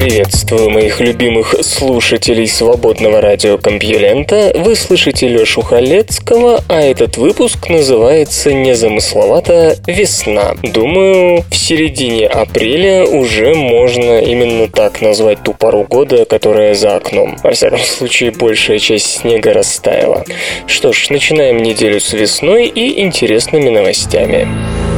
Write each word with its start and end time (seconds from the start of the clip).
Приветствую 0.00 0.70
моих 0.70 0.98
любимых 0.98 1.54
слушателей 1.60 2.48
свободного 2.48 3.20
радиокомпьюлента. 3.20 4.50
Вы 4.54 4.74
слышите 4.74 5.28
Лёшу 5.28 5.60
Халецкого, 5.60 6.64
а 6.68 6.80
этот 6.80 7.18
выпуск 7.18 7.68
называется 7.68 8.50
незамысловато 8.50 9.76
«Весна». 9.86 10.54
Думаю, 10.62 11.44
в 11.50 11.54
середине 11.54 12.28
апреля 12.28 13.04
уже 13.04 13.54
можно 13.54 14.20
именно 14.20 14.68
так 14.68 15.02
назвать 15.02 15.42
ту 15.42 15.52
пару 15.52 15.82
года, 15.82 16.24
которая 16.24 16.72
за 16.72 16.96
окном. 16.96 17.36
Во 17.42 17.50
всяком 17.50 17.80
случае, 17.80 18.30
большая 18.30 18.78
часть 18.78 19.20
снега 19.20 19.52
растаяла. 19.52 20.24
Что 20.66 20.94
ж, 20.94 21.10
начинаем 21.10 21.58
неделю 21.58 22.00
с 22.00 22.14
весной 22.14 22.68
и 22.68 23.02
интересными 23.02 23.68
новостями. 23.68 24.48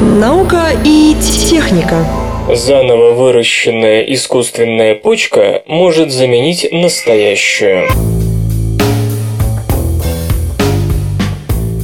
Наука 0.01 0.69
и 0.85 1.17
техника. 1.51 2.07
Заново 2.55 3.13
выращенная 3.13 4.03
искусственная 4.03 4.95
почка 4.95 5.63
может 5.67 6.11
заменить 6.11 6.69
настоящую. 6.71 7.89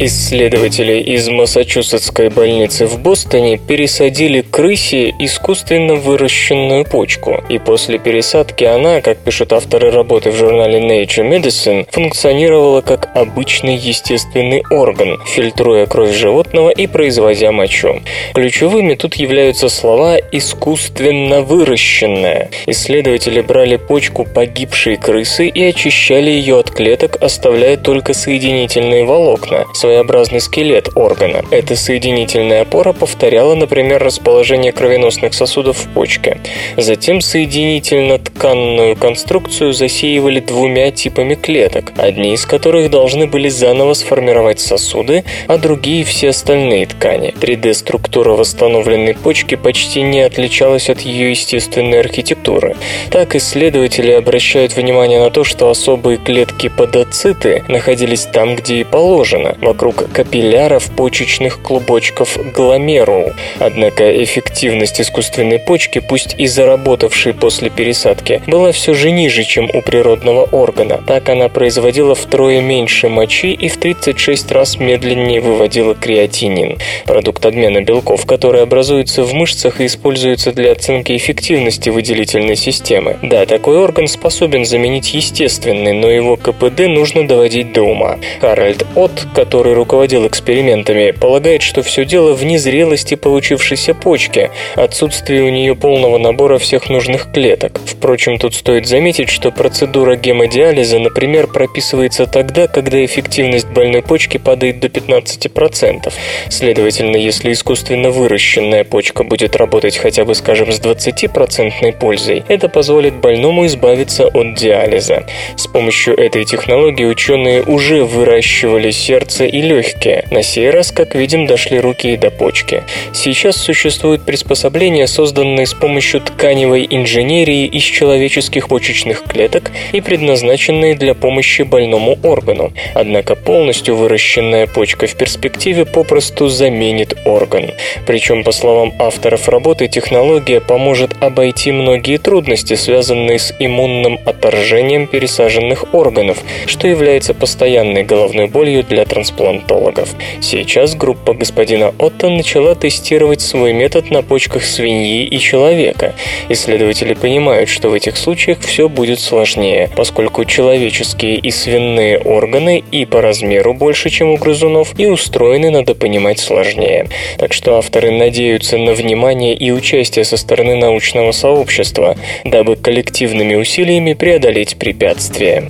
Исследователи 0.01 1.01
из 1.01 1.29
Массачусетской 1.29 2.29
больницы 2.29 2.87
в 2.87 3.01
Бостоне 3.01 3.59
пересадили 3.59 4.43
крысе 4.43 5.13
искусственно 5.19 5.97
выращенную 5.97 6.85
почку, 6.85 7.43
и 7.49 7.59
после 7.59 7.99
пересадки 7.99 8.63
она, 8.63 9.01
как 9.01 9.19
пишут 9.19 9.53
авторы 9.53 9.91
работы 9.91 10.31
в 10.31 10.37
журнале 10.37 10.79
Nature 10.79 11.29
Medicine, 11.29 11.89
функционировала 11.91 12.81
как 12.81 13.11
обычный 13.17 13.75
естественный 13.75 14.63
орган, 14.71 15.19
фильтруя 15.27 15.87
кровь 15.87 16.15
животного 16.15 16.71
и 16.71 16.87
производя 16.87 17.51
мочу. 17.51 18.01
Ключевыми 18.35 18.95
тут 18.95 19.17
являются 19.17 19.69
слова 19.69 20.17
«искусственно 20.31 21.41
выращенная». 21.41 22.51
Исследователи 22.67 23.41
брали 23.41 23.75
почку 23.75 24.25
погибшей 24.25 24.97
крысы 24.97 25.49
и 25.49 25.65
очищали 25.65 26.31
ее 26.31 26.61
от 26.61 26.71
клеток, 26.71 27.21
оставляя 27.21 27.77
только 27.77 28.15
соединительные 28.15 29.05
волокна– 29.05 29.65
своеобразный 29.89 30.41
скелет 30.42 30.91
органа. 30.97 31.42
Эта 31.50 31.75
соединительная 31.75 32.62
опора 32.62 32.92
повторяла, 32.92 33.55
например, 33.55 34.03
расположение 34.03 34.70
кровеносных 34.70 35.33
сосудов 35.33 35.78
в 35.78 35.89
почке. 35.94 36.36
Затем 36.77 37.22
соединительно-тканную 37.22 38.97
конструкцию 38.97 39.72
засеивали 39.72 40.41
двумя 40.41 40.91
типами 40.91 41.36
клеток, 41.36 41.92
одни 41.97 42.34
из 42.34 42.44
которых 42.44 42.91
должны 42.91 43.27
были 43.27 43.48
заново 43.48 43.94
сформировать 43.94 44.61
сосуды, 44.61 45.25
а 45.47 45.56
другие 45.56 46.05
все 46.05 46.28
остальные 46.28 46.86
ткани. 46.86 47.33
3D-структура 47.41 48.33
восстановленной 48.33 49.14
почки 49.14 49.55
почти 49.55 50.03
не 50.03 50.20
отличалась 50.20 50.91
от 50.91 51.00
ее 51.00 51.31
естественной 51.31 52.00
архитектуры. 52.00 52.77
Так 53.11 53.34
исследователи 53.34 54.11
обращают 54.11 54.77
внимание 54.77 55.19
на 55.19 55.31
то, 55.31 55.44
что 55.44 55.70
особые 55.70 56.19
клетки 56.19 56.69
подоциты 56.69 57.64
находились 57.69 58.27
там, 58.27 58.55
где 58.55 58.81
и 58.81 58.84
положено, 58.84 59.56
вокруг 59.78 60.11
капилляров 60.11 60.91
почечных 60.97 61.62
клубочков 61.62 62.37
гломерул. 62.53 63.31
Однако 63.61 64.25
эффективность 64.25 65.00
искусственной 65.00 65.61
почки, 65.61 66.00
пусть 66.00 66.34
и 66.37 66.49
заработавшей 66.49 67.33
после 67.33 67.71
пересадки, 67.71 68.43
была 68.49 68.72
все 68.72 68.93
же 68.94 69.12
ниже, 69.12 69.44
чем 69.44 69.71
у 69.72 69.81
природного 69.81 70.47
органа. 70.50 71.00
Так 71.06 71.28
она 71.28 71.49
производила 71.49 72.16
втрое 72.16 72.61
меньше 72.61 73.09
мочи 73.09 73.53
и 73.53 73.69
в 73.69 73.77
36 73.77 74.50
раз 74.50 74.81
медленнее 74.81 75.41
выводила 75.41 75.95
креатинин, 75.95 76.78
продукт 77.05 77.47
обмена 77.47 77.81
белков, 77.81 78.27
который 78.27 78.62
образуется 78.62 79.22
в 79.22 79.33
мышцах 79.33 79.81
и 79.81 79.87
используется 79.87 80.50
для 80.53 80.72
оценки 80.72 81.16
эффективности 81.16 81.91
выделительной 81.91 82.56
системы. 82.56 83.16
Да, 83.22 83.47
такой 83.47 83.78
орган 83.78 84.09
способен 84.09 84.65
заменить 84.65 85.15
естественный, 85.15 85.93
но 85.93 86.10
его 86.10 86.37
КПД 86.37 86.89
нужно 86.89 87.28
доводить 87.28 87.72
до 87.72 87.83
ума. 87.83 88.19
Харальд 88.41 88.84
Отт, 88.97 89.28
который 89.37 89.68
который 89.69 89.75
руководил 89.75 90.27
экспериментами, 90.27 91.11
полагает, 91.11 91.61
что 91.61 91.83
все 91.83 92.06
дело 92.06 92.33
в 92.33 92.43
незрелости 92.43 93.17
получившейся 93.17 93.93
почки, 93.93 94.51
отсутствии 94.77 95.41
у 95.41 95.51
нее 95.51 95.75
полного 95.75 96.17
набора 96.17 96.56
всех 96.56 96.89
нужных 96.89 97.31
клеток. 97.33 97.78
Впрочем, 97.84 98.39
тут 98.39 98.55
стоит 98.55 98.87
заметить, 98.87 99.28
что 99.28 99.51
процедура 99.51 100.17
гемодиализа, 100.17 100.99
например, 100.99 101.49
прописывается 101.49 102.27
тогда, 102.27 102.67
когда 102.67 103.05
эффективность 103.05 103.69
больной 103.69 104.01
почки 104.01 104.39
падает 104.39 104.81
до 104.81 104.87
15%. 104.87 106.12
Следовательно, 106.49 107.17
если 107.17 107.53
искусственно 107.53 108.11
выращенная 108.11 108.84
почка 108.84 109.23
будет 109.23 109.55
работать 109.55 109.99
хотя 109.99 110.25
бы, 110.25 110.34
скажем, 110.34 110.73
с 110.73 110.81
20% 110.81 111.99
пользой, 111.99 112.43
это 112.49 112.71
позволит 112.71 113.17
больному 113.17 113.67
избавиться 113.67 114.28
от 114.28 114.55
диализа. 114.55 115.27
С 115.57 115.67
помощью 115.67 116.19
этой 116.19 116.47
технологии 116.47 117.05
ученые 117.05 117.62
уже 117.62 118.05
выращивали 118.05 118.91
сердце 118.93 119.45
и 119.45 119.58
и 119.59 119.63
легкие. 119.63 120.25
На 120.31 120.43
сей 120.43 120.71
раз, 120.71 120.93
как 120.93 121.15
видим, 121.15 121.47
дошли 121.47 121.81
руки 121.81 122.13
и 122.13 122.17
до 122.17 122.31
почки. 122.31 122.85
Сейчас 123.13 123.57
существуют 123.57 124.23
приспособления, 124.23 125.07
созданные 125.07 125.67
с 125.67 125.75
помощью 125.75 126.21
тканевой 126.21 126.87
инженерии 126.89 127.67
из 127.67 127.83
человеческих 127.83 128.69
почечных 128.69 129.25
клеток 129.25 129.73
и 129.93 130.01
предназначенные 130.01 130.95
для 130.95 131.15
помощи 131.15 131.63
больному 131.63 132.19
органу. 132.23 132.73
Однако 132.95 133.35
полностью 133.35 133.97
выращенная 133.97 134.67
почка 134.67 135.07
в 135.07 135.17
перспективе 135.17 135.85
попросту 135.85 136.49
заменит 136.49 137.17
орган. 137.25 137.73
Причем, 138.07 138.45
по 138.45 138.53
словам 138.53 138.93
авторов 138.99 139.49
работы, 139.49 139.89
технология 139.89 140.61
поможет 140.61 141.11
обойти 141.21 141.73
многие 141.73 142.19
трудности, 142.19 142.75
связанные 142.75 143.39
с 143.39 143.53
иммунным 143.59 144.21
отторжением 144.25 145.07
пересаженных 145.09 145.95
органов, 145.95 146.39
что 146.67 146.87
является 146.87 147.35
постоянной 147.35 148.05
головной 148.05 148.47
болью 148.47 148.85
для 148.85 149.05
трансплантации 149.05 149.38
трансплантологов. 149.38 150.15
Сейчас 150.41 150.94
группа 150.94 151.32
господина 151.32 151.94
Отто 151.99 152.28
начала 152.28 152.75
тестировать 152.75 153.41
свой 153.41 153.72
метод 153.72 154.10
на 154.10 154.22
почках 154.22 154.65
свиньи 154.65 155.25
и 155.25 155.38
человека. 155.38 156.15
Исследователи 156.49 157.15
понимают, 157.15 157.69
что 157.69 157.88
в 157.88 157.94
этих 157.94 158.16
случаях 158.16 158.60
все 158.60 158.88
будет 158.88 159.21
сложнее, 159.21 159.91
поскольку 159.97 160.44
человеческие 160.44 161.37
и 161.37 161.50
свиные 161.50 162.19
органы 162.19 162.82
и 162.91 163.04
по 163.04 163.21
размеру 163.21 163.75
больше, 163.75 164.10
чем 164.10 164.31
у 164.31 164.37
грызунов, 164.37 164.98
и 164.98 165.06
устроены, 165.06 165.71
надо 165.71 165.94
понимать, 165.94 166.38
сложнее. 166.38 167.06
Так 167.38 167.53
что 167.53 167.77
авторы 167.77 168.10
надеются 168.10 168.77
на 168.78 168.93
внимание 168.93 169.54
и 169.54 169.71
участие 169.71 170.25
со 170.25 170.37
стороны 170.37 170.75
научного 170.75 171.32
сообщества, 171.32 172.16
дабы 172.44 172.77
коллективными 172.77 173.54
усилиями 173.54 174.15
преодолеть 174.15 174.78
препятствия. 174.78 175.69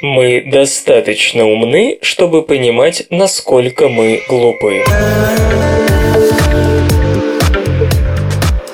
Мы 0.00 0.42
достаточно 0.42 1.44
умны, 1.44 1.98
чтобы 2.02 2.42
понимать, 2.42 3.04
насколько 3.10 3.88
мы 3.88 4.22
глупы. 4.28 4.84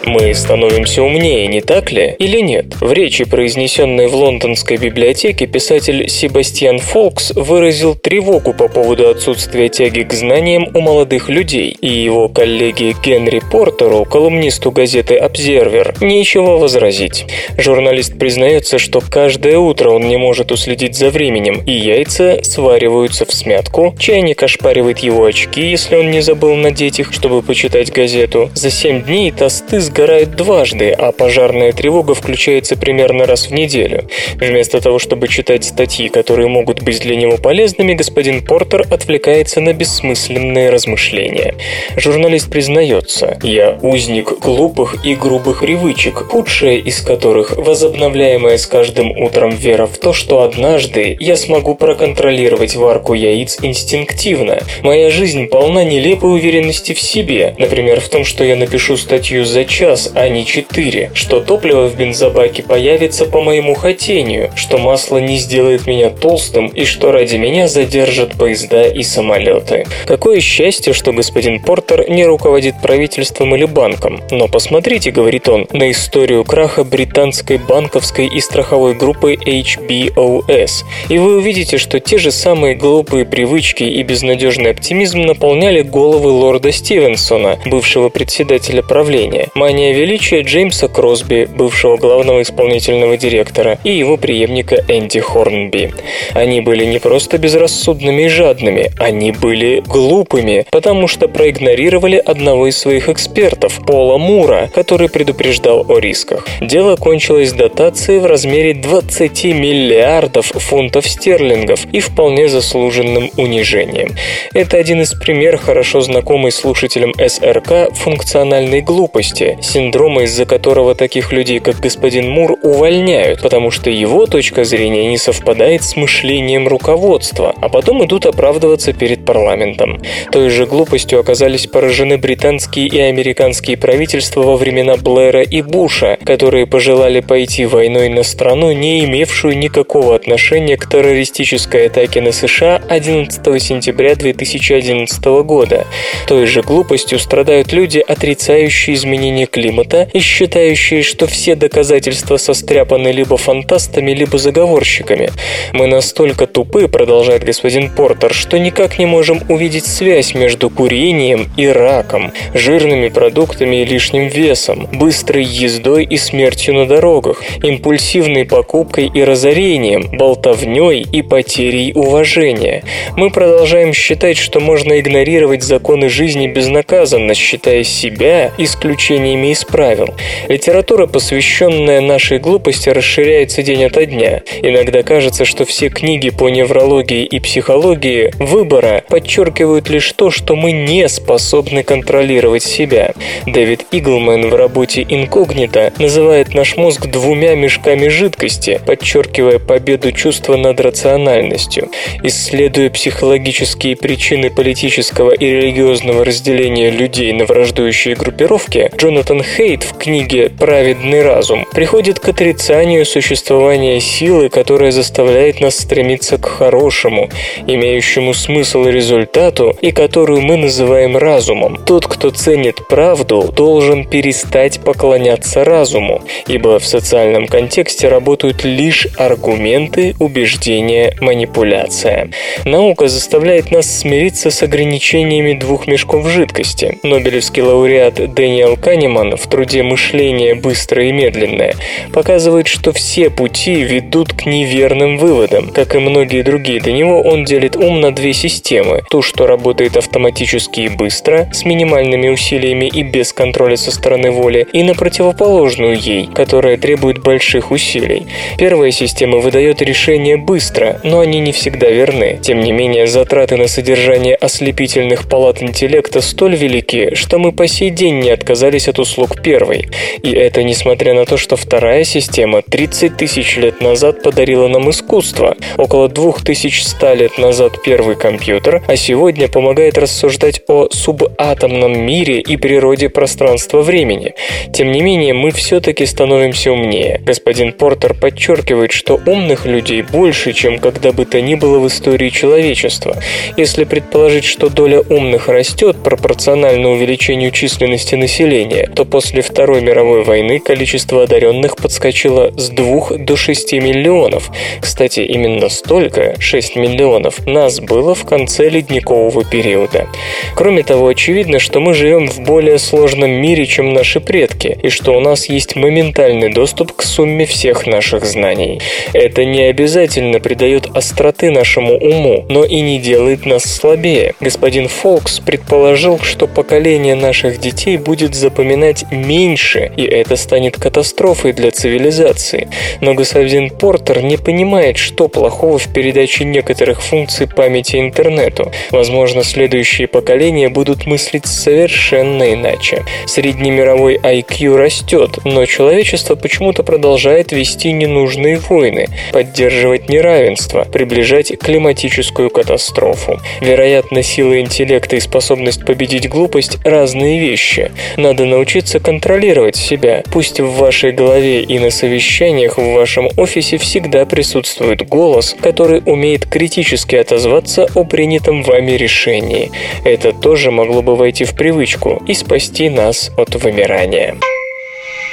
Мы 0.06 0.34
становимся 0.34 1.02
умнее, 1.02 1.46
не 1.46 1.62
так 1.62 1.90
ли? 1.90 2.14
Или 2.18 2.40
нет? 2.40 2.76
В 2.80 2.92
речи, 2.92 3.24
произнесенной 3.24 4.06
в 4.06 4.14
лондонской 4.14 4.76
библиотеке, 4.76 5.46
писатель 5.46 6.10
Себастьян 6.10 6.78
Фолкс 6.78 7.32
выразил 7.34 7.94
тревогу 7.94 8.52
по 8.52 8.68
поводу 8.68 9.08
отсутствия 9.08 9.68
тяги 9.70 10.02
к 10.02 10.12
знаниям 10.12 10.68
у 10.74 10.80
молодых 10.80 11.30
людей, 11.30 11.76
и 11.80 11.88
его 11.88 12.28
коллеге 12.28 12.94
Генри 13.02 13.40
Портеру, 13.50 14.04
колумнисту 14.04 14.70
газеты 14.70 15.16
«Обзервер», 15.16 15.94
нечего 16.00 16.58
возразить. 16.58 17.24
Журналист 17.56 18.18
признается, 18.18 18.78
что 18.78 19.00
каждое 19.00 19.58
утро 19.58 19.90
он 19.90 20.06
не 20.06 20.18
может 20.18 20.52
уследить 20.52 20.96
за 20.96 21.08
временем, 21.08 21.62
и 21.64 21.72
яйца 21.72 22.40
свариваются 22.42 23.24
в 23.24 23.32
смятку, 23.32 23.94
чайник 23.98 24.42
ошпаривает 24.42 24.98
его 24.98 25.24
очки, 25.24 25.62
если 25.62 25.96
он 25.96 26.10
не 26.10 26.20
забыл 26.20 26.54
надеть 26.56 27.00
их, 27.00 27.12
чтобы 27.12 27.40
почитать 27.40 27.90
газету. 27.90 28.50
За 28.54 28.70
семь 28.70 29.02
дней 29.02 29.30
тосты 29.30 29.80
сгорают 29.80 29.93
бывает 30.24 30.36
дважды, 30.36 30.90
а 30.90 31.12
пожарная 31.12 31.72
тревога 31.72 32.14
включается 32.14 32.76
примерно 32.76 33.26
раз 33.26 33.48
в 33.48 33.52
неделю. 33.52 34.08
Вместо 34.36 34.80
того, 34.80 34.98
чтобы 34.98 35.28
читать 35.28 35.64
статьи, 35.64 36.08
которые 36.08 36.48
могут 36.48 36.82
быть 36.82 37.00
для 37.00 37.16
него 37.16 37.36
полезными, 37.36 37.94
господин 37.94 38.44
Портер 38.44 38.86
отвлекается 38.90 39.60
на 39.60 39.72
бессмысленные 39.72 40.70
размышления. 40.70 41.54
Журналист 41.96 42.50
признается, 42.50 43.38
«Я 43.42 43.78
узник 43.82 44.38
глупых 44.38 45.04
и 45.04 45.14
грубых 45.14 45.60
привычек, 45.60 46.14
худшая 46.14 46.76
из 46.76 47.00
которых– 47.00 47.56
возобновляемая 47.56 48.58
с 48.58 48.66
каждым 48.66 49.10
утром 49.10 49.50
вера 49.50 49.86
в 49.86 49.98
то, 49.98 50.12
что 50.12 50.42
однажды 50.42 51.16
я 51.20 51.36
смогу 51.36 51.74
проконтролировать 51.74 52.76
варку 52.76 53.14
яиц 53.14 53.58
инстинктивно. 53.62 54.62
Моя 54.82 55.10
жизнь 55.10 55.46
полна 55.46 55.84
нелепой 55.84 56.34
уверенности 56.34 56.94
в 56.94 57.00
себе, 57.00 57.54
например, 57.58 58.00
в 58.00 58.08
том, 58.08 58.24
что 58.24 58.44
я 58.44 58.56
напишу 58.56 58.96
статью 58.96 59.44
за 59.44 59.64
час, 59.64 59.83
а 60.14 60.28
не 60.28 60.46
четыре, 60.46 61.10
что 61.14 61.40
топливо 61.40 61.88
в 61.88 61.96
бензобаке 61.96 62.62
появится 62.62 63.26
по 63.26 63.42
моему 63.42 63.74
хотению, 63.74 64.50
что 64.56 64.78
масло 64.78 65.18
не 65.18 65.36
сделает 65.36 65.86
меня 65.86 66.08
толстым 66.08 66.68
и 66.68 66.84
что 66.84 67.12
ради 67.12 67.36
меня 67.36 67.68
задержат 67.68 68.32
поезда 68.32 68.88
и 68.88 69.02
самолеты. 69.02 69.86
Какое 70.06 70.40
счастье, 70.40 70.94
что 70.94 71.12
господин 71.12 71.60
Портер 71.60 72.08
не 72.08 72.24
руководит 72.24 72.80
правительством 72.80 73.54
или 73.54 73.66
банком. 73.66 74.22
Но 74.30 74.48
посмотрите, 74.48 75.10
говорит 75.10 75.48
он, 75.48 75.66
на 75.72 75.90
историю 75.90 76.44
краха 76.44 76.82
британской 76.82 77.58
банковской 77.58 78.26
и 78.26 78.40
страховой 78.40 78.94
группы 78.94 79.34
HBOS. 79.34 80.84
И 81.10 81.18
вы 81.18 81.36
увидите, 81.36 81.76
что 81.76 82.00
те 82.00 82.16
же 82.16 82.30
самые 82.30 82.74
глупые 82.74 83.26
привычки 83.26 83.84
и 83.84 84.02
безнадежный 84.02 84.70
оптимизм 84.70 85.20
наполняли 85.20 85.82
головы 85.82 86.30
лорда 86.30 86.72
Стивенсона, 86.72 87.58
бывшего 87.66 88.08
председателя 88.08 88.82
правления, 88.82 89.48
мания 89.54 89.73
величия 89.82 90.42
Джеймса 90.42 90.88
Кросби, 90.88 91.46
бывшего 91.46 91.96
главного 91.96 92.42
исполнительного 92.42 93.16
директора, 93.16 93.78
и 93.84 93.90
его 93.90 94.16
преемника 94.16 94.76
Энди 94.88 95.20
Хорнби. 95.20 95.92
Они 96.32 96.60
были 96.60 96.84
не 96.84 96.98
просто 96.98 97.38
безрассудными 97.38 98.22
и 98.22 98.28
жадными, 98.28 98.90
они 98.98 99.32
были 99.32 99.82
глупыми, 99.86 100.66
потому 100.70 101.08
что 101.08 101.28
проигнорировали 101.28 102.16
одного 102.16 102.68
из 102.68 102.76
своих 102.78 103.08
экспертов, 103.08 103.80
Пола 103.86 104.18
Мура, 104.18 104.70
который 104.74 105.08
предупреждал 105.08 105.84
о 105.88 105.98
рисках. 105.98 106.46
Дело 106.60 106.96
кончилось 106.96 107.52
дотацией 107.52 108.20
в 108.20 108.26
размере 108.26 108.74
20 108.74 109.44
миллиардов 109.44 110.46
фунтов 110.46 111.06
стерлингов 111.08 111.86
и 111.92 112.00
вполне 112.00 112.48
заслуженным 112.48 113.30
унижением. 113.36 114.14
Это 114.52 114.76
один 114.76 115.02
из 115.02 115.12
примеров 115.14 115.62
хорошо 115.62 116.00
знакомый 116.00 116.52
слушателям 116.52 117.12
СРК 117.14 117.94
функциональной 117.94 118.80
глупости, 118.80 119.58
синдрома, 119.64 120.22
из-за 120.22 120.46
которого 120.46 120.94
таких 120.94 121.32
людей, 121.32 121.60
как 121.60 121.80
господин 121.80 122.30
Мур, 122.30 122.56
увольняют, 122.62 123.42
потому 123.42 123.70
что 123.70 123.90
его 123.90 124.26
точка 124.26 124.64
зрения 124.64 125.08
не 125.08 125.18
совпадает 125.18 125.82
с 125.82 125.96
мышлением 125.96 126.68
руководства, 126.68 127.54
а 127.60 127.68
потом 127.68 128.04
идут 128.04 128.26
оправдываться 128.26 128.92
перед 128.92 129.24
парламентом. 129.24 130.00
Той 130.30 130.50
же 130.50 130.66
глупостью 130.66 131.20
оказались 131.20 131.66
поражены 131.66 132.18
британские 132.18 132.86
и 132.86 132.98
американские 132.98 133.76
правительства 133.76 134.42
во 134.42 134.56
времена 134.56 134.96
Блэра 134.96 135.42
и 135.42 135.62
Буша, 135.62 136.18
которые 136.24 136.66
пожелали 136.66 137.20
пойти 137.20 137.66
войной 137.66 138.08
на 138.08 138.22
страну, 138.22 138.72
не 138.72 139.04
имевшую 139.04 139.56
никакого 139.56 140.14
отношения 140.14 140.76
к 140.76 140.88
террористической 140.88 141.86
атаке 141.86 142.20
на 142.20 142.32
США 142.32 142.82
11 142.88 143.62
сентября 143.62 144.14
2011 144.14 145.24
года. 145.44 145.86
Той 146.26 146.46
же 146.46 146.62
глупостью 146.62 147.18
страдают 147.18 147.72
люди, 147.72 147.98
отрицающие 147.98 148.94
изменение 148.94 149.46
климата 149.54 150.08
и 150.12 150.18
считающие, 150.18 151.04
что 151.04 151.28
все 151.28 151.54
доказательства 151.54 152.38
состряпаны 152.38 153.12
либо 153.12 153.36
фантастами, 153.36 154.10
либо 154.10 154.36
заговорщиками. 154.36 155.30
Мы 155.72 155.86
настолько 155.86 156.48
тупы, 156.48 156.88
продолжает 156.88 157.44
господин 157.44 157.88
Портер, 157.88 158.34
что 158.34 158.58
никак 158.58 158.98
не 158.98 159.06
можем 159.06 159.42
увидеть 159.48 159.86
связь 159.86 160.34
между 160.34 160.70
курением 160.70 161.50
и 161.56 161.68
раком, 161.68 162.32
жирными 162.52 163.08
продуктами 163.10 163.82
и 163.82 163.84
лишним 163.84 164.26
весом, 164.26 164.88
быстрой 164.92 165.44
ездой 165.44 166.04
и 166.04 166.16
смертью 166.16 166.74
на 166.74 166.86
дорогах, 166.86 167.40
импульсивной 167.62 168.46
покупкой 168.46 169.08
и 169.14 169.22
разорением, 169.22 170.08
болтовней 170.18 171.06
и 171.12 171.22
потерей 171.22 171.92
уважения. 171.94 172.82
Мы 173.16 173.30
продолжаем 173.30 173.92
считать, 173.92 174.36
что 174.36 174.58
можно 174.58 174.98
игнорировать 174.98 175.62
законы 175.62 176.08
жизни 176.08 176.48
безнаказанно, 176.48 177.34
считая 177.34 177.84
себя 177.84 178.50
исключениями 178.58 179.33
из 179.42 179.64
правил. 179.64 180.14
Литература, 180.48 181.06
посвященная 181.06 182.00
нашей 182.00 182.38
глупости, 182.38 182.88
расширяется 182.88 183.62
день 183.62 183.84
ото 183.84 184.06
дня. 184.06 184.42
Иногда 184.62 185.02
кажется, 185.02 185.44
что 185.44 185.64
все 185.64 185.88
книги 185.88 186.30
по 186.30 186.48
неврологии 186.48 187.24
и 187.24 187.40
психологии 187.40 188.32
выбора 188.38 189.02
подчеркивают 189.08 189.88
лишь 189.88 190.12
то, 190.12 190.30
что 190.30 190.56
мы 190.56 190.72
не 190.72 191.08
способны 191.08 191.82
контролировать 191.82 192.62
себя. 192.62 193.12
Дэвид 193.46 193.86
Иглман 193.90 194.48
в 194.48 194.54
работе 194.54 195.04
«Инкогнито» 195.08 195.92
называет 195.98 196.54
наш 196.54 196.76
мозг 196.76 197.06
двумя 197.06 197.54
мешками 197.54 198.08
жидкости, 198.08 198.80
подчеркивая 198.86 199.58
победу 199.58 200.12
чувства 200.12 200.56
над 200.56 200.80
рациональностью. 200.80 201.90
Исследуя 202.22 202.90
психологические 202.90 203.96
причины 203.96 204.50
политического 204.50 205.32
и 205.32 205.46
религиозного 205.46 206.24
разделения 206.24 206.90
людей 206.90 207.32
на 207.32 207.44
враждующие 207.44 208.14
группировки, 208.14 208.90
Джонатан 208.96 209.23
Хейт 209.26 209.84
в 209.84 209.96
книге 209.96 210.50
«Праведный 210.50 211.22
разум» 211.22 211.64
приходит 211.72 212.18
к 212.18 212.28
отрицанию 212.28 213.06
существования 213.06 213.98
силы, 213.98 214.50
которая 214.50 214.90
заставляет 214.90 215.60
нас 215.60 215.78
стремиться 215.78 216.36
к 216.36 216.44
хорошему, 216.44 217.30
имеющему 217.66 218.34
смысл 218.34 218.84
и 218.84 218.92
результату, 218.92 219.74
и 219.80 219.92
которую 219.92 220.42
мы 220.42 220.58
называем 220.58 221.16
разумом. 221.16 221.78
Тот, 221.86 222.06
кто 222.06 222.30
ценит 222.30 222.86
правду, 222.86 223.50
должен 223.50 224.04
перестать 224.04 224.80
поклоняться 224.80 225.64
разуму, 225.64 226.22
ибо 226.46 226.78
в 226.78 226.84
социальном 226.84 227.46
контексте 227.46 228.08
работают 228.08 228.62
лишь 228.62 229.08
аргументы, 229.16 230.14
убеждения, 230.18 231.16
манипуляция. 231.22 232.28
Наука 232.66 233.08
заставляет 233.08 233.70
нас 233.70 234.00
смириться 234.00 234.50
с 234.50 234.62
ограничениями 234.62 235.54
двух 235.54 235.86
мешков 235.86 236.28
жидкости. 236.28 236.98
Нобелевский 237.02 237.62
лауреат 237.62 238.34
Дэниел 238.34 238.76
Канеман 238.76 239.13
в 239.14 239.46
труде 239.48 239.82
«Мышление 239.82 240.54
быстрое 240.54 241.08
и 241.08 241.12
медленное» 241.12 241.74
показывает, 242.12 242.66
что 242.66 242.92
все 242.92 243.30
пути 243.30 243.76
ведут 243.82 244.32
к 244.32 244.46
неверным 244.46 245.18
выводам. 245.18 245.68
Как 245.68 245.94
и 245.94 245.98
многие 245.98 246.42
другие 246.42 246.80
до 246.80 246.92
него, 246.92 247.22
он 247.22 247.44
делит 247.44 247.76
ум 247.76 248.00
на 248.00 248.12
две 248.12 248.32
системы. 248.32 249.02
Ту, 249.08 249.22
что 249.22 249.46
работает 249.46 249.96
автоматически 249.96 250.80
и 250.80 250.88
быстро, 250.88 251.48
с 251.52 251.64
минимальными 251.64 252.28
усилиями 252.28 252.86
и 252.86 253.02
без 253.02 253.32
контроля 253.32 253.76
со 253.76 253.90
стороны 253.90 254.30
воли, 254.30 254.66
и 254.72 254.82
на 254.82 254.94
противоположную 254.94 255.96
ей, 255.98 256.28
которая 256.34 256.76
требует 256.76 257.22
больших 257.22 257.70
усилий. 257.70 258.26
Первая 258.58 258.90
система 258.90 259.38
выдает 259.38 259.80
решения 259.80 260.36
быстро, 260.36 261.00
но 261.04 261.20
они 261.20 261.40
не 261.40 261.52
всегда 261.52 261.88
верны. 261.88 262.38
Тем 262.42 262.60
не 262.60 262.72
менее, 262.72 263.06
затраты 263.06 263.56
на 263.56 263.68
содержание 263.68 264.34
ослепительных 264.34 265.28
палат 265.28 265.62
интеллекта 265.62 266.20
столь 266.20 266.56
велики, 266.56 267.14
что 267.14 267.38
мы 267.38 267.52
по 267.52 267.66
сей 267.68 267.90
день 267.90 268.18
не 268.20 268.30
отказались 268.30 268.88
от 268.88 268.98
услуг 269.04 269.40
первой. 269.42 269.88
И 270.22 270.32
это 270.32 270.62
несмотря 270.62 271.14
на 271.14 271.24
то, 271.26 271.36
что 271.36 271.56
вторая 271.56 272.04
система 272.04 272.62
30 272.62 273.16
тысяч 273.16 273.56
лет 273.56 273.80
назад 273.80 274.22
подарила 274.22 274.66
нам 274.68 274.90
искусство, 274.90 275.56
около 275.76 276.08
2100 276.08 277.14
лет 277.14 277.38
назад 277.38 277.82
первый 277.84 278.16
компьютер, 278.16 278.82
а 278.88 278.96
сегодня 278.96 279.48
помогает 279.48 279.98
рассуждать 279.98 280.62
о 280.68 280.88
субатомном 280.90 281.98
мире 281.98 282.40
и 282.40 282.56
природе 282.56 283.08
пространства-времени. 283.08 284.34
Тем 284.72 284.90
не 284.90 285.02
менее, 285.02 285.34
мы 285.34 285.50
все-таки 285.50 286.06
становимся 286.06 286.72
умнее. 286.72 287.20
Господин 287.24 287.72
Портер 287.72 288.14
подчеркивает, 288.14 288.92
что 288.92 289.20
умных 289.26 289.66
людей 289.66 290.02
больше, 290.02 290.52
чем 290.52 290.78
когда 290.78 291.12
бы 291.12 291.26
то 291.26 291.40
ни 291.40 291.54
было 291.54 291.78
в 291.78 291.86
истории 291.86 292.30
человечества. 292.30 293.16
Если 293.56 293.84
предположить, 293.84 294.44
что 294.44 294.70
доля 294.70 295.00
умных 295.00 295.48
растет 295.48 295.96
пропорционально 296.02 296.90
увеличению 296.90 297.50
численности 297.50 298.14
населения, 298.14 298.88
то 298.94 299.04
после 299.04 299.42
Второй 299.42 299.82
мировой 299.82 300.22
войны 300.22 300.60
количество 300.60 301.24
одаренных 301.24 301.76
подскочило 301.76 302.52
с 302.56 302.70
2 302.70 303.18
до 303.18 303.36
6 303.36 303.72
миллионов. 303.74 304.50
Кстати, 304.80 305.20
именно 305.20 305.68
столько, 305.68 306.36
6 306.38 306.76
миллионов, 306.76 307.46
нас 307.46 307.80
было 307.80 308.14
в 308.14 308.24
конце 308.24 308.68
ледникового 308.68 309.44
периода. 309.44 310.06
Кроме 310.54 310.82
того, 310.82 311.08
очевидно, 311.08 311.58
что 311.58 311.80
мы 311.80 311.94
живем 311.94 312.28
в 312.28 312.40
более 312.40 312.78
сложном 312.78 313.30
мире, 313.30 313.66
чем 313.66 313.92
наши 313.92 314.20
предки, 314.20 314.78
и 314.82 314.88
что 314.88 315.16
у 315.16 315.20
нас 315.20 315.46
есть 315.46 315.76
моментальный 315.76 316.52
доступ 316.52 316.92
к 316.92 317.02
сумме 317.02 317.46
всех 317.46 317.86
наших 317.86 318.24
знаний. 318.24 318.80
Это 319.12 319.44
не 319.44 319.62
обязательно 319.62 320.40
придает 320.40 320.88
остроты 320.94 321.50
нашему 321.50 321.94
уму, 321.94 322.44
но 322.48 322.64
и 322.64 322.80
не 322.80 322.98
делает 322.98 323.46
нас 323.46 323.64
слабее. 323.64 324.34
Господин 324.40 324.88
Фолкс 324.88 325.40
предположил, 325.40 326.20
что 326.20 326.46
поколение 326.46 327.14
наших 327.14 327.58
детей 327.58 327.96
будет 327.96 328.34
запоминать 328.34 328.83
меньше, 329.10 329.90
и 329.96 330.04
это 330.04 330.36
станет 330.36 330.76
катастрофой 330.78 331.52
для 331.52 331.70
цивилизации. 331.70 332.68
Но 333.00 333.14
господин 333.14 333.70
Портер 333.70 334.22
не 334.22 334.36
понимает, 334.36 334.98
что 334.98 335.28
плохого 335.28 335.78
в 335.78 335.92
передаче 335.92 336.44
некоторых 336.44 337.02
функций 337.02 337.46
памяти 337.46 337.96
интернету. 337.96 338.70
Возможно, 338.90 339.42
следующие 339.42 340.06
поколения 340.06 340.68
будут 340.68 341.06
мыслить 341.06 341.46
совершенно 341.46 342.52
иначе. 342.52 343.04
Среднемировой 343.26 344.16
IQ 344.16 344.76
растет, 344.76 345.38
но 345.44 345.64
человечество 345.66 346.34
почему-то 346.34 346.82
продолжает 346.82 347.52
вести 347.52 347.92
ненужные 347.92 348.58
войны, 348.58 349.08
поддерживать 349.32 350.08
неравенство, 350.08 350.84
приближать 350.84 351.58
климатическую 351.58 352.50
катастрофу. 352.50 353.40
Вероятно, 353.60 354.22
сила 354.22 354.60
интеллекта 354.60 355.16
и 355.16 355.20
способность 355.20 355.84
победить 355.84 356.28
глупость– 356.28 356.78
разные 356.84 357.40
вещи. 357.40 357.90
Надо 358.16 358.44
научиться 358.44 358.73
контролировать 359.00 359.76
себя. 359.76 360.22
Пусть 360.32 360.60
в 360.60 360.76
вашей 360.76 361.12
голове 361.12 361.62
и 361.62 361.78
на 361.78 361.90
совещаниях 361.90 362.78
в 362.78 362.92
вашем 362.92 363.28
офисе 363.36 363.78
всегда 363.78 364.26
присутствует 364.26 365.08
голос, 365.08 365.56
который 365.60 366.02
умеет 366.04 366.46
критически 366.46 367.16
отозваться 367.16 367.86
о 367.94 368.04
принятом 368.04 368.62
вами 368.62 368.92
решении. 368.92 369.70
Это 370.04 370.32
тоже 370.32 370.70
могло 370.70 371.02
бы 371.02 371.16
войти 371.16 371.44
в 371.44 371.54
привычку 371.54 372.22
и 372.26 372.34
спасти 372.34 372.88
нас 372.88 373.30
от 373.36 373.54
вымирания. 373.54 374.36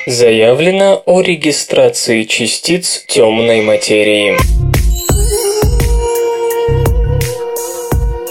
Заявлено 0.08 1.04
о 1.06 1.22
регистрации 1.22 2.24
частиц 2.24 3.04
темной 3.08 3.62
материи. 3.62 4.71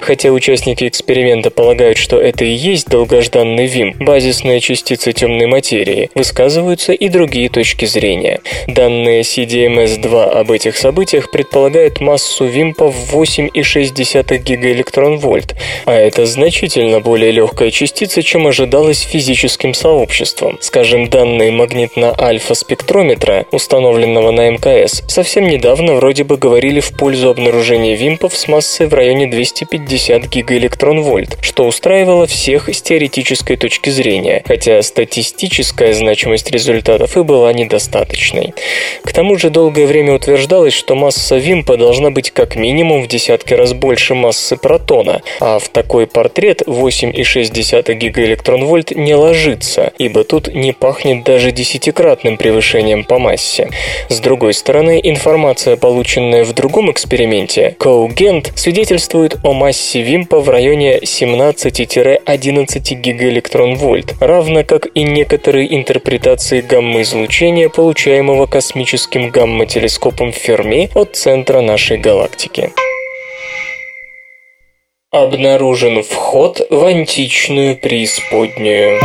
Хотя 0.00 0.30
участники 0.30 0.86
эксперимента 0.86 1.50
полагают, 1.50 1.98
что 1.98 2.20
это 2.20 2.44
и 2.44 2.52
есть 2.52 2.88
долгожданный 2.88 3.66
вимп, 3.66 3.96
базисная 3.96 4.60
частица 4.60 5.12
темной 5.12 5.46
материи, 5.46 6.10
высказываются 6.14 6.92
и 6.92 7.08
другие 7.08 7.48
точки 7.48 7.86
зрения. 7.86 8.40
Данные 8.66 9.22
CDMS-2 9.22 10.30
об 10.30 10.50
этих 10.50 10.76
событиях 10.76 11.30
предполагают 11.30 12.00
массу 12.00 12.44
вимпа 12.44 12.90
в 12.90 13.14
8,6 13.14 14.38
гигаэлектрон-вольт, 14.38 15.56
а 15.86 15.94
это 15.94 16.26
значительно 16.26 17.00
более 17.00 17.30
легкая 17.30 17.70
частица, 17.76 18.22
чем 18.22 18.46
ожидалось 18.46 19.02
физическим 19.02 19.74
сообществом. 19.74 20.56
Скажем, 20.62 21.10
данные 21.10 21.52
магнитно-альфа-спектрометра, 21.52 23.44
установленного 23.52 24.30
на 24.30 24.48
МКС, 24.48 25.02
совсем 25.08 25.46
недавно 25.46 25.94
вроде 25.96 26.24
бы 26.24 26.38
говорили 26.38 26.80
в 26.80 26.96
пользу 26.96 27.28
обнаружения 27.28 27.94
вимпов 27.94 28.34
с 28.34 28.48
массой 28.48 28.86
в 28.86 28.94
районе 28.94 29.26
250 29.26 30.26
гигаэлектрон-вольт, 30.26 31.36
что 31.42 31.66
устраивало 31.66 32.26
всех 32.26 32.70
с 32.70 32.80
теоретической 32.80 33.58
точки 33.58 33.90
зрения, 33.90 34.42
хотя 34.46 34.80
статистическая 34.80 35.92
значимость 35.92 36.50
результатов 36.50 37.18
и 37.18 37.22
была 37.22 37.52
недостаточной. 37.52 38.54
К 39.04 39.12
тому 39.12 39.36
же 39.36 39.50
долгое 39.50 39.86
время 39.86 40.14
утверждалось, 40.14 40.72
что 40.72 40.94
масса 40.94 41.36
вимпа 41.36 41.76
должна 41.76 42.10
быть 42.10 42.30
как 42.30 42.56
минимум 42.56 43.02
в 43.02 43.08
десятки 43.08 43.52
раз 43.52 43.74
больше 43.74 44.14
массы 44.14 44.56
протона, 44.56 45.20
а 45.40 45.58
в 45.58 45.68
такой 45.68 46.06
портрет 46.06 46.62
8,6 46.62 47.65
гигаэлектрон-вольт 47.72 48.92
не 48.92 49.14
ложится, 49.14 49.92
ибо 49.98 50.24
тут 50.24 50.52
не 50.54 50.72
пахнет 50.72 51.24
даже 51.24 51.52
десятикратным 51.52 52.36
превышением 52.36 53.04
по 53.04 53.18
массе. 53.18 53.70
С 54.08 54.20
другой 54.20 54.54
стороны, 54.54 55.00
информация, 55.02 55.76
полученная 55.76 56.44
в 56.44 56.52
другом 56.52 56.90
эксперименте, 56.90 57.76
Коугент, 57.78 58.52
свидетельствует 58.56 59.38
о 59.42 59.52
массе 59.52 60.02
вимпа 60.02 60.40
в 60.40 60.48
районе 60.48 60.98
17-11 60.98 62.94
гигаэлектрон-вольт, 62.94 64.14
равно 64.20 64.64
как 64.64 64.88
и 64.94 65.02
некоторые 65.02 65.74
интерпретации 65.74 66.60
гамма-излучения, 66.60 67.68
получаемого 67.68 68.46
космическим 68.46 69.30
гамма-телескопом 69.30 70.32
Ферми 70.32 70.90
от 70.94 71.16
центра 71.16 71.60
нашей 71.60 71.98
галактики. 71.98 72.72
Обнаружен 75.12 76.02
вход 76.02 76.66
в 76.68 76.84
античную 76.84 77.76
преисподнюю. 77.76 79.00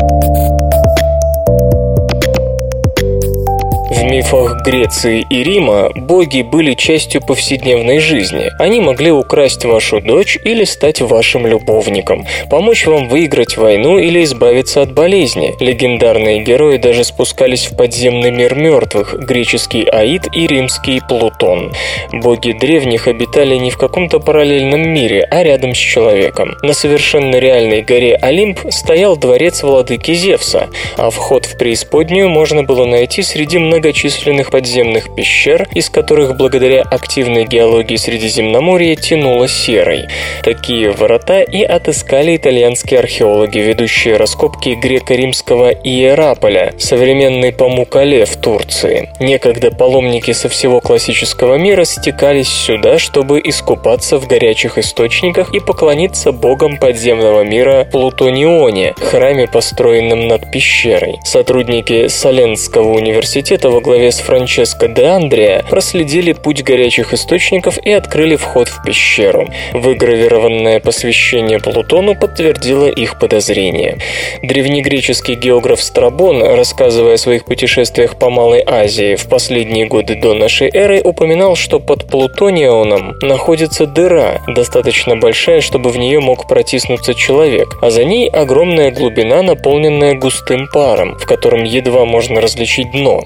Мифах 4.11 4.61
Греции 4.61 5.25
и 5.29 5.41
Рима 5.41 5.89
боги 5.95 6.41
были 6.41 6.73
частью 6.73 7.21
повседневной 7.21 7.99
жизни. 7.99 8.51
Они 8.59 8.81
могли 8.81 9.09
украсть 9.09 9.63
вашу 9.63 10.01
дочь 10.01 10.37
или 10.43 10.65
стать 10.65 10.99
вашим 10.99 11.47
любовником, 11.47 12.25
помочь 12.49 12.85
вам 12.87 13.07
выиграть 13.07 13.55
войну 13.55 13.97
или 13.97 14.21
избавиться 14.23 14.81
от 14.81 14.93
болезни. 14.93 15.55
Легендарные 15.61 16.43
герои 16.43 16.75
даже 16.75 17.05
спускались 17.05 17.67
в 17.67 17.77
подземный 17.77 18.31
мир 18.31 18.53
мертвых, 18.55 19.15
греческий 19.17 19.85
Аид 19.85 20.27
и 20.33 20.45
римский 20.45 20.99
Плутон. 21.07 21.71
Боги 22.11 22.51
древних 22.51 23.07
обитали 23.07 23.55
не 23.55 23.71
в 23.71 23.77
каком-то 23.77 24.19
параллельном 24.19 24.89
мире, 24.89 25.25
а 25.31 25.41
рядом 25.41 25.73
с 25.73 25.77
человеком. 25.77 26.57
На 26.63 26.73
совершенно 26.73 27.37
реальной 27.37 27.81
горе 27.81 28.17
Олимп 28.21 28.59
стоял 28.71 29.15
дворец 29.15 29.63
владыки 29.63 30.13
Зевса, 30.13 30.67
а 30.97 31.09
вход 31.11 31.45
в 31.45 31.57
преисподнюю 31.57 32.27
можно 32.27 32.63
было 32.63 32.83
найти 32.83 33.21
среди 33.21 33.57
многочисленных 33.57 34.00
многочисленных 34.01 34.49
подземных 34.49 35.13
пещер, 35.15 35.67
из 35.75 35.89
которых 35.89 36.35
благодаря 36.35 36.81
активной 36.81 37.45
геологии 37.45 37.97
Средиземноморья 37.97 38.95
тянуло 38.95 39.47
серой. 39.47 40.07
Такие 40.43 40.91
ворота 40.91 41.41
и 41.41 41.61
отыскали 41.61 42.35
итальянские 42.35 42.99
археологи, 42.99 43.59
ведущие 43.59 44.17
раскопки 44.17 44.69
греко-римского 44.69 45.69
Иераполя, 45.69 46.73
современный 46.79 47.51
Памукале 47.51 48.25
в 48.25 48.37
Турции. 48.37 49.09
Некогда 49.19 49.69
паломники 49.69 50.31
со 50.31 50.49
всего 50.49 50.81
классического 50.81 51.55
мира 51.55 51.83
стекались 51.83 52.49
сюда, 52.49 52.97
чтобы 52.97 53.39
искупаться 53.43 54.17
в 54.17 54.27
горячих 54.27 54.79
источниках 54.79 55.53
и 55.53 55.59
поклониться 55.59 56.31
богам 56.31 56.77
подземного 56.77 57.43
мира 57.43 57.87
Плутонионе, 57.91 58.95
храме, 58.97 59.47
построенном 59.47 60.27
над 60.27 60.51
пещерой. 60.51 61.19
Сотрудники 61.23 62.07
Соленского 62.07 62.93
университета 62.93 63.69
во 63.69 63.81
главе 63.91 64.13
с 64.13 64.19
Франческо 64.19 64.87
де 64.87 65.03
Андреа 65.03 65.65
проследили 65.69 66.31
путь 66.31 66.63
горячих 66.63 67.13
источников 67.13 67.77
и 67.77 67.91
открыли 67.91 68.37
вход 68.37 68.69
в 68.69 68.81
пещеру. 68.85 69.49
Выгравированное 69.73 70.79
посвящение 70.79 71.59
Плутону 71.59 72.15
подтвердило 72.15 72.85
их 72.85 73.19
подозрения. 73.19 73.97
Древнегреческий 74.43 75.35
географ 75.35 75.81
Страбон, 75.83 76.41
рассказывая 76.41 77.15
о 77.15 77.17
своих 77.17 77.43
путешествиях 77.43 78.15
по 78.15 78.29
Малой 78.29 78.63
Азии 78.65 79.17
в 79.17 79.27
последние 79.27 79.87
годы 79.87 80.15
до 80.15 80.35
нашей 80.35 80.69
эры, 80.73 81.01
упоминал, 81.03 81.57
что 81.57 81.81
под 81.81 82.07
Плутонионом 82.07 83.17
находится 83.21 83.87
дыра, 83.87 84.39
достаточно 84.47 85.17
большая, 85.17 85.59
чтобы 85.59 85.89
в 85.89 85.97
нее 85.97 86.21
мог 86.21 86.47
протиснуться 86.47 87.13
человек, 87.13 87.77
а 87.81 87.89
за 87.89 88.05
ней 88.05 88.29
огромная 88.29 88.91
глубина, 88.91 89.41
наполненная 89.41 90.13
густым 90.13 90.69
паром, 90.69 91.17
в 91.17 91.25
котором 91.25 91.65
едва 91.65 92.05
можно 92.05 92.39
различить 92.39 92.89
дно. 92.93 93.25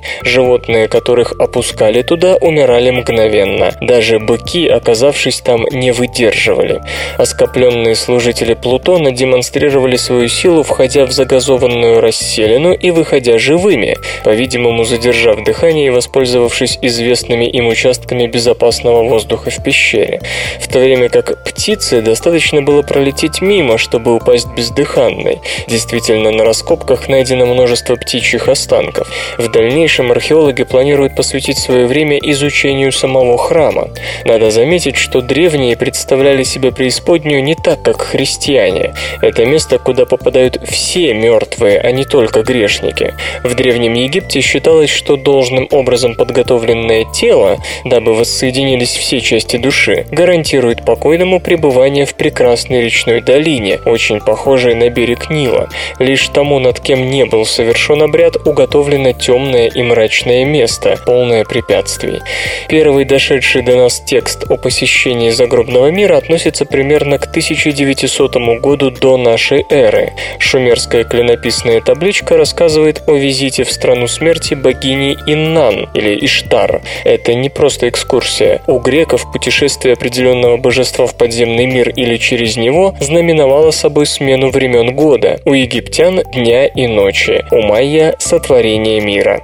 Животные, 0.56 0.88
которых 0.88 1.34
опускали 1.38 2.02
туда, 2.02 2.38
умирали 2.38 2.90
мгновенно. 2.90 3.74
Даже 3.82 4.20
быки, 4.20 4.70
оказавшись 4.70 5.42
там, 5.42 5.66
не 5.70 5.92
выдерживали. 5.92 6.82
Оскопленные 7.18 7.94
служители 7.96 8.54
Плутона 8.54 9.12
демонстрировали 9.12 9.98
свою 9.98 10.30
силу, 10.30 10.64
входя 10.64 11.06
в 11.06 11.12
загазованную 11.12 12.00
расселину 12.00 12.72
и 12.72 12.90
выходя 12.92 13.38
живыми, 13.38 13.98
по-видимому 14.24 14.86
задержав 14.86 15.44
дыхание 15.44 15.88
и 15.88 15.90
воспользовавшись 15.90 16.80
известными 16.82 17.44
им 17.44 17.68
участками 17.68 18.26
безопасного 18.26 19.04
воздуха 19.04 19.50
в 19.50 19.62
пещере. 19.62 20.22
В 20.62 20.72
то 20.72 20.80
время 20.80 21.10
как 21.10 21.44
птице 21.44 22.02
достаточно 22.02 22.62
было 22.62 22.82
пролететь 22.82 23.42
мимо, 23.42 23.78
чтобы 23.78 24.16
упасть 24.16 24.48
бездыханной. 24.56 25.42
Действительно, 25.68 26.32
на 26.32 26.46
раскопках 26.46 27.10
найдено 27.10 27.46
множество 27.46 27.98
птичьих 27.98 28.48
останков. 28.48 29.10
В 29.38 29.52
дальнейшем 29.52 30.12
археологи 30.12 30.35
планируют 30.66 31.16
посвятить 31.16 31.58
свое 31.58 31.88
время 31.88 32.18
изучению 32.18 32.92
самого 32.92 33.38
храма. 33.38 33.90
Надо 34.26 34.52
заметить, 34.52 34.98
что 34.98 35.22
древние 35.22 35.78
представляли 35.78 36.44
себе 36.44 36.72
преисподнюю 36.72 37.42
не 37.42 37.56
так, 37.56 37.82
как 37.82 38.02
христиане. 38.02 38.94
Это 39.22 39.46
место, 39.46 39.80
куда 39.80 40.06
попадают 40.06 40.60
все 40.68 41.14
мертвые, 41.14 41.80
а 41.80 41.92
не 41.92 42.04
только 42.04 42.42
грешники. 42.42 43.14
В 43.44 43.56
Древнем 43.56 43.94
Египте 43.94 44.42
считалось, 44.42 44.90
что 44.90 45.16
должным 45.16 45.70
образом 45.72 46.16
подготовленное 46.16 47.06
тело, 47.14 47.58
дабы 47.86 48.14
воссоединились 48.14 48.96
все 48.96 49.22
части 49.22 49.56
души, 49.56 50.06
гарантирует 50.12 50.84
покойному 50.86 51.40
пребывание 51.40 52.06
в 52.06 52.16
прекрасной 52.16 52.82
речной 52.82 53.22
долине, 53.22 53.80
очень 53.86 54.20
похожей 54.20 54.76
на 54.76 54.90
берег 54.90 55.30
Нила. 55.30 55.70
Лишь 56.00 56.28
тому, 56.28 56.60
над 56.60 56.82
кем 56.82 57.10
не 57.10 57.26
был 57.26 57.46
совершен 57.46 58.02
обряд, 58.02 58.36
уготовлено 58.46 59.14
темное 59.14 59.68
и 59.68 59.82
мрачное 59.82 60.25
место, 60.26 60.98
полное 61.06 61.44
препятствий. 61.44 62.22
Первый 62.68 63.06
дошедший 63.06 63.62
до 63.62 63.76
нас 63.76 64.02
текст 64.06 64.50
о 64.50 64.58
посещении 64.58 65.30
загробного 65.30 65.92
мира 65.92 66.18
относится 66.18 66.66
примерно 66.66 67.20
к 67.20 67.28
1900 67.28 68.36
году 68.60 68.90
до 68.90 69.18
нашей 69.18 69.66
эры. 69.70 70.14
Шумерская 70.40 71.04
клинописная 71.04 71.82
табличка 71.82 72.38
рассказывает 72.38 73.04
о 73.08 73.14
визите 73.14 73.64
в 73.64 73.72
страну 73.72 74.08
смерти 74.08 74.54
богини 74.56 75.16
Иннан 75.28 75.90
или 75.94 76.26
Иштар. 76.26 76.82
Это 77.04 77.34
не 77.36 77.50
просто 77.50 77.90
экскурсия. 77.90 78.62
У 78.68 78.80
греков 78.80 79.32
путешествие 79.32 79.94
определенного 79.94 80.58
божества 80.58 81.06
в 81.06 81.16
подземный 81.16 81.66
мир 81.66 81.90
или 81.90 82.18
через 82.18 82.58
него 82.58 82.96
знаменовало 83.00 83.72
собой 83.72 84.06
смену 84.06 84.50
времен 84.50 84.96
года. 84.96 85.40
У 85.46 85.54
египтян– 85.54 86.22
дня 86.34 86.66
и 86.66 86.88
ночи. 86.88 87.46
У 87.52 87.62
майя– 87.62 88.16
сотворение 88.20 89.00
мира. 89.02 89.42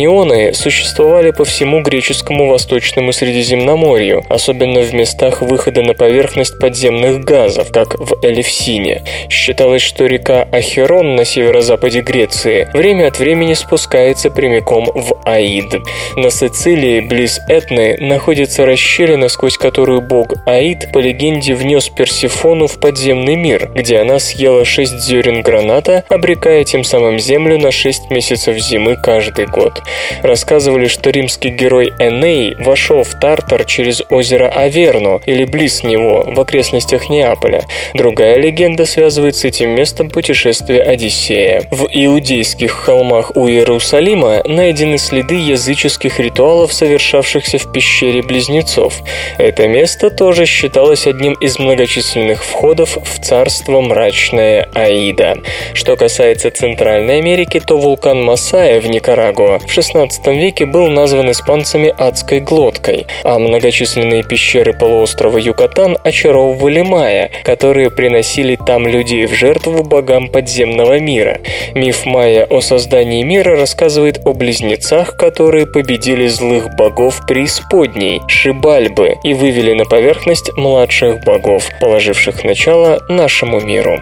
Плутонионы 0.00 0.54
существовали 0.54 1.30
по 1.30 1.44
всему 1.44 1.82
греческому 1.82 2.48
восточному 2.48 3.12
Средиземноморью, 3.12 4.24
особенно 4.30 4.80
в 4.80 4.94
местах 4.94 5.42
выхода 5.42 5.82
на 5.82 5.92
поверхность 5.92 6.58
подземных 6.58 7.22
газов, 7.22 7.70
как 7.70 8.00
в 8.00 8.24
Элевсине. 8.24 9.02
Считалось, 9.28 9.82
что 9.82 10.06
река 10.06 10.48
Ахерон 10.52 11.16
на 11.16 11.26
северо-западе 11.26 12.00
Греции 12.00 12.66
время 12.72 13.08
от 13.08 13.18
времени 13.18 13.52
спускается 13.52 14.30
прямиком 14.30 14.86
в 14.86 15.20
Аид. 15.26 15.74
На 16.16 16.30
Сицилии, 16.30 17.00
близ 17.00 17.38
Этны, 17.50 17.98
находится 18.00 18.64
расщелина, 18.64 19.28
сквозь 19.28 19.58
которую 19.58 20.00
бог 20.00 20.28
Аид, 20.46 20.92
по 20.94 20.98
легенде, 20.98 21.54
внес 21.54 21.90
Персифону 21.90 22.68
в 22.68 22.80
подземный 22.80 23.36
мир, 23.36 23.70
где 23.74 23.98
она 23.98 24.18
съела 24.18 24.64
шесть 24.64 24.98
зерен 24.98 25.42
граната, 25.42 26.04
обрекая 26.08 26.64
тем 26.64 26.84
самым 26.84 27.18
землю 27.18 27.58
на 27.58 27.70
шесть 27.70 28.10
месяцев 28.10 28.56
зимы 28.56 28.96
каждый 28.96 29.44
год. 29.44 29.82
Рассказывали, 30.22 30.86
что 30.86 31.10
римский 31.10 31.50
герой 31.50 31.92
Эней 31.98 32.54
вошел 32.58 33.02
в 33.02 33.18
Тартар 33.18 33.64
через 33.64 34.02
озеро 34.10 34.48
Аверно 34.48 35.20
или 35.26 35.44
близ 35.44 35.82
него, 35.82 36.24
в 36.26 36.40
окрестностях 36.40 37.08
Неаполя. 37.08 37.64
Другая 37.94 38.36
легенда 38.36 38.86
связывает 38.86 39.36
с 39.36 39.44
этим 39.44 39.70
местом 39.70 40.10
путешествие 40.10 40.82
Одиссея. 40.82 41.64
В 41.70 41.86
иудейских 41.90 42.72
холмах 42.72 43.36
у 43.36 43.48
Иерусалима 43.48 44.42
найдены 44.44 44.98
следы 44.98 45.34
языческих 45.34 46.20
ритуалов, 46.20 46.72
совершавшихся 46.72 47.58
в 47.58 47.72
пещере 47.72 48.22
близнецов. 48.22 49.02
Это 49.38 49.68
место 49.68 50.10
тоже 50.10 50.46
считалось 50.46 51.06
одним 51.06 51.34
из 51.34 51.58
многочисленных 51.58 52.44
входов 52.44 52.98
в 53.02 53.24
царство 53.24 53.80
мрачное 53.80 54.68
Аида. 54.74 55.38
Что 55.74 55.96
касается 55.96 56.50
Центральной 56.50 57.18
Америки, 57.18 57.60
то 57.64 57.76
вулкан 57.78 58.22
Масая 58.22 58.80
в 58.80 58.86
Никарагуа 58.86 59.58
в 59.58 59.72
XVI 59.80 60.08
веке 60.34 60.66
был 60.66 60.88
назван 60.88 61.30
испанцами 61.30 61.92
адской 61.96 62.40
глоткой, 62.40 63.06
а 63.24 63.38
многочисленные 63.38 64.22
пещеры 64.22 64.72
полуострова 64.72 65.38
Юкатан 65.38 65.98
очаровывали 66.04 66.82
майя, 66.82 67.30
которые 67.44 67.90
приносили 67.90 68.56
там 68.56 68.86
людей 68.86 69.26
в 69.26 69.32
жертву 69.32 69.82
богам 69.82 70.28
подземного 70.28 70.98
мира. 70.98 71.40
Миф 71.74 72.06
майя 72.06 72.44
о 72.44 72.60
создании 72.60 73.22
мира 73.22 73.56
рассказывает 73.56 74.20
о 74.24 74.32
близнецах, 74.34 75.16
которые 75.16 75.66
победили 75.66 76.26
злых 76.26 76.74
богов 76.76 77.26
преисподней, 77.26 78.20
Шибальбы, 78.28 79.16
и 79.24 79.34
вывели 79.34 79.72
на 79.72 79.84
поверхность 79.84 80.50
младших 80.56 81.24
богов, 81.24 81.68
положивших 81.80 82.44
начало 82.44 83.00
нашему 83.08 83.60
миру. 83.60 84.00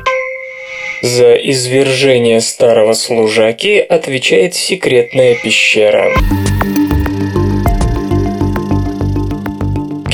За 1.03 1.35
извержение 1.35 2.41
старого 2.41 2.93
служаки 2.93 3.79
отвечает 3.79 4.55
секретная 4.55 5.37
пещера. 5.37 6.11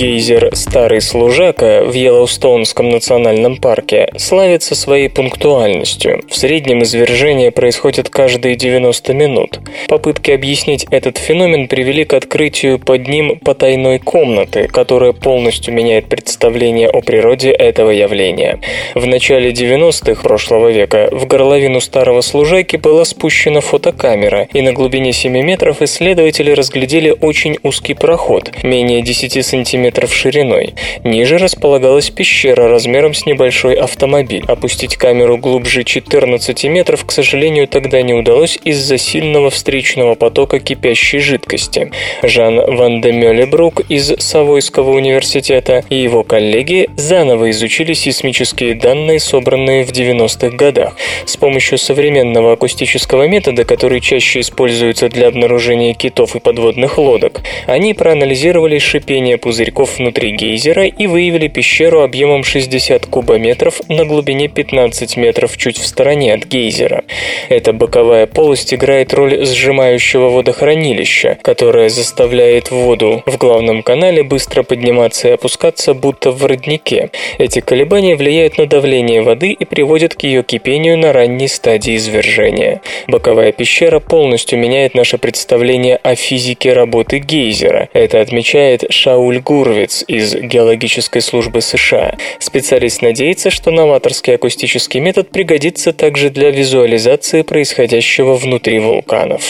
Гейзер 0.04 0.50
«Старый 0.52 1.00
служака» 1.00 1.82
в 1.82 1.94
Йеллоустонском 1.94 2.90
национальном 2.90 3.56
парке 3.56 4.10
славится 4.18 4.74
своей 4.74 5.08
пунктуальностью. 5.08 6.20
В 6.28 6.36
среднем 6.36 6.82
извержения 6.82 7.50
происходят 7.50 8.10
каждые 8.10 8.54
90 8.54 9.14
минут. 9.14 9.60
Попытки 9.88 10.30
объяснить 10.30 10.86
этот 10.90 11.16
феномен 11.16 11.68
привели 11.68 12.04
к 12.04 12.12
открытию 12.12 12.78
под 12.78 13.08
ним 13.08 13.38
потайной 13.38 13.98
комнаты, 13.98 14.68
которая 14.68 15.14
полностью 15.14 15.72
меняет 15.72 16.10
представление 16.10 16.90
о 16.90 17.00
природе 17.00 17.50
этого 17.50 17.88
явления. 17.88 18.60
В 18.94 19.06
начале 19.06 19.52
90-х 19.52 20.22
прошлого 20.22 20.68
века 20.68 21.08
в 21.12 21.26
горловину 21.26 21.80
старого 21.80 22.20
служаки 22.20 22.76
была 22.76 23.06
спущена 23.06 23.62
фотокамера, 23.62 24.48
и 24.52 24.60
на 24.60 24.74
глубине 24.74 25.14
7 25.14 25.32
метров 25.32 25.80
исследователи 25.80 26.50
разглядели 26.50 27.16
очень 27.18 27.56
узкий 27.62 27.94
проход, 27.94 28.50
менее 28.62 29.00
10 29.00 29.46
сантиметров 29.46 29.93
метров 29.94 30.12
шириной. 30.12 30.74
Ниже 31.04 31.38
располагалась 31.38 32.10
пещера 32.10 32.68
размером 32.68 33.14
с 33.14 33.26
небольшой 33.26 33.74
автомобиль. 33.74 34.42
Опустить 34.48 34.96
камеру 34.96 35.38
глубже 35.38 35.84
14 35.84 36.64
метров, 36.64 37.04
к 37.04 37.12
сожалению, 37.12 37.68
тогда 37.68 38.02
не 38.02 38.12
удалось 38.12 38.58
из-за 38.64 38.98
сильного 38.98 39.50
встречного 39.50 40.16
потока 40.16 40.58
кипящей 40.58 41.20
жидкости. 41.20 41.92
Жан 42.24 42.56
Ван 42.76 43.02
де 43.02 43.12
Мёлебрук 43.12 43.82
из 43.88 44.12
Савойского 44.18 44.90
университета 44.90 45.84
и 45.88 45.94
его 45.94 46.24
коллеги 46.24 46.90
заново 46.96 47.50
изучили 47.50 47.92
сейсмические 47.92 48.74
данные, 48.74 49.20
собранные 49.20 49.84
в 49.84 49.92
90-х 49.92 50.56
годах. 50.56 50.96
С 51.24 51.36
помощью 51.36 51.78
современного 51.78 52.54
акустического 52.54 53.28
метода, 53.28 53.64
который 53.64 54.00
чаще 54.00 54.40
используется 54.40 55.08
для 55.08 55.28
обнаружения 55.28 55.94
китов 55.94 56.34
и 56.34 56.40
подводных 56.40 56.98
лодок, 56.98 57.42
они 57.68 57.94
проанализировали 57.94 58.78
шипение 58.78 59.38
пузырьков 59.38 59.73
внутри 59.82 60.30
гейзера 60.30 60.86
и 60.86 61.06
выявили 61.06 61.48
пещеру 61.48 62.02
объемом 62.02 62.44
60 62.44 63.06
кубометров 63.06 63.80
на 63.88 64.04
глубине 64.04 64.48
15 64.48 65.16
метров 65.16 65.56
чуть 65.56 65.78
в 65.78 65.86
стороне 65.86 66.34
от 66.34 66.46
гейзера. 66.46 67.04
Эта 67.48 67.72
боковая 67.72 68.26
полость 68.26 68.72
играет 68.72 69.12
роль 69.12 69.44
сжимающего 69.44 70.28
водохранилища, 70.28 71.38
которое 71.42 71.88
заставляет 71.88 72.70
воду 72.70 73.22
в 73.26 73.36
главном 73.36 73.82
канале 73.82 74.22
быстро 74.22 74.62
подниматься 74.62 75.28
и 75.28 75.32
опускаться, 75.32 75.94
будто 75.94 76.30
в 76.30 76.44
роднике. 76.46 77.10
Эти 77.38 77.60
колебания 77.60 78.16
влияют 78.16 78.58
на 78.58 78.66
давление 78.66 79.22
воды 79.22 79.50
и 79.52 79.64
приводят 79.64 80.14
к 80.14 80.22
ее 80.22 80.42
кипению 80.42 80.98
на 80.98 81.12
ранней 81.12 81.48
стадии 81.48 81.96
извержения. 81.96 82.80
Боковая 83.08 83.52
пещера 83.52 84.00
полностью 84.00 84.58
меняет 84.58 84.94
наше 84.94 85.18
представление 85.18 85.96
о 85.96 86.14
физике 86.14 86.72
работы 86.72 87.18
гейзера. 87.18 87.88
Это 87.92 88.20
отмечает 88.20 88.84
Шауль 88.90 89.40
Гурвиц 89.64 90.04
из 90.06 90.34
Геологической 90.34 91.22
службы 91.22 91.62
США. 91.62 92.16
Специалист 92.38 93.00
надеется, 93.00 93.48
что 93.48 93.70
новаторский 93.70 94.34
акустический 94.34 95.00
метод 95.00 95.30
пригодится 95.30 95.94
также 95.94 96.28
для 96.28 96.50
визуализации 96.50 97.40
происходящего 97.40 98.34
внутри 98.34 98.78
вулканов. 98.78 99.42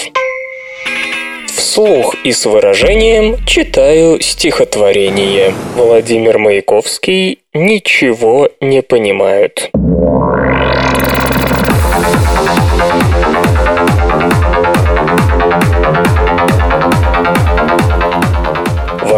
Вслух 1.49 2.15
и 2.23 2.31
с 2.31 2.47
выражением 2.47 3.45
читаю 3.45 4.21
стихотворение. 4.21 5.53
Владимир 5.75 6.39
Маяковский 6.39 7.41
«Ничего 7.53 8.49
не 8.61 8.83
понимают». 8.83 9.73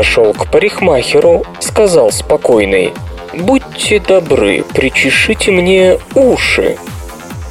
Вошел 0.06 0.32
к 0.32 0.46
парикмахеру, 0.50 1.44
сказал 1.58 2.12
спокойный 2.12 2.94
«Будьте 3.34 3.98
добры, 3.98 4.64
причешите 4.72 5.50
мне 5.50 5.98
уши». 6.14 6.76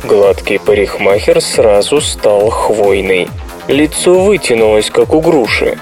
Гладкий 0.05 0.57
парикмахер 0.57 1.41
сразу 1.41 1.99
стал 1.99 2.49
хвойный. 2.49 3.27
Лицо 3.67 4.23
вытянулось, 4.23 4.89
как 4.89 5.13
у 5.13 5.19
груши. 5.19 5.77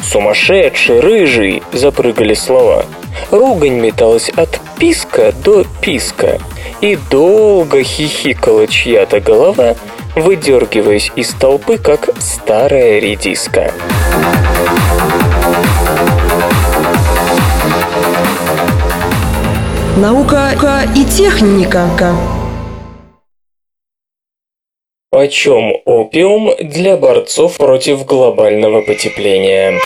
«Сумасшедший, 0.00 1.00
рыжий!»– 1.00 1.62
запрыгали 1.72 2.34
слова. 2.34 2.86
Ругань 3.32 3.80
металась 3.80 4.30
от 4.30 4.60
писка 4.78 5.32
до 5.44 5.64
писка. 5.82 6.38
И 6.80 6.96
долго 7.10 7.82
хихикала 7.82 8.68
чья-то 8.68 9.20
голова, 9.20 9.74
выдергиваясь 10.14 11.10
из 11.16 11.30
толпы, 11.34 11.78
как 11.78 12.10
старая 12.20 13.00
редиска. 13.00 13.72
Наука 19.96 20.88
и 20.96 21.04
техника. 21.04 21.86
Почем 25.10 25.82
опиум 25.84 26.50
для 26.58 26.96
борцов 26.96 27.58
против 27.58 28.06
глобального 28.06 28.80
потепления? 28.80 29.78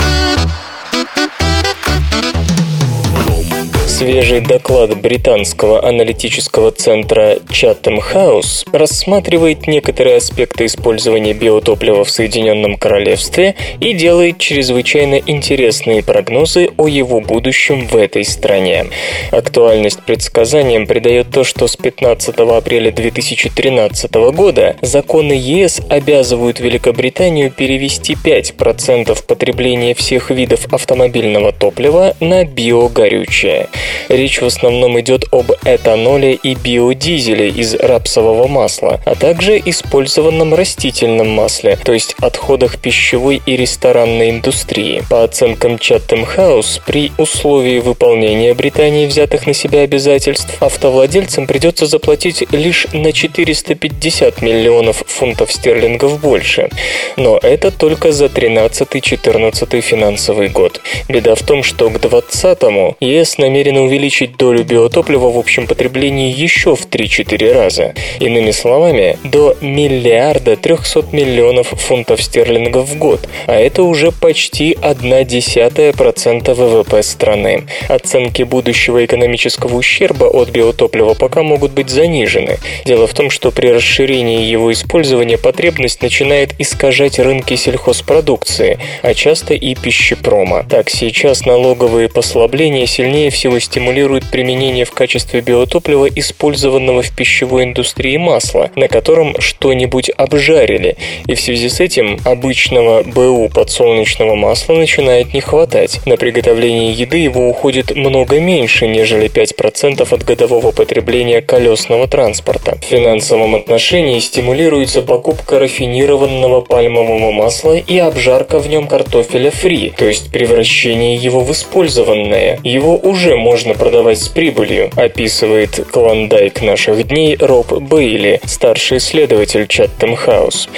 Свежий 3.96 4.40
доклад 4.40 4.94
британского 5.00 5.82
аналитического 5.82 6.70
центра 6.70 7.36
Chatham 7.48 7.98
House 8.12 8.68
рассматривает 8.70 9.66
некоторые 9.66 10.16
аспекты 10.16 10.66
использования 10.66 11.32
биотоплива 11.32 12.04
в 12.04 12.10
Соединенном 12.10 12.76
Королевстве 12.76 13.54
и 13.80 13.94
делает 13.94 14.36
чрезвычайно 14.36 15.14
интересные 15.14 16.02
прогнозы 16.02 16.68
о 16.76 16.88
его 16.88 17.22
будущем 17.22 17.88
в 17.88 17.96
этой 17.96 18.26
стране. 18.26 18.84
Актуальность 19.30 20.02
предсказаниям 20.02 20.86
придает 20.86 21.30
то, 21.30 21.42
что 21.42 21.66
с 21.66 21.74
15 21.76 22.36
апреля 22.36 22.92
2013 22.92 24.12
года 24.34 24.76
законы 24.82 25.32
ЕС 25.32 25.80
обязывают 25.88 26.60
Великобританию 26.60 27.50
перевести 27.50 28.12
5% 28.12 29.24
потребления 29.26 29.94
всех 29.94 30.30
видов 30.30 30.70
автомобильного 30.70 31.52
топлива 31.52 32.14
на 32.20 32.44
биогорючее. 32.44 33.68
Речь 34.08 34.40
в 34.40 34.46
основном 34.46 34.98
идет 35.00 35.24
об 35.32 35.52
этаноле 35.64 36.34
и 36.34 36.54
биодизеле 36.54 37.48
из 37.48 37.74
рапсового 37.74 38.46
масла, 38.48 39.00
а 39.04 39.14
также 39.14 39.60
использованном 39.64 40.54
растительном 40.54 41.28
масле, 41.28 41.78
то 41.82 41.92
есть 41.92 42.14
отходах 42.20 42.78
пищевой 42.78 43.40
и 43.46 43.56
ресторанной 43.56 44.30
индустрии. 44.30 45.02
По 45.08 45.24
оценкам 45.24 45.74
Chatham 45.74 46.26
House, 46.36 46.80
при 46.86 47.12
условии 47.18 47.78
выполнения 47.78 48.54
Британии 48.54 49.06
взятых 49.06 49.46
на 49.46 49.54
себя 49.54 49.80
обязательств, 49.80 50.60
автовладельцам 50.60 51.46
придется 51.46 51.86
заплатить 51.86 52.44
лишь 52.52 52.86
на 52.92 53.12
450 53.12 54.42
миллионов 54.42 55.02
фунтов 55.06 55.52
стерлингов 55.52 56.20
больше. 56.20 56.70
Но 57.16 57.38
это 57.42 57.70
только 57.70 58.12
за 58.12 58.26
13-14 58.26 59.80
финансовый 59.80 60.48
год. 60.48 60.80
Беда 61.08 61.34
в 61.34 61.42
том, 61.42 61.62
что 61.62 61.90
к 61.90 61.96
20-му 61.96 62.96
ЕС 63.00 63.38
намерен 63.38 63.75
намерены 63.76 63.80
увеличить 63.80 64.36
долю 64.36 64.64
биотоплива 64.64 65.30
в 65.30 65.38
общем 65.38 65.66
потреблении 65.66 66.32
еще 66.32 66.74
в 66.74 66.86
3-4 66.88 67.52
раза. 67.52 67.94
Иными 68.20 68.50
словами, 68.50 69.18
до 69.24 69.56
миллиарда 69.60 70.56
300 70.56 71.04
миллионов 71.12 71.68
фунтов 71.68 72.22
стерлингов 72.22 72.88
в 72.88 72.98
год, 72.98 73.28
а 73.46 73.54
это 73.54 73.82
уже 73.82 74.12
почти 74.12 74.76
1 74.80 75.26
десятая 75.26 75.92
процента 75.92 76.54
ВВП 76.54 77.02
страны. 77.02 77.64
Оценки 77.88 78.42
будущего 78.42 79.04
экономического 79.04 79.76
ущерба 79.76 80.24
от 80.24 80.50
биотоплива 80.50 81.14
пока 81.14 81.42
могут 81.42 81.72
быть 81.72 81.90
занижены. 81.90 82.58
Дело 82.84 83.06
в 83.06 83.14
том, 83.14 83.30
что 83.30 83.50
при 83.50 83.68
расширении 83.68 84.44
его 84.44 84.72
использования 84.72 85.38
потребность 85.38 86.02
начинает 86.02 86.50
искажать 86.58 87.18
рынки 87.18 87.56
сельхозпродукции, 87.56 88.78
а 89.02 89.14
часто 89.14 89.54
и 89.54 89.74
пищепрома. 89.74 90.64
Так, 90.68 90.90
сейчас 90.90 91.46
налоговые 91.46 92.08
послабления 92.08 92.86
сильнее 92.86 93.30
всего 93.30 93.58
стимулирует 93.66 94.30
применение 94.30 94.84
в 94.84 94.92
качестве 94.92 95.40
биотоплива 95.40 96.06
использованного 96.06 97.02
в 97.02 97.10
пищевой 97.14 97.64
индустрии 97.64 98.16
масла, 98.16 98.70
на 98.76 98.86
котором 98.86 99.40
что-нибудь 99.40 100.08
обжарили, 100.16 100.96
и 101.26 101.34
в 101.34 101.40
связи 101.40 101.68
с 101.68 101.80
этим 101.80 102.18
обычного 102.24 103.02
БУ 103.02 103.48
подсолнечного 103.48 104.36
масла 104.36 104.74
начинает 104.74 105.34
не 105.34 105.40
хватать. 105.40 106.00
На 106.06 106.16
приготовление 106.16 106.92
еды 106.92 107.18
его 107.18 107.48
уходит 107.48 107.94
много 107.96 108.38
меньше, 108.38 108.86
нежели 108.86 109.28
5% 109.28 110.14
от 110.14 110.24
годового 110.24 110.70
потребления 110.70 111.42
колесного 111.42 112.06
транспорта. 112.06 112.78
В 112.80 112.84
финансовом 112.84 113.56
отношении 113.56 114.20
стимулируется 114.20 115.02
покупка 115.02 115.58
рафинированного 115.58 116.60
пальмового 116.60 117.32
масла 117.32 117.76
и 117.76 117.98
обжарка 117.98 118.60
в 118.60 118.68
нем 118.68 118.86
картофеля 118.86 119.50
фри, 119.50 119.92
то 119.96 120.04
есть 120.04 120.30
превращение 120.30 121.16
его 121.16 121.40
в 121.40 121.50
использованное. 121.50 122.60
Его 122.62 122.96
уже 122.96 123.36
можно 123.36 123.55
можно 123.56 123.72
продавать 123.72 124.20
с 124.20 124.28
прибылью, 124.28 124.90
описывает 124.96 125.86
клондайк 125.90 126.60
наших 126.60 127.06
дней 127.06 127.38
Роб 127.40 127.72
Бейли, 127.72 128.38
старший 128.44 128.98
исследователь 128.98 129.62
Chatham 129.62 130.14
House. 130.26 130.68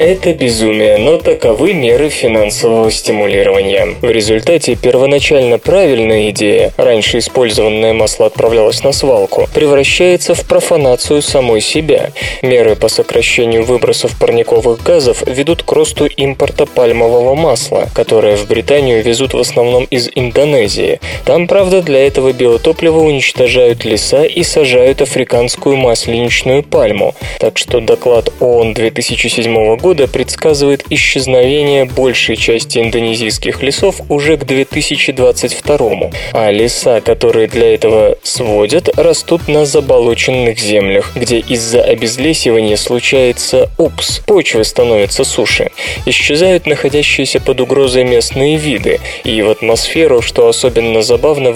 Это 0.00 0.34
безумие, 0.34 0.98
но 0.98 1.18
таковы 1.18 1.74
меры 1.74 2.08
финансового 2.08 2.90
стимулирования. 2.90 3.94
В 4.02 4.10
результате 4.10 4.74
первоначально 4.74 5.58
правильная 5.58 6.30
идея, 6.30 6.72
раньше 6.76 7.18
использованное 7.18 7.92
масло 7.92 8.26
отправлялось 8.26 8.82
на 8.82 8.90
свалку, 8.90 9.48
превращается 9.54 10.34
в 10.34 10.44
профанацию 10.44 11.22
самой 11.22 11.60
себя. 11.60 12.10
Меры 12.42 12.74
по 12.74 12.88
сокращению 12.88 13.62
выбросов 13.62 14.18
парниковых 14.18 14.82
газов 14.82 15.22
ведут 15.24 15.62
к 15.62 15.70
росту 15.70 16.06
импорта 16.06 16.66
пальмового 16.66 17.36
масла, 17.36 17.88
которое 17.94 18.34
в 18.34 18.48
Британию 18.48 19.04
везут 19.04 19.34
в 19.34 19.38
основном 19.38 19.84
из 19.84 20.10
Индонезии. 20.12 20.98
Там, 21.24 21.46
правда, 21.46 21.80
для 21.80 22.04
этого 22.04 22.23
этого 22.24 22.32
биотоплива 22.32 23.00
уничтожают 23.00 23.84
леса 23.84 24.24
и 24.24 24.42
сажают 24.42 25.02
африканскую 25.02 25.76
масленичную 25.76 26.62
пальму. 26.62 27.14
Так 27.38 27.58
что 27.58 27.80
доклад 27.80 28.32
ООН 28.40 28.74
2007 28.74 29.76
года 29.76 30.08
предсказывает 30.08 30.84
исчезновение 30.90 31.84
большей 31.84 32.36
части 32.36 32.78
индонезийских 32.78 33.62
лесов 33.62 34.00
уже 34.08 34.36
к 34.36 34.44
2022, 34.44 36.10
а 36.32 36.50
леса, 36.50 37.00
которые 37.00 37.48
для 37.48 37.74
этого 37.74 38.16
сводят, 38.22 38.88
растут 38.98 39.48
на 39.48 39.66
заболоченных 39.66 40.58
землях, 40.58 41.12
где 41.14 41.38
из-за 41.38 41.82
обезлесивания 41.82 42.76
случается 42.76 43.70
упс, 43.76 44.20
почвы 44.20 44.64
становятся 44.64 45.24
суше. 45.24 45.70
Исчезают 46.06 46.66
находящиеся 46.66 47.40
под 47.40 47.60
угрозой 47.60 48.04
местные 48.04 48.56
виды, 48.56 49.00
и 49.24 49.42
в 49.42 49.50
атмосферу, 49.50 50.22
что 50.22 50.48
особенно 50.48 51.02
забавно, 51.02 51.52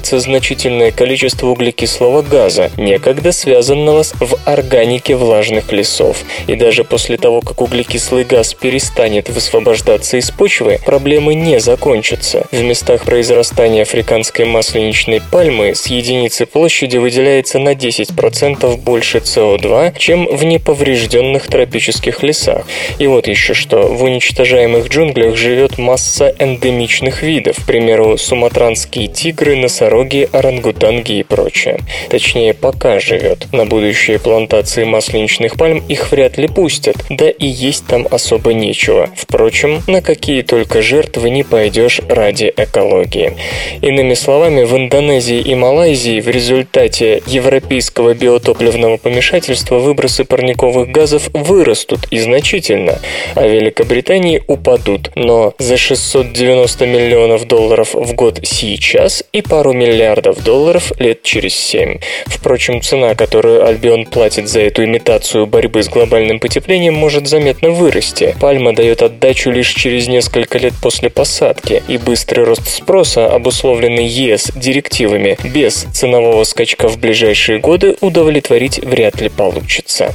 выбрасывается 0.00 0.18
значительное 0.18 0.90
количество 0.92 1.48
углекислого 1.48 2.22
газа, 2.22 2.70
некогда 2.76 3.32
связанного 3.32 4.02
в 4.20 4.36
органике 4.46 5.14
влажных 5.14 5.72
лесов. 5.72 6.24
И 6.46 6.54
даже 6.54 6.84
после 6.84 7.16
того, 7.16 7.40
как 7.40 7.60
углекислый 7.60 8.24
газ 8.24 8.54
перестанет 8.54 9.28
высвобождаться 9.28 10.16
из 10.16 10.30
почвы, 10.30 10.78
проблемы 10.84 11.34
не 11.34 11.60
закончатся. 11.60 12.46
В 12.50 12.62
местах 12.62 13.04
произрастания 13.04 13.82
африканской 13.82 14.46
масленичной 14.46 15.20
пальмы 15.20 15.74
с 15.74 15.86
единицы 15.86 16.46
площади 16.46 16.96
выделяется 16.96 17.58
на 17.58 17.74
10% 17.74 18.76
больше 18.78 19.18
СО2, 19.18 19.98
чем 19.98 20.26
в 20.26 20.44
неповрежденных 20.44 21.46
тропических 21.46 22.22
лесах. 22.22 22.64
И 22.98 23.06
вот 23.06 23.28
еще 23.28 23.54
что. 23.54 23.88
В 23.88 24.02
уничтожаемых 24.04 24.88
джунглях 24.88 25.36
живет 25.36 25.78
масса 25.78 26.34
эндемичных 26.38 27.22
видов, 27.22 27.56
к 27.62 27.66
примеру, 27.66 28.16
суматранские 28.16 29.08
тигры, 29.08 29.56
носороги, 29.80 30.28
орангутанги 30.32 31.18
и 31.18 31.22
прочее. 31.22 31.78
Точнее, 32.08 32.54
пока 32.54 33.00
живет. 33.00 33.46
На 33.52 33.64
будущие 33.64 34.18
плантации 34.18 34.84
масленичных 34.84 35.56
пальм 35.56 35.82
их 35.88 36.10
вряд 36.10 36.38
ли 36.38 36.48
пустят, 36.48 36.96
да 37.08 37.30
и 37.30 37.46
есть 37.46 37.86
там 37.86 38.06
особо 38.10 38.52
нечего. 38.52 39.08
Впрочем, 39.16 39.82
на 39.86 40.02
какие 40.02 40.42
только 40.42 40.82
жертвы 40.82 41.30
не 41.30 41.44
пойдешь 41.44 42.00
ради 42.08 42.52
экологии. 42.56 43.32
Иными 43.80 44.14
словами, 44.14 44.64
в 44.64 44.76
Индонезии 44.76 45.40
и 45.40 45.54
Малайзии 45.54 46.20
в 46.20 46.28
результате 46.28 47.22
европейского 47.26 48.14
биотопливного 48.14 48.98
помешательства 48.98 49.78
выбросы 49.78 50.24
парниковых 50.24 50.90
газов 50.90 51.30
вырастут 51.32 52.00
и 52.10 52.18
значительно, 52.18 52.98
а 53.34 53.46
Великобритании 53.46 54.42
упадут, 54.46 55.10
но 55.14 55.54
за 55.58 55.76
690 55.76 56.86
миллионов 56.86 57.46
долларов 57.46 57.94
в 57.94 58.14
год 58.14 58.40
сейчас 58.42 59.24
и 59.32 59.42
пару 59.42 59.69
миллиардов 59.72 60.42
долларов 60.42 60.92
лет 60.98 61.22
через 61.22 61.54
7. 61.54 61.98
Впрочем, 62.26 62.80
цена, 62.82 63.14
которую 63.14 63.66
Альбион 63.66 64.06
платит 64.06 64.48
за 64.48 64.60
эту 64.60 64.84
имитацию 64.84 65.46
борьбы 65.46 65.82
с 65.82 65.88
глобальным 65.88 66.40
потеплением, 66.40 66.94
может 66.94 67.26
заметно 67.26 67.70
вырасти. 67.70 68.34
Пальма 68.40 68.74
дает 68.74 69.02
отдачу 69.02 69.50
лишь 69.50 69.72
через 69.74 70.08
несколько 70.08 70.58
лет 70.58 70.74
после 70.82 71.10
посадки, 71.10 71.82
и 71.88 71.98
быстрый 71.98 72.44
рост 72.44 72.68
спроса, 72.68 73.26
обусловленный 73.26 74.06
ЕС 74.06 74.50
директивами, 74.54 75.38
без 75.44 75.86
ценового 75.92 76.44
скачка 76.44 76.88
в 76.88 76.98
ближайшие 76.98 77.58
годы 77.58 77.96
удовлетворить 78.00 78.78
вряд 78.78 79.20
ли 79.20 79.28
получится. 79.28 80.14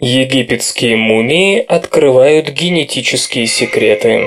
Египетские 0.00 0.96
мумии 0.96 1.58
открывают 1.58 2.48
генетические 2.48 3.46
секреты. 3.46 4.26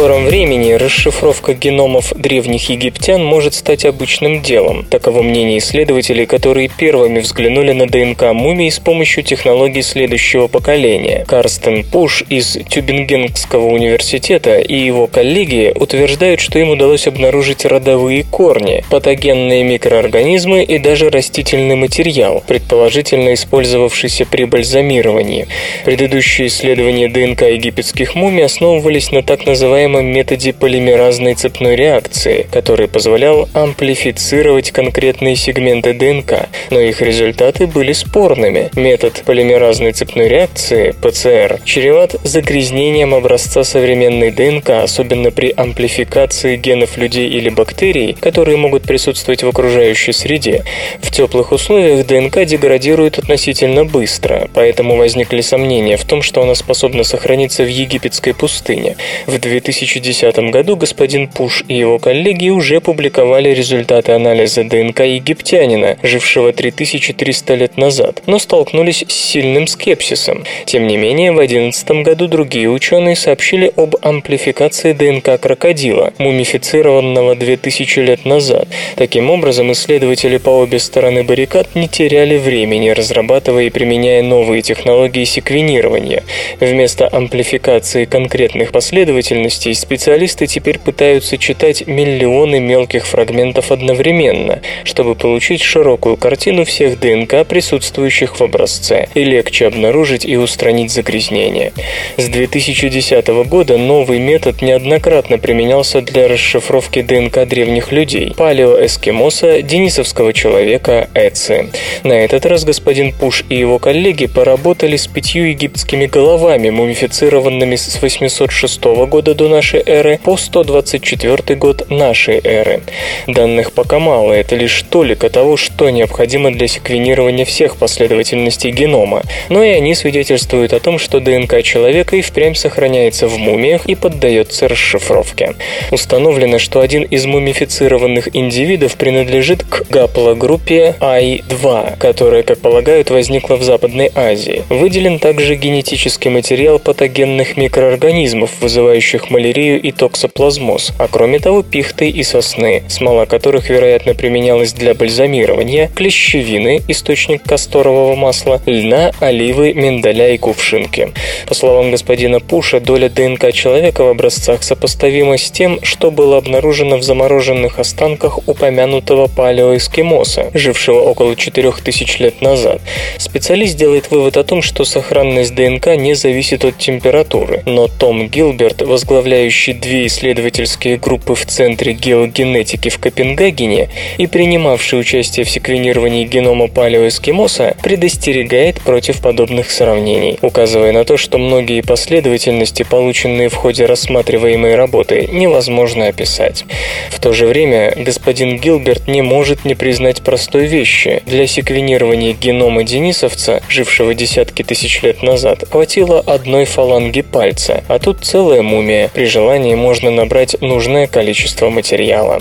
Скором 0.00 0.24
времени 0.24 0.72
расшифровка 0.72 1.52
геномов 1.52 2.14
древних 2.16 2.70
египтян 2.70 3.22
может 3.22 3.52
стать 3.52 3.84
обычным 3.84 4.40
делом. 4.40 4.86
Таково 4.86 5.20
мнение 5.20 5.58
исследователей, 5.58 6.24
которые 6.24 6.70
первыми 6.74 7.18
взглянули 7.18 7.72
на 7.72 7.86
ДНК 7.86 8.32
мумий 8.32 8.70
с 8.70 8.78
помощью 8.78 9.24
технологий 9.24 9.82
следующего 9.82 10.46
поколения. 10.46 11.26
Карстен 11.28 11.84
Пуш 11.84 12.24
из 12.30 12.56
Тюбингенского 12.70 13.66
университета 13.66 14.58
и 14.58 14.74
его 14.74 15.06
коллеги 15.06 15.70
утверждают, 15.74 16.40
что 16.40 16.58
им 16.58 16.70
удалось 16.70 17.06
обнаружить 17.06 17.66
родовые 17.66 18.24
корни, 18.24 18.82
патогенные 18.88 19.64
микроорганизмы 19.64 20.64
и 20.64 20.78
даже 20.78 21.10
растительный 21.10 21.76
материал, 21.76 22.42
предположительно 22.46 23.34
использовавшийся 23.34 24.24
при 24.24 24.44
бальзамировании. 24.44 25.46
Предыдущие 25.84 26.46
исследования 26.46 27.08
ДНК 27.08 27.42
египетских 27.42 28.14
мумий 28.14 28.46
основывались 28.46 29.12
на 29.12 29.22
так 29.22 29.44
называемом 29.44 29.89
называемом 29.90 30.06
методе 30.12 30.52
полимеразной 30.52 31.34
цепной 31.34 31.76
реакции, 31.76 32.46
который 32.50 32.88
позволял 32.88 33.48
амплифицировать 33.54 34.70
конкретные 34.70 35.36
сегменты 35.36 35.92
ДНК, 35.92 36.48
но 36.70 36.80
их 36.80 37.00
результаты 37.02 37.66
были 37.66 37.92
спорными. 37.92 38.70
Метод 38.76 39.22
полимеразной 39.26 39.92
цепной 39.92 40.28
реакции, 40.28 40.94
ПЦР, 41.02 41.60
чреват 41.64 42.16
загрязнением 42.24 43.14
образца 43.14 43.64
современной 43.64 44.30
ДНК, 44.30 44.70
особенно 44.82 45.30
при 45.30 45.52
амплификации 45.56 46.56
генов 46.56 46.96
людей 46.96 47.28
или 47.28 47.48
бактерий, 47.48 48.16
которые 48.20 48.56
могут 48.56 48.82
присутствовать 48.82 49.42
в 49.42 49.48
окружающей 49.48 50.12
среде. 50.12 50.64
В 51.02 51.10
теплых 51.10 51.52
условиях 51.52 52.06
ДНК 52.06 52.44
деградирует 52.44 53.18
относительно 53.18 53.84
быстро, 53.84 54.48
поэтому 54.54 54.96
возникли 54.96 55.40
сомнения 55.40 55.96
в 55.96 56.04
том, 56.04 56.22
что 56.22 56.42
она 56.42 56.54
способна 56.54 57.04
сохраниться 57.04 57.64
в 57.64 57.68
египетской 57.68 58.34
пустыне. 58.34 58.96
В 59.26 59.38
2000 59.38 59.69
2010 59.70 60.50
году 60.50 60.76
господин 60.76 61.28
Пуш 61.28 61.64
и 61.68 61.74
его 61.74 61.98
коллеги 61.98 62.48
уже 62.48 62.80
публиковали 62.80 63.50
результаты 63.50 64.12
анализа 64.12 64.64
ДНК 64.64 65.00
египтянина, 65.00 65.96
жившего 66.02 66.52
3300 66.52 67.54
лет 67.54 67.76
назад, 67.76 68.22
но 68.26 68.38
столкнулись 68.38 69.04
с 69.06 69.12
сильным 69.12 69.66
скепсисом. 69.66 70.44
Тем 70.66 70.86
не 70.86 70.96
менее, 70.96 71.32
в 71.32 71.36
2011 71.36 71.90
году 72.02 72.26
другие 72.26 72.68
ученые 72.68 73.14
сообщили 73.14 73.72
об 73.76 73.94
амплификации 74.02 74.92
ДНК 74.92 75.40
крокодила, 75.40 76.12
мумифицированного 76.18 77.36
2000 77.36 77.98
лет 78.00 78.24
назад. 78.24 78.66
Таким 78.96 79.30
образом, 79.30 79.70
исследователи 79.72 80.38
по 80.38 80.50
обе 80.50 80.78
стороны 80.78 81.22
баррикад 81.22 81.74
не 81.74 81.88
теряли 81.88 82.38
времени, 82.38 82.90
разрабатывая 82.90 83.64
и 83.64 83.70
применяя 83.70 84.22
новые 84.22 84.62
технологии 84.62 85.24
секвенирования. 85.24 86.24
Вместо 86.58 87.08
амплификации 87.08 88.04
конкретных 88.04 88.72
последовательностей 88.72 89.59
событий 89.60 89.74
специалисты 89.74 90.46
теперь 90.46 90.78
пытаются 90.78 91.36
читать 91.36 91.86
миллионы 91.86 92.60
мелких 92.60 93.06
фрагментов 93.06 93.70
одновременно, 93.70 94.60
чтобы 94.84 95.14
получить 95.14 95.60
широкую 95.60 96.16
картину 96.16 96.64
всех 96.64 96.98
ДНК, 96.98 97.46
присутствующих 97.46 98.40
в 98.40 98.42
образце, 98.42 99.08
и 99.14 99.22
легче 99.22 99.66
обнаружить 99.66 100.24
и 100.24 100.36
устранить 100.36 100.90
загрязнения. 100.90 101.72
С 102.16 102.28
2010 102.28 103.26
года 103.48 103.76
новый 103.76 104.18
метод 104.18 104.62
неоднократно 104.62 105.36
применялся 105.36 106.00
для 106.00 106.26
расшифровки 106.26 107.02
ДНК 107.02 107.46
древних 107.46 107.92
людей– 107.92 108.32
палеоэскимоса, 108.36 109.60
денисовского 109.60 110.32
человека, 110.32 111.10
Эци. 111.14 111.66
На 112.02 112.14
этот 112.14 112.46
раз 112.46 112.64
господин 112.64 113.12
Пуш 113.12 113.44
и 113.50 113.56
его 113.56 113.78
коллеги 113.78 114.26
поработали 114.26 114.96
с 114.96 115.06
пятью 115.06 115.50
египетскими 115.50 116.06
головами, 116.06 116.70
мумифицированными 116.70 117.76
с 117.76 118.00
806 118.00 118.84
года 118.84 119.34
до 119.34 119.49
нашей 119.50 119.82
эры 119.84 120.18
по 120.22 120.36
124 120.36 121.58
год 121.58 121.90
нашей 121.90 122.40
эры. 122.42 122.82
Данных 123.26 123.72
пока 123.72 123.98
мало, 123.98 124.32
это 124.32 124.56
лишь 124.56 124.82
толика 124.82 125.28
того, 125.28 125.56
что 125.56 125.90
необходимо 125.90 126.50
для 126.52 126.68
секвенирования 126.68 127.44
всех 127.44 127.76
последовательностей 127.76 128.70
генома, 128.70 129.22
но 129.48 129.62
и 129.62 129.70
они 129.70 129.94
свидетельствуют 129.94 130.72
о 130.72 130.80
том, 130.80 130.98
что 130.98 131.20
ДНК 131.20 131.62
человека 131.62 132.16
и 132.16 132.22
впрямь 132.22 132.54
сохраняется 132.54 133.28
в 133.28 133.36
мумиях 133.38 133.86
и 133.86 133.94
поддается 133.94 134.68
расшифровке. 134.68 135.54
Установлено, 135.90 136.58
что 136.58 136.80
один 136.80 137.02
из 137.02 137.26
мумифицированных 137.26 138.34
индивидов 138.34 138.94
принадлежит 138.96 139.64
к 139.64 139.82
гаплогруппе 139.90 140.94
I2, 141.00 141.98
которая, 141.98 142.42
как 142.42 142.60
полагают, 142.60 143.10
возникла 143.10 143.56
в 143.56 143.62
Западной 143.62 144.10
Азии. 144.14 144.62
Выделен 144.68 145.18
также 145.18 145.56
генетический 145.56 146.30
материал 146.30 146.78
патогенных 146.78 147.56
микроорганизмов, 147.56 148.50
вызывающих 148.60 149.30
и 149.48 149.92
токсоплазмоз, 149.92 150.92
а 150.98 151.08
кроме 151.08 151.38
того 151.38 151.62
пихты 151.62 152.08
и 152.08 152.22
сосны, 152.22 152.82
смола 152.88 153.26
которых, 153.26 153.70
вероятно, 153.70 154.14
применялась 154.14 154.72
для 154.72 154.94
бальзамирования, 154.94 155.90
клещевины, 155.94 156.82
источник 156.88 157.42
касторового 157.42 158.14
масла, 158.14 158.60
льна, 158.66 159.12
оливы, 159.20 159.72
миндаля 159.72 160.34
и 160.34 160.38
кувшинки. 160.38 161.12
По 161.46 161.54
словам 161.54 161.90
господина 161.90 162.40
Пуша, 162.40 162.80
доля 162.80 163.08
ДНК 163.08 163.52
человека 163.52 164.04
в 164.04 164.08
образцах 164.08 164.62
сопоставима 164.62 165.38
с 165.38 165.50
тем, 165.50 165.80
что 165.82 166.10
было 166.10 166.36
обнаружено 166.36 166.96
в 166.96 167.02
замороженных 167.02 167.78
останках 167.78 168.46
упомянутого 168.46 169.26
палеоэскимоса, 169.26 170.50
жившего 170.54 171.00
около 171.00 171.36
4000 171.36 172.22
лет 172.22 172.40
назад. 172.40 172.80
Специалист 173.18 173.76
делает 173.76 174.10
вывод 174.10 174.36
о 174.36 174.44
том, 174.44 174.62
что 174.62 174.84
сохранность 174.84 175.54
ДНК 175.54 175.96
не 175.96 176.14
зависит 176.14 176.64
от 176.64 176.78
температуры, 176.78 177.62
но 177.66 177.88
Том 177.88 178.28
Гилберт, 178.28 178.82
возглавляющий 179.30 179.74
две 179.74 180.06
исследовательские 180.06 180.96
группы 180.96 181.36
в 181.36 181.46
Центре 181.46 181.92
геогенетики 181.92 182.88
в 182.88 182.98
Копенгагене 182.98 183.88
и 184.18 184.26
принимавший 184.26 184.98
участие 184.98 185.46
в 185.46 185.50
секвенировании 185.50 186.24
генома 186.24 186.66
палеоэскимоса, 186.66 187.76
предостерегает 187.82 188.80
против 188.80 189.20
подобных 189.20 189.70
сравнений, 189.70 190.38
указывая 190.42 190.92
на 190.92 191.04
то, 191.04 191.16
что 191.16 191.38
многие 191.38 191.80
последовательности, 191.80 192.82
полученные 192.82 193.48
в 193.48 193.54
ходе 193.54 193.86
рассматриваемой 193.86 194.74
работы, 194.74 195.28
невозможно 195.30 196.08
описать. 196.08 196.64
В 197.10 197.20
то 197.20 197.32
же 197.32 197.46
время 197.46 197.94
господин 197.96 198.58
Гилберт 198.58 199.06
не 199.06 199.22
может 199.22 199.64
не 199.64 199.76
признать 199.76 200.22
простой 200.22 200.66
вещи. 200.66 201.22
Для 201.26 201.46
секвенирования 201.46 202.32
генома 202.32 202.82
денисовца, 202.82 203.62
жившего 203.68 204.12
десятки 204.12 204.64
тысяч 204.64 205.02
лет 205.02 205.22
назад, 205.22 205.64
хватило 205.70 206.18
одной 206.20 206.64
фаланги 206.64 207.22
пальца, 207.22 207.84
а 207.86 208.00
тут 208.00 208.24
целая 208.24 208.62
мумия. 208.62 209.08
При 209.20 209.26
желании 209.26 209.74
можно 209.74 210.10
набрать 210.10 210.58
нужное 210.62 211.06
количество 211.06 211.68
материала. 211.68 212.40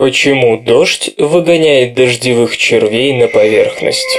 Почему 0.00 0.56
дождь 0.56 1.10
выгоняет 1.16 1.94
дождевых 1.94 2.56
червей 2.56 3.12
на 3.12 3.28
поверхность? 3.28 4.18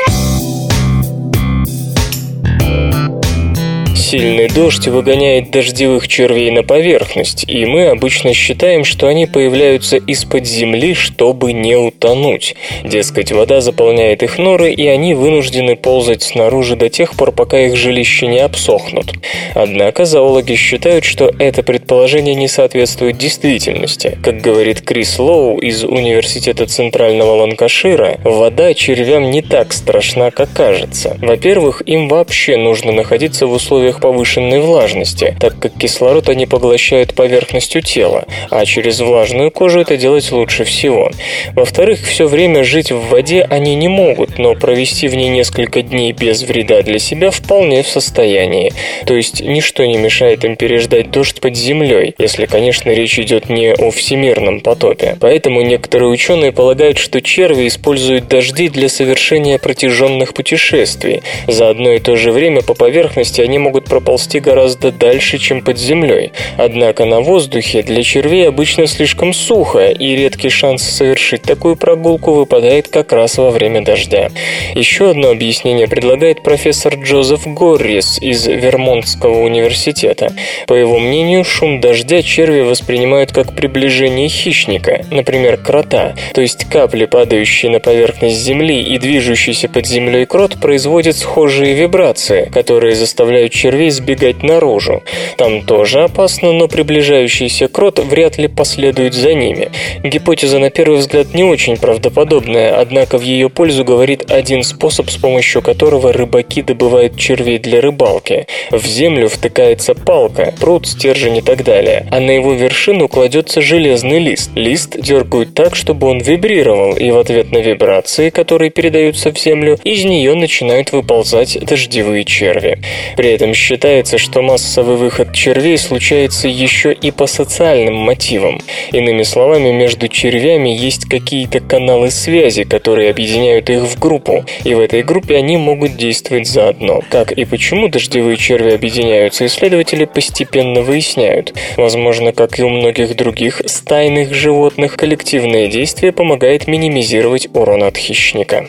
Сильный 4.11 4.49
дождь 4.49 4.89
выгоняет 4.89 5.51
дождевых 5.51 6.05
червей 6.05 6.51
на 6.51 6.63
поверхность, 6.63 7.45
и 7.47 7.65
мы 7.65 7.85
обычно 7.85 8.33
считаем, 8.33 8.83
что 8.83 9.07
они 9.07 9.25
появляются 9.25 9.95
из-под 9.95 10.45
земли, 10.45 10.93
чтобы 10.95 11.53
не 11.53 11.77
утонуть. 11.77 12.57
Дескать, 12.83 13.31
вода 13.31 13.61
заполняет 13.61 14.21
их 14.21 14.37
норы, 14.37 14.73
и 14.73 14.85
они 14.85 15.13
вынуждены 15.13 15.77
ползать 15.77 16.23
снаружи 16.23 16.75
до 16.75 16.89
тех 16.89 17.15
пор, 17.15 17.31
пока 17.31 17.57
их 17.57 17.77
жилища 17.77 18.25
не 18.25 18.39
обсохнут. 18.39 19.13
Однако 19.55 20.03
зоологи 20.03 20.55
считают, 20.55 21.05
что 21.05 21.33
это 21.39 21.63
предположение 21.63 22.35
не 22.35 22.49
соответствует 22.49 23.17
действительности. 23.17 24.17
Как 24.21 24.41
говорит 24.41 24.81
Крис 24.81 25.19
Лоу 25.19 25.57
из 25.59 25.85
Университета 25.85 26.65
Центрального 26.65 27.35
Ланкашира, 27.35 28.19
вода 28.25 28.73
червям 28.73 29.31
не 29.31 29.41
так 29.41 29.71
страшна, 29.71 30.31
как 30.31 30.51
кажется. 30.51 31.15
Во-первых, 31.21 31.81
им 31.85 32.09
вообще 32.09 32.57
нужно 32.57 32.91
находиться 32.91 33.47
в 33.47 33.53
условиях 33.53 34.00
повышенной 34.01 34.59
влажности, 34.59 35.35
так 35.39 35.57
как 35.59 35.73
кислород 35.77 36.27
они 36.27 36.45
поглощают 36.45 37.13
поверхностью 37.13 37.81
тела, 37.81 38.25
а 38.49 38.65
через 38.65 38.99
влажную 38.99 39.51
кожу 39.51 39.79
это 39.79 39.95
делать 39.95 40.29
лучше 40.31 40.65
всего. 40.65 41.11
Во-вторых, 41.53 42.01
все 42.01 42.27
время 42.27 42.63
жить 42.63 42.91
в 42.91 43.07
воде 43.09 43.47
они 43.49 43.75
не 43.75 43.87
могут, 43.87 44.37
но 44.37 44.55
провести 44.55 45.07
в 45.07 45.15
ней 45.15 45.29
несколько 45.29 45.81
дней 45.81 46.11
без 46.11 46.41
вреда 46.43 46.81
для 46.81 46.99
себя 46.99 47.31
вполне 47.31 47.83
в 47.83 47.87
состоянии. 47.87 48.73
То 49.05 49.15
есть 49.15 49.41
ничто 49.41 49.85
не 49.85 49.97
мешает 49.97 50.43
им 50.43 50.55
переждать 50.55 51.11
дождь 51.11 51.39
под 51.39 51.55
землей, 51.55 52.15
если, 52.17 52.45
конечно, 52.47 52.89
речь 52.89 53.19
идет 53.19 53.49
не 53.49 53.73
о 53.73 53.91
всемирном 53.91 54.61
потопе. 54.61 55.17
Поэтому 55.19 55.61
некоторые 55.61 56.09
ученые 56.09 56.51
полагают, 56.51 56.97
что 56.97 57.21
черви 57.21 57.67
используют 57.67 58.27
дожди 58.27 58.67
для 58.67 58.89
совершения 58.89 59.59
протяженных 59.59 60.33
путешествий. 60.33 61.21
За 61.47 61.69
одно 61.69 61.91
и 61.91 61.99
то 61.99 62.15
же 62.15 62.31
время 62.31 62.61
по 62.61 62.73
поверхности 62.73 63.41
они 63.41 63.59
могут 63.59 63.85
проползти 63.91 64.39
гораздо 64.39 64.89
дальше, 64.93 65.37
чем 65.37 65.61
под 65.61 65.77
землей. 65.77 66.31
Однако 66.55 67.03
на 67.03 67.19
воздухе 67.19 67.83
для 67.83 68.03
червей 68.03 68.47
обычно 68.47 68.87
слишком 68.87 69.33
сухо, 69.33 69.89
и 69.89 70.15
редкий 70.15 70.47
шанс 70.47 70.83
совершить 70.83 71.41
такую 71.41 71.75
прогулку 71.75 72.31
выпадает 72.31 72.87
как 72.87 73.11
раз 73.11 73.37
во 73.37 73.51
время 73.51 73.83
дождя. 73.83 74.29
Еще 74.75 75.09
одно 75.09 75.31
объяснение 75.31 75.89
предлагает 75.89 76.41
профессор 76.41 76.95
Джозеф 76.95 77.45
Горрис 77.45 78.17
из 78.21 78.47
Вермонтского 78.47 79.41
университета. 79.41 80.31
По 80.67 80.73
его 80.73 80.97
мнению, 80.97 81.43
шум 81.43 81.81
дождя 81.81 82.21
черви 82.21 82.61
воспринимают 82.61 83.33
как 83.33 83.53
приближение 83.57 84.29
хищника, 84.29 85.05
например, 85.11 85.57
крота, 85.57 86.15
то 86.33 86.39
есть 86.39 86.63
капли, 86.69 87.03
падающие 87.03 87.69
на 87.69 87.81
поверхность 87.81 88.37
земли 88.37 88.81
и 88.81 88.97
движущийся 88.97 89.67
под 89.67 89.85
землей 89.85 90.25
крот, 90.25 90.61
производят 90.61 91.17
схожие 91.17 91.73
вибрации, 91.73 92.49
которые 92.53 92.95
заставляют 92.95 93.51
червей 93.51 93.80
червей 93.81 93.89
сбегать 93.89 94.43
наружу. 94.43 95.01
Там 95.37 95.63
тоже 95.63 96.03
опасно, 96.03 96.51
но 96.51 96.67
приближающийся 96.67 97.67
крот 97.67 97.99
вряд 97.99 98.37
ли 98.37 98.47
последует 98.47 99.13
за 99.13 99.33
ними. 99.33 99.71
Гипотеза 100.03 100.59
на 100.59 100.69
первый 100.69 100.99
взгляд 100.99 101.33
не 101.33 101.43
очень 101.43 101.77
правдоподобная, 101.77 102.79
однако 102.79 103.17
в 103.17 103.21
ее 103.21 103.49
пользу 103.49 103.83
говорит 103.83 104.31
один 104.31 104.63
способ, 104.63 105.09
с 105.09 105.17
помощью 105.17 105.61
которого 105.61 106.13
рыбаки 106.13 106.61
добывают 106.61 107.17
червей 107.17 107.57
для 107.57 107.81
рыбалки. 107.81 108.45
В 108.71 108.85
землю 108.85 109.27
втыкается 109.27 109.95
палка, 109.95 110.53
пруд, 110.59 110.87
стержень 110.87 111.37
и 111.37 111.41
так 111.41 111.63
далее, 111.63 112.05
а 112.11 112.19
на 112.19 112.31
его 112.31 112.53
вершину 112.53 113.07
кладется 113.07 113.61
железный 113.61 114.19
лист. 114.19 114.51
Лист 114.55 114.97
дергают 114.99 115.55
так, 115.55 115.75
чтобы 115.75 116.07
он 116.07 116.19
вибрировал, 116.19 116.95
и 116.95 117.09
в 117.11 117.17
ответ 117.17 117.51
на 117.51 117.59
вибрации, 117.59 118.29
которые 118.29 118.69
передаются 118.69 119.31
в 119.31 119.39
землю, 119.39 119.79
из 119.83 120.03
нее 120.03 120.35
начинают 120.35 120.91
выползать 120.91 121.57
дождевые 121.65 122.25
черви. 122.25 122.79
При 123.17 123.31
этом 123.31 123.53
считается, 123.61 124.17
что 124.17 124.41
массовый 124.41 124.97
выход 124.97 125.33
червей 125.33 125.77
случается 125.77 126.47
еще 126.47 126.91
и 126.91 127.11
по 127.11 127.27
социальным 127.27 127.93
мотивам. 127.93 128.59
Иными 128.91 129.23
словами, 129.23 129.71
между 129.71 130.07
червями 130.07 130.69
есть 130.69 131.07
какие-то 131.07 131.59
каналы 131.59 132.09
связи, 132.09 132.63
которые 132.63 133.11
объединяют 133.11 133.69
их 133.69 133.83
в 133.83 133.99
группу, 133.99 134.43
и 134.63 134.73
в 134.73 134.79
этой 134.79 135.03
группе 135.03 135.37
они 135.37 135.57
могут 135.57 135.95
действовать 135.95 136.47
заодно. 136.47 137.01
Как 137.09 137.31
и 137.31 137.45
почему 137.45 137.87
дождевые 137.87 138.35
черви 138.35 138.71
объединяются, 138.73 139.45
исследователи 139.45 140.05
постепенно 140.05 140.81
выясняют. 140.81 141.53
Возможно, 141.77 142.33
как 142.33 142.59
и 142.59 142.63
у 142.63 142.69
многих 142.69 143.15
других 143.15 143.61
стайных 143.65 144.33
животных, 144.33 144.97
коллективное 144.97 145.67
действие 145.67 146.11
помогает 146.11 146.67
минимизировать 146.67 147.47
урон 147.53 147.83
от 147.83 147.95
хищника. 147.95 148.67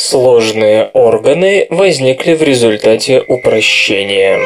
Сложные 0.00 0.90
органы 0.92 1.66
возникли 1.70 2.34
в 2.34 2.42
результате 2.44 3.20
упрощения. 3.20 4.38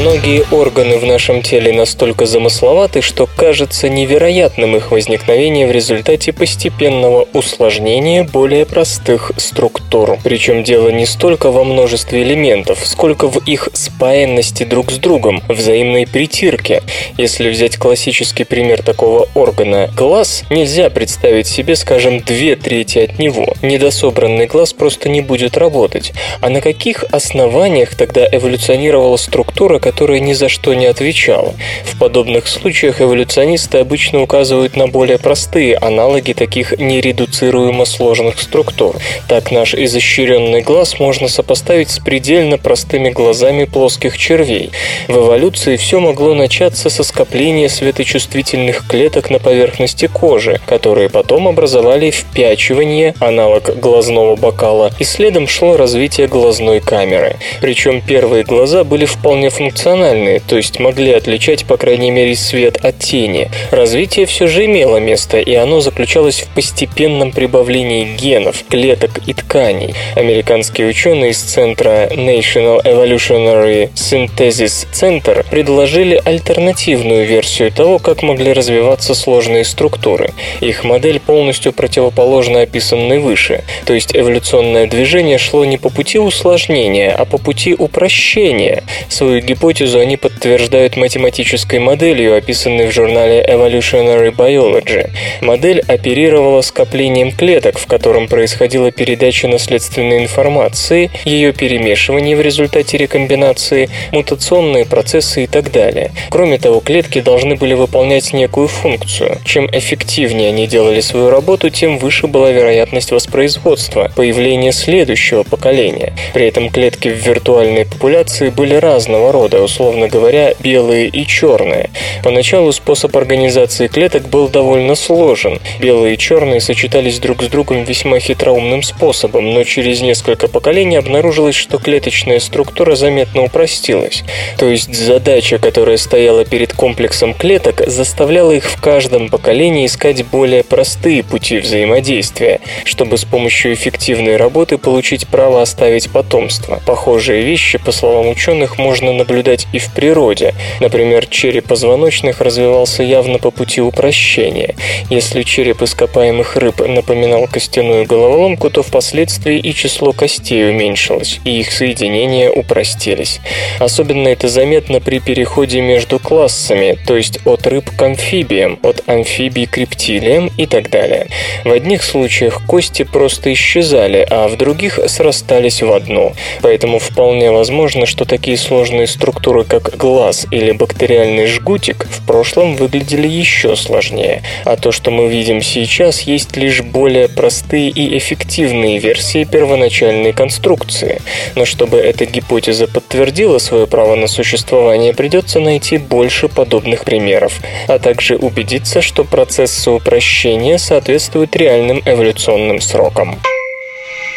Многие 0.00 0.46
органы 0.50 0.96
в 0.96 1.04
нашем 1.04 1.42
теле 1.42 1.70
настолько 1.70 2.24
замысловаты, 2.24 3.02
что 3.02 3.26
кажется 3.26 3.90
невероятным 3.90 4.74
их 4.74 4.90
возникновение 4.90 5.66
в 5.66 5.70
результате 5.70 6.32
постепенного 6.32 7.28
усложнения 7.34 8.24
более 8.24 8.64
простых 8.64 9.32
структур. 9.36 10.18
Причем 10.24 10.64
дело 10.64 10.88
не 10.88 11.04
столько 11.04 11.50
во 11.50 11.64
множестве 11.64 12.22
элементов, 12.22 12.78
сколько 12.86 13.28
в 13.28 13.46
их 13.46 13.68
спаянности 13.74 14.64
друг 14.64 14.90
с 14.90 14.96
другом, 14.96 15.42
взаимной 15.46 16.06
притирке. 16.06 16.82
Если 17.18 17.50
взять 17.50 17.76
классический 17.76 18.44
пример 18.44 18.82
такого 18.82 19.28
органа– 19.34 19.90
глаз, 19.94 20.44
нельзя 20.48 20.88
представить 20.88 21.46
себе, 21.46 21.76
скажем, 21.76 22.20
две 22.20 22.56
трети 22.56 22.98
от 22.98 23.18
него. 23.18 23.52
Недособранный 23.60 24.46
глаз 24.46 24.72
просто 24.72 25.10
не 25.10 25.20
будет 25.20 25.58
работать. 25.58 26.14
А 26.40 26.48
на 26.48 26.62
каких 26.62 27.04
основаниях 27.10 27.94
тогда 27.94 28.26
эволюционировала 28.26 29.18
структура, 29.18 29.81
которая 29.82 30.20
ни 30.20 30.32
за 30.32 30.48
что 30.48 30.72
не 30.74 30.86
отвечала. 30.86 31.54
В 31.84 31.98
подобных 31.98 32.46
случаях 32.46 33.00
эволюционисты 33.00 33.78
обычно 33.78 34.22
указывают 34.22 34.76
на 34.76 34.86
более 34.86 35.18
простые 35.18 35.76
аналоги 35.76 36.32
таких 36.32 36.78
нередуцируемо 36.78 37.84
сложных 37.84 38.38
структур. 38.38 38.96
Так 39.28 39.50
наш 39.50 39.74
изощренный 39.74 40.62
глаз 40.62 41.00
можно 41.00 41.28
сопоставить 41.28 41.90
с 41.90 41.98
предельно 41.98 42.58
простыми 42.58 43.10
глазами 43.10 43.64
плоских 43.64 44.16
червей. 44.16 44.70
В 45.08 45.16
эволюции 45.18 45.76
все 45.76 45.98
могло 45.98 46.34
начаться 46.34 46.88
со 46.88 47.02
скопления 47.02 47.68
светочувствительных 47.68 48.86
клеток 48.86 49.30
на 49.30 49.40
поверхности 49.40 50.06
кожи, 50.06 50.60
которые 50.64 51.08
потом 51.08 51.48
образовали 51.48 52.12
впячивание, 52.12 53.14
аналог 53.18 53.80
глазного 53.80 54.36
бокала, 54.36 54.92
и 55.00 55.04
следом 55.04 55.48
шло 55.48 55.76
развитие 55.76 56.28
глазной 56.28 56.80
камеры. 56.80 57.36
Причем 57.60 58.00
первые 58.00 58.44
глаза 58.44 58.84
были 58.84 59.06
вполне 59.06 59.50
функциональны 59.50 59.71
функциональные, 59.72 60.40
то 60.40 60.56
есть 60.56 60.78
могли 60.78 61.12
отличать, 61.12 61.64
по 61.64 61.78
крайней 61.78 62.10
мере, 62.10 62.36
свет 62.36 62.84
от 62.84 62.98
тени. 62.98 63.50
Развитие 63.70 64.26
все 64.26 64.46
же 64.46 64.66
имело 64.66 64.98
место, 64.98 65.38
и 65.38 65.54
оно 65.54 65.80
заключалось 65.80 66.42
в 66.42 66.48
постепенном 66.48 67.32
прибавлении 67.32 68.04
генов, 68.04 68.64
клеток 68.68 69.26
и 69.26 69.32
тканей. 69.32 69.94
Американские 70.14 70.88
ученые 70.88 71.30
из 71.30 71.38
центра 71.38 72.08
National 72.08 72.84
Evolutionary 72.84 73.90
Synthesis 73.94 74.86
Center 74.92 75.44
предложили 75.50 76.20
альтернативную 76.22 77.24
версию 77.26 77.72
того, 77.72 77.98
как 77.98 78.22
могли 78.22 78.52
развиваться 78.52 79.14
сложные 79.14 79.64
структуры. 79.64 80.32
Их 80.60 80.84
модель 80.84 81.18
полностью 81.18 81.72
противоположна 81.72 82.62
описанной 82.62 83.20
выше, 83.20 83.64
то 83.86 83.94
есть 83.94 84.14
эволюционное 84.14 84.86
движение 84.86 85.38
шло 85.38 85.64
не 85.64 85.78
по 85.78 85.88
пути 85.88 86.18
усложнения, 86.18 87.12
а 87.12 87.24
по 87.24 87.38
пути 87.38 87.74
упрощения. 87.74 88.82
Свою 89.08 89.40
гипотезу 89.52 89.98
они 89.98 90.16
подтверждают 90.16 90.96
математической 90.96 91.78
моделью, 91.78 92.36
описанной 92.36 92.86
в 92.86 92.92
журнале 92.92 93.44
Evolutionary 93.46 94.34
Biology. 94.34 95.10
Модель 95.42 95.80
оперировала 95.80 96.62
скоплением 96.62 97.32
клеток, 97.32 97.78
в 97.78 97.86
котором 97.86 98.28
происходила 98.28 98.90
передача 98.90 99.48
наследственной 99.48 100.22
информации, 100.22 101.10
ее 101.24 101.52
перемешивание 101.52 102.34
в 102.34 102.40
результате 102.40 102.96
рекомбинации, 102.96 103.90
мутационные 104.12 104.86
процессы 104.86 105.44
и 105.44 105.46
так 105.46 105.70
далее. 105.70 106.12
Кроме 106.30 106.58
того, 106.58 106.80
клетки 106.80 107.20
должны 107.20 107.56
были 107.56 107.74
выполнять 107.74 108.32
некую 108.32 108.68
функцию. 108.68 109.38
Чем 109.44 109.66
эффективнее 109.66 110.48
они 110.48 110.66
делали 110.66 111.00
свою 111.00 111.28
работу, 111.28 111.68
тем 111.68 111.98
выше 111.98 112.26
была 112.26 112.52
вероятность 112.52 113.12
воспроизводства, 113.12 114.10
появления 114.16 114.72
следующего 114.72 115.42
поколения. 115.42 116.14
При 116.32 116.46
этом 116.46 116.70
клетки 116.70 117.08
в 117.08 117.26
виртуальной 117.26 117.84
популяции 117.84 118.48
были 118.48 118.74
разного 118.74 119.30
рода, 119.32 119.41
условно 119.62 120.08
говоря, 120.08 120.54
белые 120.60 121.08
и 121.08 121.26
черные. 121.26 121.90
Поначалу 122.22 122.72
способ 122.72 123.16
организации 123.16 123.88
клеток 123.88 124.28
был 124.28 124.48
довольно 124.48 124.94
сложен. 124.94 125.60
Белые 125.80 126.14
и 126.14 126.18
черные 126.18 126.60
сочетались 126.60 127.18
друг 127.18 127.42
с 127.42 127.46
другом 127.46 127.84
весьма 127.84 128.20
хитроумным 128.20 128.82
способом, 128.82 129.52
но 129.52 129.64
через 129.64 130.00
несколько 130.00 130.48
поколений 130.48 130.96
обнаружилось, 130.96 131.54
что 131.54 131.78
клеточная 131.78 132.40
структура 132.40 132.94
заметно 132.94 133.42
упростилась. 133.42 134.22
То 134.58 134.68
есть 134.68 134.94
задача, 134.94 135.58
которая 135.58 135.96
стояла 135.96 136.44
перед 136.44 136.72
комплексом 136.72 137.34
клеток, 137.34 137.82
заставляла 137.86 138.52
их 138.52 138.70
в 138.70 138.80
каждом 138.80 139.28
поколении 139.28 139.86
искать 139.86 140.24
более 140.26 140.62
простые 140.62 141.22
пути 141.22 141.58
взаимодействия, 141.58 142.60
чтобы 142.84 143.18
с 143.18 143.24
помощью 143.24 143.74
эффективной 143.74 144.36
работы 144.36 144.78
получить 144.78 145.26
право 145.26 145.62
оставить 145.62 146.10
потомство. 146.10 146.80
Похожие 146.86 147.42
вещи, 147.42 147.78
по 147.78 147.92
словам 147.92 148.28
ученых, 148.28 148.78
можно 148.78 149.12
наблюдать 149.12 149.31
и 149.72 149.78
в 149.78 149.92
природе. 149.92 150.54
Например, 150.80 151.26
череп 151.26 151.66
позвоночных 151.66 152.40
развивался 152.40 153.02
явно 153.02 153.38
по 153.38 153.50
пути 153.50 153.80
упрощения. 153.80 154.74
Если 155.10 155.42
череп 155.42 155.82
ископаемых 155.82 156.56
рыб 156.56 156.80
напоминал 156.86 157.46
костяную 157.46 158.06
головоломку, 158.06 158.70
то 158.70 158.82
впоследствии 158.82 159.58
и 159.58 159.74
число 159.74 160.12
костей 160.12 160.70
уменьшилось, 160.70 161.40
и 161.44 161.60
их 161.60 161.72
соединения 161.72 162.50
упростились. 162.50 163.40
Особенно 163.78 164.28
это 164.28 164.48
заметно 164.48 165.00
при 165.00 165.18
переходе 165.18 165.80
между 165.80 166.18
классами, 166.18 166.98
то 167.06 167.16
есть 167.16 167.38
от 167.46 167.66
рыб 167.66 167.90
к 167.96 168.02
амфибиям, 168.02 168.78
от 168.82 169.02
амфибий 169.08 169.66
к 169.66 169.78
рептилиям 169.78 170.50
и 170.56 170.66
так 170.66 170.90
далее. 170.90 171.28
В 171.64 171.72
одних 171.72 172.02
случаях 172.02 172.64
кости 172.66 173.04
просто 173.04 173.52
исчезали, 173.52 174.26
а 174.28 174.48
в 174.48 174.56
других 174.56 174.98
срастались 175.06 175.82
в 175.82 175.92
одну. 175.92 176.32
Поэтому 176.60 176.98
вполне 176.98 177.50
возможно, 177.50 178.06
что 178.06 178.24
такие 178.24 178.56
сложные 178.56 179.06
структуры, 179.06 179.21
как 179.64 179.96
глаз 179.96 180.46
или 180.50 180.72
бактериальный 180.72 181.46
жгутик, 181.46 182.06
в 182.10 182.26
прошлом 182.26 182.76
выглядели 182.76 183.28
еще 183.28 183.76
сложнее. 183.76 184.42
А 184.64 184.76
то, 184.76 184.92
что 184.92 185.10
мы 185.10 185.28
видим 185.28 185.62
сейчас, 185.62 186.22
есть 186.22 186.56
лишь 186.56 186.82
более 186.82 187.28
простые 187.28 187.90
и 187.90 188.18
эффективные 188.18 188.98
версии 188.98 189.44
первоначальной 189.44 190.32
конструкции. 190.32 191.22
Но 191.54 191.64
чтобы 191.64 191.98
эта 191.98 192.24
гипотеза 192.24 192.88
подтвердила 192.88 193.58
свое 193.58 193.86
право 193.86 194.16
на 194.16 194.26
существование, 194.26 195.14
придется 195.14 195.60
найти 195.60 195.98
больше 195.98 196.48
подобных 196.48 197.04
примеров, 197.04 197.60
а 197.88 197.98
также 197.98 198.36
убедиться, 198.36 199.02
что 199.02 199.24
процессы 199.24 199.90
упрощения 199.90 200.78
соответствуют 200.78 201.54
реальным 201.56 202.02
эволюционным 202.04 202.80
срокам. 202.80 203.38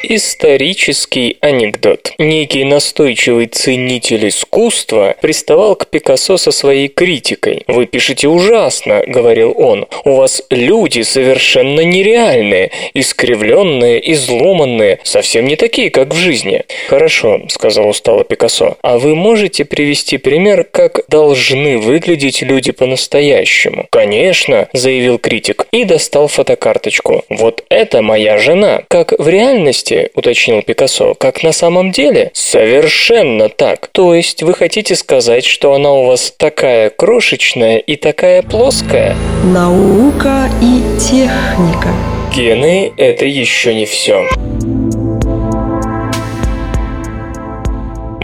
Исторический 0.08 1.38
анекдот. 1.42 2.14
Некий 2.20 2.64
настойчивый 2.64 3.48
ценитель 3.48 4.28
искусства 4.28 5.16
приставал 5.20 5.76
к 5.76 5.88
Пикассо 5.88 6.38
со 6.38 6.52
своей 6.52 6.90
критикой. 6.90 7.64
«Вы 7.66 7.88
пишете 7.88 8.28
ужасно»,— 8.28 9.02
говорил 9.08 9.56
он. 9.58 9.88
«У 10.04 10.14
вас 10.14 10.44
люди 10.52 11.02
совершенно 11.02 11.82
нереальные, 11.82 12.70
искривленные, 12.94 14.12
изломанные, 14.14 15.00
совсем 15.02 15.48
не 15.48 15.56
такие, 15.56 15.90
как 15.90 16.14
в 16.14 16.18
жизни». 16.18 16.66
«Хорошо»,— 16.88 17.42
сказал 17.50 17.90
устало 17.90 18.24
Пикассо. 18.24 18.78
«А 18.84 19.00
вы 19.00 19.16
можете 19.16 19.66
привести 19.66 20.20
пример, 20.20 20.66
как 20.70 21.00
должны 21.08 21.80
выглядеть 21.80 22.44
люди 22.44 22.72
по-настоящему?» 22.72 23.88
«Конечно»,— 23.90 24.68
заявил 24.74 25.18
критик 25.18 25.66
и 25.72 25.84
достал 25.84 26.28
фотокарточку. 26.28 27.24
«Вот 27.30 27.64
это 27.70 28.04
моя 28.04 28.38
жена. 28.38 28.84
Как 28.88 29.12
в 29.18 29.28
реальности 29.28 29.95
хотите?»– 29.96 30.12
уточнил 30.16 30.62
Пикассо. 30.62 31.14
«Как 31.16 31.44
на 31.44 31.52
самом 31.52 31.92
деле?» 31.92 32.32
«Совершенно 32.34 33.50
так. 33.50 33.88
То 33.92 34.14
есть 34.14 34.44
вы 34.44 34.54
хотите 34.54 34.96
сказать, 34.96 35.46
что 35.46 35.74
она 35.74 35.92
у 35.92 36.06
вас 36.06 36.34
такая 36.38 36.90
крошечная 36.90 37.78
и 37.78 37.96
такая 37.96 38.42
плоская?» 38.42 39.16
Наука 39.44 40.50
и 40.62 40.82
техника. 41.00 41.90
Гены– 42.34 42.92
это 42.98 43.26
еще 43.26 43.74
не 43.74 43.86
все. 43.86 44.28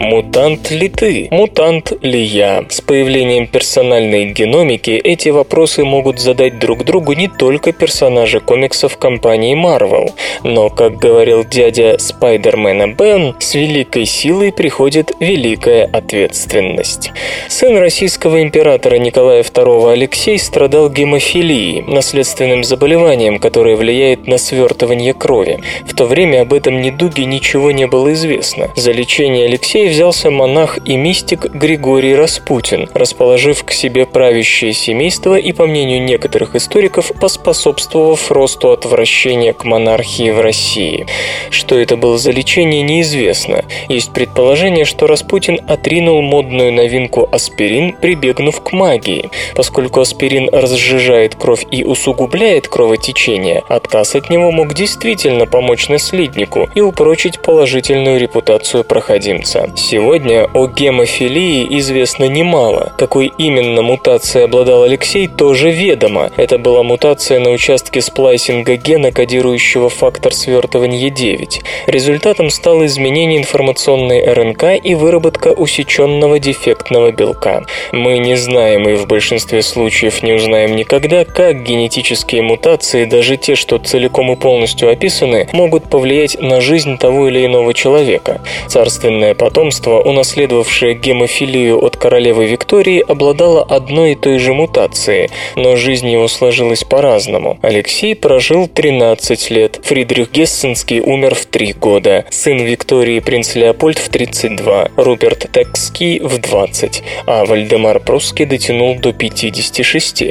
Мутант 0.02 0.72
ли 0.72 0.88
ты? 0.88 1.28
Мутант 1.30 1.92
ли 2.02 2.20
я? 2.20 2.64
С 2.68 2.80
появлением 2.80 3.46
персональной 3.46 4.32
геномики 4.32 4.90
эти 4.90 5.28
вопросы 5.28 5.84
могут 5.84 6.18
задать 6.18 6.58
друг 6.58 6.84
другу 6.84 7.12
не 7.12 7.28
только 7.28 7.72
персонажи 7.72 8.40
комиксов 8.40 8.98
компании 8.98 9.54
Marvel. 9.54 10.10
Но, 10.42 10.70
как 10.70 10.96
говорил 10.96 11.44
дядя 11.44 11.98
Спайдермена 12.00 12.88
Бен, 12.88 13.36
с 13.38 13.54
великой 13.54 14.04
силой 14.04 14.52
приходит 14.52 15.12
великая 15.20 15.84
ответственность. 15.84 17.12
Сын 17.48 17.76
российского 17.76 18.42
императора 18.42 18.96
Николая 18.96 19.44
II 19.44 19.92
Алексей 19.92 20.36
страдал 20.36 20.90
гемофилией, 20.90 21.82
наследственным 21.82 22.64
заболеванием, 22.64 23.38
которое 23.38 23.76
влияет 23.76 24.26
на 24.26 24.38
свертывание 24.38 25.14
крови. 25.14 25.60
В 25.86 25.94
то 25.94 26.06
время 26.06 26.42
об 26.42 26.52
этом 26.52 26.82
недуге 26.82 27.24
ничего 27.24 27.70
не 27.70 27.86
было 27.86 28.12
известно. 28.14 28.68
За 28.74 28.90
лечение 28.90 29.46
Алексея 29.46 29.91
взялся 29.92 30.30
монах 30.30 30.78
и 30.86 30.96
мистик 30.96 31.44
Григорий 31.44 32.16
Распутин, 32.16 32.88
расположив 32.94 33.62
к 33.62 33.72
себе 33.72 34.06
правящее 34.06 34.72
семейство 34.72 35.36
и, 35.36 35.52
по 35.52 35.66
мнению 35.66 36.02
некоторых 36.02 36.56
историков, 36.56 37.12
поспособствовав 37.20 38.30
росту 38.30 38.70
отвращения 38.70 39.52
к 39.52 39.64
монархии 39.64 40.30
в 40.30 40.40
России. 40.40 41.06
Что 41.50 41.78
это 41.78 41.98
было 41.98 42.16
за 42.16 42.30
лечение, 42.30 42.80
неизвестно. 42.80 43.66
Есть 43.90 44.14
предположение, 44.14 44.86
что 44.86 45.06
Распутин 45.06 45.60
отринул 45.68 46.22
модную 46.22 46.72
новинку 46.72 47.28
аспирин, 47.30 47.92
прибегнув 47.92 48.62
к 48.62 48.72
магии. 48.72 49.28
Поскольку 49.54 50.00
аспирин 50.00 50.48
разжижает 50.50 51.34
кровь 51.34 51.66
и 51.70 51.84
усугубляет 51.84 52.66
кровотечение, 52.66 53.62
отказ 53.68 54.14
от 54.14 54.30
него 54.30 54.50
мог 54.52 54.72
действительно 54.72 55.44
помочь 55.44 55.88
наследнику 55.88 56.70
и 56.74 56.80
упрочить 56.80 57.42
положительную 57.42 58.18
репутацию 58.18 58.84
проходимца. 58.84 59.70
Сегодня 59.82 60.44
о 60.54 60.68
гемофилии 60.68 61.66
известно 61.80 62.28
немало. 62.28 62.92
Какой 62.96 63.32
именно 63.36 63.82
мутацией 63.82 64.44
обладал 64.44 64.84
Алексей, 64.84 65.26
тоже 65.26 65.72
ведомо. 65.72 66.30
Это 66.36 66.56
была 66.56 66.84
мутация 66.84 67.40
на 67.40 67.50
участке 67.50 68.00
сплайсинга 68.00 68.76
гена, 68.76 69.10
кодирующего 69.10 69.88
фактор 69.88 70.32
свертывания 70.32 71.10
9. 71.10 71.62
Результатом 71.88 72.50
стало 72.50 72.86
изменение 72.86 73.40
информационной 73.40 74.32
РНК 74.32 74.80
и 74.80 74.94
выработка 74.94 75.48
усеченного 75.48 76.38
дефектного 76.38 77.10
белка. 77.10 77.64
Мы 77.90 78.18
не 78.18 78.36
знаем 78.36 78.88
и 78.88 78.94
в 78.94 79.08
большинстве 79.08 79.62
случаев 79.62 80.22
не 80.22 80.32
узнаем 80.32 80.76
никогда, 80.76 81.24
как 81.24 81.64
генетические 81.64 82.42
мутации, 82.42 83.04
даже 83.04 83.36
те, 83.36 83.56
что 83.56 83.78
целиком 83.78 84.30
и 84.32 84.36
полностью 84.36 84.90
описаны, 84.90 85.48
могут 85.52 85.90
повлиять 85.90 86.40
на 86.40 86.60
жизнь 86.60 86.98
того 86.98 87.28
или 87.28 87.44
иного 87.44 87.74
человека. 87.74 88.40
Царственное 88.68 89.34
потомство 89.34 89.61
потомство, 89.62 90.00
унаследовавшее 90.00 90.94
гемофилию 90.94 91.84
от 91.84 91.96
королевы 91.96 92.46
Виктории, 92.46 93.04
обладало 93.06 93.62
одной 93.62 94.12
и 94.12 94.14
той 94.16 94.40
же 94.40 94.52
мутацией, 94.52 95.30
но 95.54 95.76
жизнь 95.76 96.08
его 96.08 96.26
сложилась 96.26 96.82
по-разному. 96.82 97.60
Алексей 97.62 98.16
прожил 98.16 98.66
13 98.66 99.50
лет, 99.50 99.78
Фридрих 99.84 100.32
Гессенский 100.32 100.98
умер 100.98 101.36
в 101.36 101.46
3 101.46 101.74
года, 101.74 102.24
сын 102.30 102.58
Виктории 102.58 103.20
принц 103.20 103.54
Леопольд 103.54 103.98
в 103.98 104.08
32, 104.08 104.88
Руперт 104.96 105.46
Текский 105.52 106.18
в 106.18 106.38
20, 106.38 107.04
а 107.26 107.44
Вальдемар 107.44 108.00
Прусский 108.00 108.46
дотянул 108.46 108.96
до 108.98 109.12
56. 109.12 110.24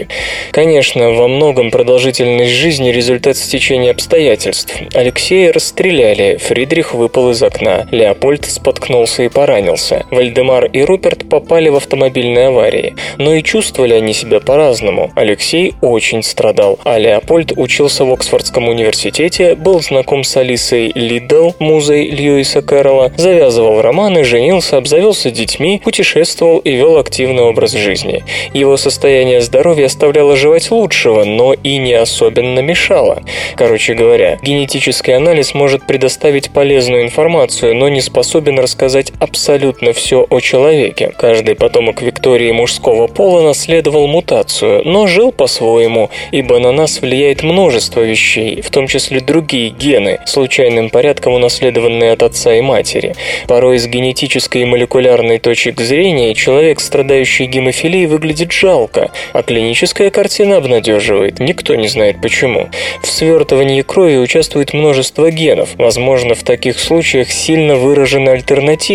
Конечно, 0.52 1.12
во 1.12 1.30
многом 1.30 1.72
продолжительность 1.72 2.52
жизни– 2.52 2.90
результат 2.92 3.38
стечения 3.38 3.92
обстоятельств. 3.92 4.76
Алексея 4.94 5.54
расстреляли, 5.54 6.36
Фридрих 6.36 6.94
выпал 6.94 7.30
из 7.30 7.42
окна, 7.42 7.88
Леопольд 7.92 8.44
споткнулся 8.44 9.21
и 9.22 9.30
поранился, 9.30 10.06
Вальдемар 10.12 10.66
и 10.66 10.82
Руперт 10.82 11.30
попали 11.30 11.70
в 11.70 11.76
автомобильные 11.76 12.48
аварии. 12.48 12.96
Но 13.18 13.34
и 13.34 13.44
чувствовали 13.44 13.94
они 13.94 14.14
себя 14.14 14.40
по-разному. 14.40 15.12
Алексей 15.16 15.74
очень 15.82 16.24
страдал, 16.24 16.80
а 16.84 16.98
Леопольд 16.98 17.54
учился 17.56 18.06
в 18.06 18.12
Оксфордском 18.12 18.68
университете, 18.68 19.56
был 19.56 19.82
знаком 19.82 20.24
с 20.24 20.36
Алисой 20.38 20.92
Лиддл, 20.96 21.52
музой 21.60 22.08
Льюиса 22.10 22.62
Кэрролла, 22.62 23.12
завязывал 23.18 23.82
романы, 23.82 24.24
женился, 24.24 24.78
обзавелся 24.78 25.32
детьми, 25.32 25.82
путешествовал 25.84 26.60
и 26.60 26.72
вел 26.72 26.98
активный 26.98 27.44
образ 27.44 27.74
жизни. 27.74 28.24
Его 28.54 28.78
состояние 28.78 29.42
здоровья 29.42 29.86
оставляло 29.86 30.36
желать 30.36 30.72
лучшего, 30.72 31.24
но 31.24 31.54
и 31.54 31.78
не 31.78 31.94
особенно 31.94 32.60
мешало. 32.60 33.24
Короче 33.56 33.94
говоря, 33.94 34.40
генетический 34.42 35.16
анализ 35.16 35.54
может 35.54 35.86
предоставить 35.88 36.52
полезную 36.52 37.04
информацию, 37.04 37.76
но 37.76 37.90
не 37.90 38.02
способен 38.02 38.60
рассказать 38.60 39.11
абсолютно 39.20 39.94
все 39.94 40.26
о 40.30 40.40
человеке. 40.40 41.12
Каждый 41.18 41.56
потомок 41.56 42.02
Виктории 42.02 42.52
мужского 42.52 43.08
пола 43.08 43.42
наследовал 43.42 44.08
мутацию, 44.08 44.82
но 44.86 45.08
жил 45.08 45.32
по-своему, 45.32 46.10
ибо 46.32 46.60
на 46.60 46.72
нас 46.72 47.02
влияет 47.02 47.44
множество 47.44 48.02
вещей, 48.02 48.62
в 48.62 48.70
том 48.70 48.88
числе 48.88 49.20
другие 49.20 49.70
гены, 49.70 50.20
случайным 50.26 50.90
порядком 50.90 51.34
унаследованные 51.34 52.14
от 52.14 52.24
отца 52.24 52.56
и 52.56 52.62
матери. 52.62 53.16
Порой 53.48 53.78
с 53.78 53.88
генетической 53.88 54.64
и 54.64 54.66
молекулярной 54.66 55.40
точек 55.40 55.80
зрения 55.82 56.34
человек, 56.34 56.80
страдающий 56.80 57.46
гемофилией, 57.46 58.06
выглядит 58.06 58.52
жалко, 58.52 59.12
а 59.34 59.44
клиническая 59.44 60.10
картина 60.10 60.58
обнадеживает. 60.58 61.40
Никто 61.40 61.76
не 61.76 61.88
знает 61.88 62.22
почему. 62.22 62.70
В 63.02 63.08
свертывании 63.08 63.82
крови 63.82 64.18
участвует 64.18 64.74
множество 64.74 65.32
генов. 65.32 65.70
Возможно, 65.78 66.36
в 66.36 66.44
таких 66.44 66.80
случаях 66.80 67.32
сильно 67.32 67.76
выражены 67.76 68.30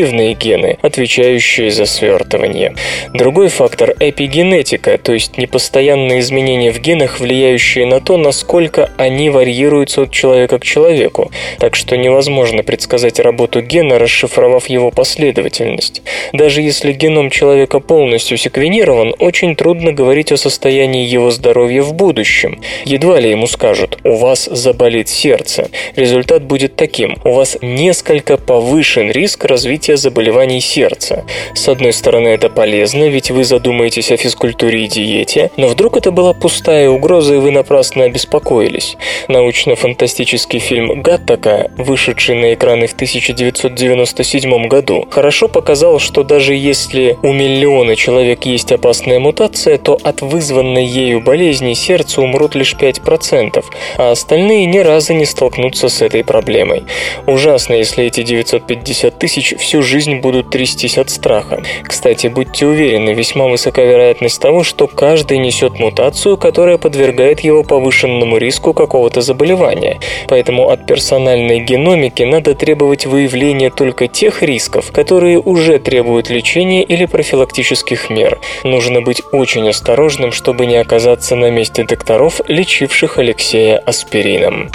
альтернативные 0.07 0.35
гены, 0.35 0.79
отвечающие 0.83 1.71
за 1.71 1.87
свертывание. 1.87 2.75
Другой 3.13 3.49
фактор– 3.49 3.95
эпигенетика, 4.01 4.99
то 4.99 5.13
есть 5.13 5.39
непостоянные 5.39 6.21
изменения 6.21 6.71
в 6.71 6.81
генах, 6.81 7.21
влияющие 7.21 7.87
на 7.87 8.01
то, 8.01 8.17
насколько 8.17 8.91
они 8.97 9.31
варьируются 9.31 10.03
от 10.03 10.11
человека 10.11 10.59
к 10.59 10.65
человеку. 10.65 11.31
Так 11.59 11.75
что 11.75 11.97
невозможно 11.97 12.63
предсказать 12.63 13.21
работу 13.21 13.61
гена, 13.61 13.99
расшифровав 13.99 14.69
его 14.69 14.91
последовательность. 14.91 16.03
Даже 16.33 16.63
если 16.63 16.93
геном 16.93 17.31
человека 17.31 17.81
полностью 17.81 18.39
секвенирован, 18.39 19.15
очень 19.19 19.57
трудно 19.57 19.93
говорить 19.93 20.33
о 20.33 20.37
состоянии 20.37 21.07
его 21.07 21.31
здоровья 21.31 21.83
в 21.83 21.95
будущем. 21.95 22.61
Едва 22.85 23.21
ли 23.21 23.31
ему 23.31 23.47
скажут 23.47 23.99
«у 24.05 24.17
вас 24.17 24.45
заболит 24.45 25.09
сердце». 25.09 25.69
Результат 25.97 26.43
будет 26.43 26.77
таким– 26.77 27.17
у 27.25 27.33
вас 27.33 27.59
несколько 27.63 28.37
повышен 28.37 29.11
риск 29.11 29.45
развития 29.45 29.96
заболеваний 29.97 30.61
сердца. 30.61 31.25
С 31.55 31.69
одной 31.69 31.93
стороны, 31.93 32.29
это 32.29 32.49
полезно, 32.49 33.09
ведь 33.09 33.31
вы 33.31 33.45
задумаетесь 33.45 34.11
о 34.11 34.17
физкультуре 34.17 34.85
и 34.85 34.89
диете, 34.89 35.51
но 35.57 35.69
вдруг 35.69 35.97
это 35.97 36.11
была 36.11 36.33
пустая 36.33 36.89
угроза, 36.89 37.35
и 37.35 37.39
вы 37.39 37.51
напрасно 37.51 38.05
обеспокоились. 38.05 38.97
Научно-фантастический 39.29 40.59
фильм 40.59 41.03
«Гаттака», 41.03 41.71
вышедший 41.77 42.37
на 42.37 42.55
экраны 42.55 42.87
в 42.87 42.95
1997 42.95 44.69
году, 44.69 45.07
хорошо 45.11 45.49
показал, 45.49 45.99
что 45.99 46.23
даже 46.23 46.55
если 46.55 47.19
у 47.23 47.33
миллиона 47.33 47.97
человек 47.97 48.45
есть 48.45 48.73
опасная 48.73 49.19
мутация, 49.19 49.79
то 49.79 49.99
от 50.03 50.23
вызванной 50.23 50.85
ею 50.85 51.21
болезни 51.21 51.75
сердца 51.75 52.21
умрут 52.21 52.55
лишь 52.55 52.75
5%, 52.75 53.65
а 53.97 54.11
остальные 54.11 54.67
ни 54.67 54.79
разу 54.79 55.13
не 55.13 55.25
столкнутся 55.25 55.89
с 55.89 56.03
этой 56.03 56.25
проблемой. 56.25 56.85
Ужасно, 57.27 57.75
если 57.75 58.05
эти 58.05 58.23
950 58.23 59.19
тысяч 59.19 59.55
всю 59.59 59.83
жизнь 59.87 60.17
будут 60.17 60.51
трястись 60.51 60.99
от 60.99 61.09
страха. 61.09 61.63
Кстати, 61.85 62.27
будьте 62.27 62.67
уверены, 62.67 63.15
весьма 63.15 63.47
высока 63.47 63.83
вероятность 63.83 64.41
того, 64.41 64.65
что 64.65 64.87
каждый 64.87 65.39
несет 65.39 65.79
мутацию, 65.79 66.37
которая 66.37 66.77
подвергает 66.77 67.41
его 67.41 67.63
повышенному 67.63 68.37
риску 68.37 68.75
какого-то 68.75 69.21
заболевания. 69.23 69.99
Поэтому 70.29 70.69
от 70.69 70.87
персональной 70.87 71.61
геномики 71.61 72.23
надо 72.23 72.55
требовать 72.55 73.07
выявления 73.07 73.71
только 73.71 74.09
тех 74.09 74.43
рисков, 74.43 74.93
которые 74.93 75.39
уже 75.39 75.79
требуют 75.79 76.29
лечения 76.29 76.83
или 76.83 77.07
профилактических 77.07 78.11
мер. 78.11 78.39
Нужно 78.65 79.01
быть 79.01 79.23
очень 79.33 79.69
осторожным, 79.69 80.33
чтобы 80.33 80.67
не 80.67 80.77
оказаться 80.77 81.37
на 81.37 81.51
месте 81.51 81.85
докторов, 81.85 82.41
лечивших 82.49 83.19
Алексея 83.19 83.79
аспирином. 83.79 84.71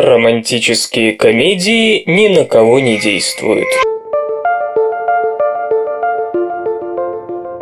Романтические 0.00 1.14
комедии 1.14 2.04
ни 2.06 2.28
на 2.28 2.44
кого 2.44 2.78
не 2.78 2.98
действуют. 2.98 3.66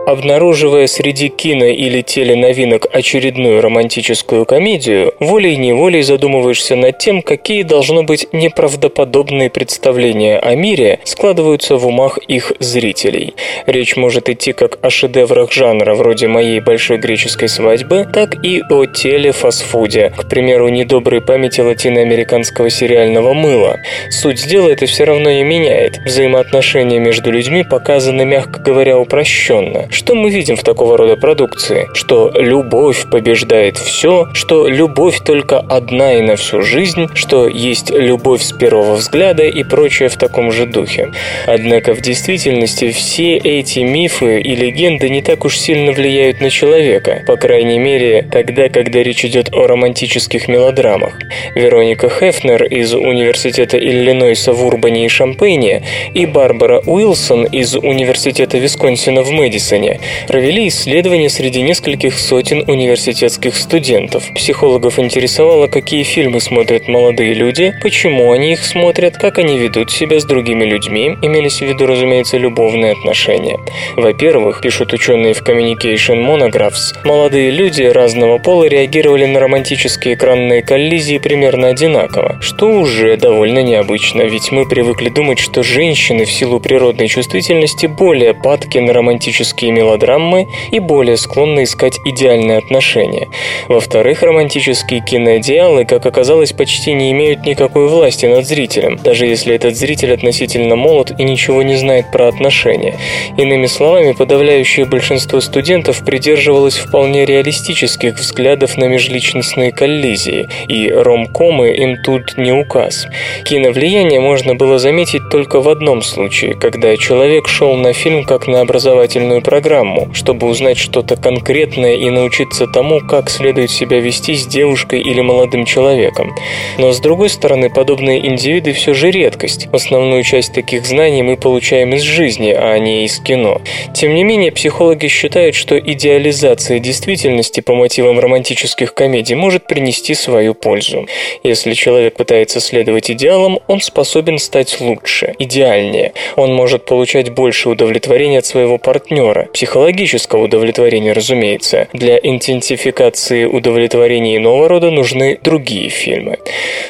Обнаруживая 0.06 0.86
среди 0.86 1.28
кино 1.28 1.64
или 1.64 2.00
теленовинок 2.00 2.86
очередную 2.92 3.60
романтическую 3.60 4.46
комедию, 4.46 5.12
волей-неволей 5.18 6.02
задумываешься 6.02 6.76
над 6.76 6.98
тем, 6.98 7.22
какие 7.22 7.64
должно 7.64 8.04
быть 8.04 8.28
неправдоподобные 8.32 9.50
представления 9.50 10.38
о 10.38 10.54
мире 10.54 11.00
складываются 11.02 11.76
в 11.76 11.88
умах 11.88 12.18
их 12.18 12.52
зрителей. 12.60 13.34
Речь 13.66 13.96
может 13.96 14.28
идти 14.28 14.52
как 14.52 14.78
о 14.80 14.90
шедеврах 14.90 15.50
жанра 15.50 15.96
вроде 15.96 16.28
«Моей 16.28 16.60
большой 16.60 16.98
греческой 16.98 17.48
свадьбы», 17.48 18.06
так 18.12 18.44
и 18.44 18.62
о 18.70 18.86
телефастфуде, 18.86 20.12
к 20.16 20.28
примеру, 20.28 20.68
недоброй 20.68 21.20
памяти 21.20 21.62
латиноамериканского 21.62 22.70
сериального 22.70 23.32
мыла. 23.32 23.80
Суть 24.10 24.46
дела 24.46 24.68
это 24.68 24.86
все 24.86 25.02
равно 25.02 25.32
не 25.32 25.42
меняет. 25.42 25.98
Взаимоотношения 26.04 27.00
между 27.00 27.32
людьми 27.32 27.64
показаны, 27.68 28.24
мягко 28.24 28.60
говоря, 28.60 29.00
упрощенно. 29.00 29.88
Что 29.96 30.14
мы 30.14 30.28
видим 30.28 30.56
в 30.56 30.62
такого 30.62 30.98
рода 30.98 31.16
продукции? 31.16 31.88
Что 31.94 32.30
любовь 32.34 33.06
побеждает 33.10 33.78
все, 33.78 34.28
что 34.34 34.68
любовь 34.68 35.20
только 35.24 35.58
одна 35.58 36.12
и 36.12 36.20
на 36.20 36.36
всю 36.36 36.60
жизнь, 36.60 37.08
что 37.14 37.48
есть 37.48 37.88
любовь 37.88 38.42
с 38.42 38.52
первого 38.52 38.96
взгляда 38.96 39.44
и 39.44 39.64
прочее 39.64 40.10
в 40.10 40.18
таком 40.18 40.52
же 40.52 40.66
духе. 40.66 41.12
Однако 41.46 41.94
в 41.94 42.02
действительности 42.02 42.90
все 42.90 43.38
эти 43.38 43.78
мифы 43.78 44.38
и 44.42 44.54
легенды 44.54 45.08
не 45.08 45.22
так 45.22 45.46
уж 45.46 45.56
сильно 45.56 45.92
влияют 45.92 46.42
на 46.42 46.50
человека, 46.50 47.22
по 47.26 47.36
крайней 47.36 47.78
мере, 47.78 48.28
тогда, 48.30 48.68
когда 48.68 49.02
речь 49.02 49.24
идет 49.24 49.48
о 49.54 49.66
романтических 49.66 50.46
мелодрамах. 50.46 51.14
Вероника 51.54 52.10
Хефнер 52.10 52.64
из 52.64 52.92
Университета 52.92 53.78
Иллинойса 53.78 54.52
в 54.52 54.62
Урбане 54.62 55.06
и 55.06 55.08
Шампейне 55.08 55.84
и 56.12 56.26
Барбара 56.26 56.82
Уилсон 56.84 57.46
из 57.46 57.74
Университета 57.74 58.58
Висконсина 58.58 59.22
в 59.22 59.30
Мэдисоне 59.30 59.85
исследования. 59.86 60.00
Провели 60.26 60.68
исследования 60.68 61.28
среди 61.28 61.62
нескольких 61.62 62.18
сотен 62.18 62.64
университетских 62.66 63.56
студентов. 63.56 64.24
Психологов 64.34 64.98
интересовало, 64.98 65.66
какие 65.66 66.02
фильмы 66.02 66.40
смотрят 66.40 66.88
молодые 66.88 67.34
люди, 67.34 67.74
почему 67.82 68.32
они 68.32 68.52
их 68.52 68.64
смотрят, 68.64 69.16
как 69.16 69.38
они 69.38 69.58
ведут 69.58 69.90
себя 69.90 70.20
с 70.20 70.24
другими 70.24 70.64
людьми, 70.64 71.16
имелись 71.22 71.58
в 71.58 71.62
виду, 71.62 71.86
разумеется, 71.86 72.38
любовные 72.38 72.92
отношения. 72.92 73.58
Во-первых, 73.96 74.60
пишут 74.60 74.92
ученые 74.92 75.34
в 75.34 75.42
Communication 75.42 76.24
Monographs, 76.24 76.96
молодые 77.04 77.50
люди 77.50 77.82
разного 77.82 78.38
пола 78.38 78.64
реагировали 78.64 79.26
на 79.26 79.40
романтические 79.40 80.14
экранные 80.14 80.62
коллизии 80.62 81.18
примерно 81.18 81.68
одинаково, 81.68 82.38
что 82.40 82.70
уже 82.70 83.16
довольно 83.16 83.62
необычно, 83.62 84.22
ведь 84.22 84.50
мы 84.50 84.68
привыкли 84.68 85.08
думать, 85.08 85.38
что 85.38 85.62
женщины 85.62 86.24
в 86.24 86.32
силу 86.32 86.60
природной 86.60 87.08
чувствительности 87.08 87.86
более 87.86 88.34
падки 88.34 88.78
на 88.78 88.92
романтические 88.92 89.72
мелодрамы 89.76 90.48
и 90.72 90.78
более 90.80 91.16
склонны 91.16 91.64
искать 91.64 91.98
идеальные 92.04 92.58
отношения. 92.58 93.28
Во-вторых, 93.68 94.22
романтические 94.22 95.04
киноидеалы, 95.04 95.84
как 95.84 96.06
оказалось, 96.06 96.52
почти 96.52 96.92
не 96.92 97.12
имеют 97.12 97.44
никакой 97.44 97.88
власти 97.88 98.26
над 98.26 98.46
зрителем, 98.46 98.98
даже 99.02 99.26
если 99.26 99.54
этот 99.54 99.76
зритель 99.76 100.14
относительно 100.14 100.76
молод 100.76 101.12
и 101.18 101.24
ничего 101.24 101.62
не 101.62 101.76
знает 101.76 102.10
про 102.10 102.28
отношения. 102.28 102.98
Иными 103.36 103.66
словами, 103.66 104.12
подавляющее 104.12 104.86
большинство 104.86 105.40
студентов 105.40 106.04
придерживалось 106.04 106.76
вполне 106.76 107.26
реалистических 107.26 108.14
взглядов 108.14 108.76
на 108.76 108.84
межличностные 108.84 109.72
коллизии, 109.72 110.48
и 110.68 110.90
ромкомы 110.90 111.72
им 111.72 111.96
тут 112.02 112.38
не 112.38 112.52
указ. 112.52 113.06
Киновлияние 113.44 114.20
можно 114.20 114.54
было 114.54 114.78
заметить 114.78 115.28
только 115.30 115.60
в 115.60 115.68
одном 115.68 116.02
случае, 116.02 116.54
когда 116.54 116.96
человек 116.96 117.48
шел 117.48 117.74
на 117.74 117.92
фильм 117.92 118.24
как 118.24 118.46
на 118.46 118.60
образовательную 118.60 119.42
программу, 119.42 119.65
чтобы 120.12 120.46
узнать 120.46 120.78
что-то 120.78 121.16
конкретное 121.16 121.96
и 121.96 122.08
научиться 122.10 122.66
тому, 122.66 123.00
как 123.00 123.30
следует 123.30 123.70
себя 123.70 124.00
вести 124.00 124.34
с 124.34 124.46
девушкой 124.46 125.00
или 125.00 125.20
молодым 125.20 125.64
человеком. 125.64 126.34
Но 126.78 126.92
с 126.92 127.00
другой 127.00 127.28
стороны, 127.28 127.68
подобные 127.68 128.24
индивиды 128.26 128.72
все 128.72 128.94
же 128.94 129.10
редкость. 129.10 129.68
Основную 129.72 130.22
часть 130.22 130.52
таких 130.52 130.86
знаний 130.86 131.22
мы 131.22 131.36
получаем 131.36 131.94
из 131.94 132.02
жизни, 132.02 132.50
а 132.56 132.78
не 132.78 133.04
из 133.04 133.18
кино. 133.18 133.60
Тем 133.94 134.14
не 134.14 134.24
менее, 134.24 134.52
психологи 134.52 135.08
считают, 135.08 135.54
что 135.54 135.78
идеализация 135.78 136.78
действительности 136.78 137.60
по 137.60 137.74
мотивам 137.74 138.20
романтических 138.20 138.94
комедий 138.94 139.34
может 139.34 139.66
принести 139.66 140.14
свою 140.14 140.54
пользу. 140.54 141.06
Если 141.42 141.74
человек 141.74 142.14
пытается 142.14 142.60
следовать 142.60 143.10
идеалам, 143.10 143.58
он 143.66 143.80
способен 143.80 144.38
стать 144.38 144.80
лучше, 144.80 145.34
идеальнее. 145.38 146.12
Он 146.36 146.54
может 146.54 146.84
получать 146.84 147.30
больше 147.30 147.68
удовлетворения 147.68 148.38
от 148.38 148.46
своего 148.46 148.78
партнера, 148.78 149.48
психологического 149.56 150.42
удовлетворения, 150.42 151.14
разумеется. 151.14 151.88
Для 151.94 152.18
интенсификации 152.18 153.46
удовлетворения 153.46 154.36
иного 154.36 154.68
рода 154.68 154.90
нужны 154.90 155.38
другие 155.42 155.88
фильмы. 155.88 156.36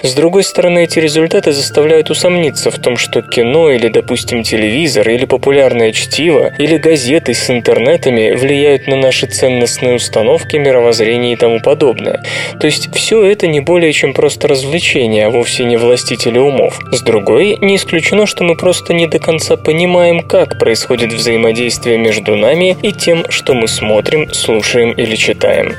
С 0.03 0.15
другой 0.15 0.43
стороны, 0.43 0.83
эти 0.83 0.99
результаты 0.99 1.53
заставляют 1.53 2.11
усомниться 2.11 2.73
в 2.73 2.79
том, 2.81 2.97
что 2.97 3.23
кино 3.23 3.71
или, 3.71 3.87
допустим, 3.87 4.43
телевизор, 4.43 5.09
или 5.09 5.27
популярное 5.27 5.93
чтиво, 5.93 6.55
или 6.59 6.77
газеты 6.77 7.35
с 7.35 7.49
интернетами 7.51 8.33
влияют 8.33 8.89
на 8.89 8.97
наши 8.97 9.29
ценностные 9.29 9.95
установки, 9.95 10.57
мировоззрение 10.57 11.35
и 11.35 11.37
тому 11.37 11.61
подобное. 11.61 12.25
То 12.59 12.67
есть 12.67 12.93
все 12.97 13.23
это 13.23 13.47
не 13.47 13.61
более 13.61 13.93
чем 13.93 14.13
просто 14.13 14.49
развлечение, 14.49 15.27
а 15.27 15.31
вовсе 15.31 15.63
не 15.63 15.77
властители 15.77 16.41
умов. 16.41 16.81
С 16.91 17.01
другой, 17.03 17.59
не 17.61 17.77
исключено, 17.77 18.27
что 18.27 18.43
мы 18.43 18.57
просто 18.57 18.93
не 18.93 19.07
до 19.07 19.21
конца 19.21 19.57
понимаем, 19.57 20.19
как 20.19 20.59
происходит 20.59 21.13
взаимодействие 21.13 21.97
между 21.97 22.35
нами 22.35 22.46
и 22.55 22.93
тем, 22.93 23.29
что 23.31 23.55
мы 23.55 23.67
смотрим, 23.67 24.33
слушаем 24.33 24.93
или 24.93 25.17
читаем. 25.17 25.75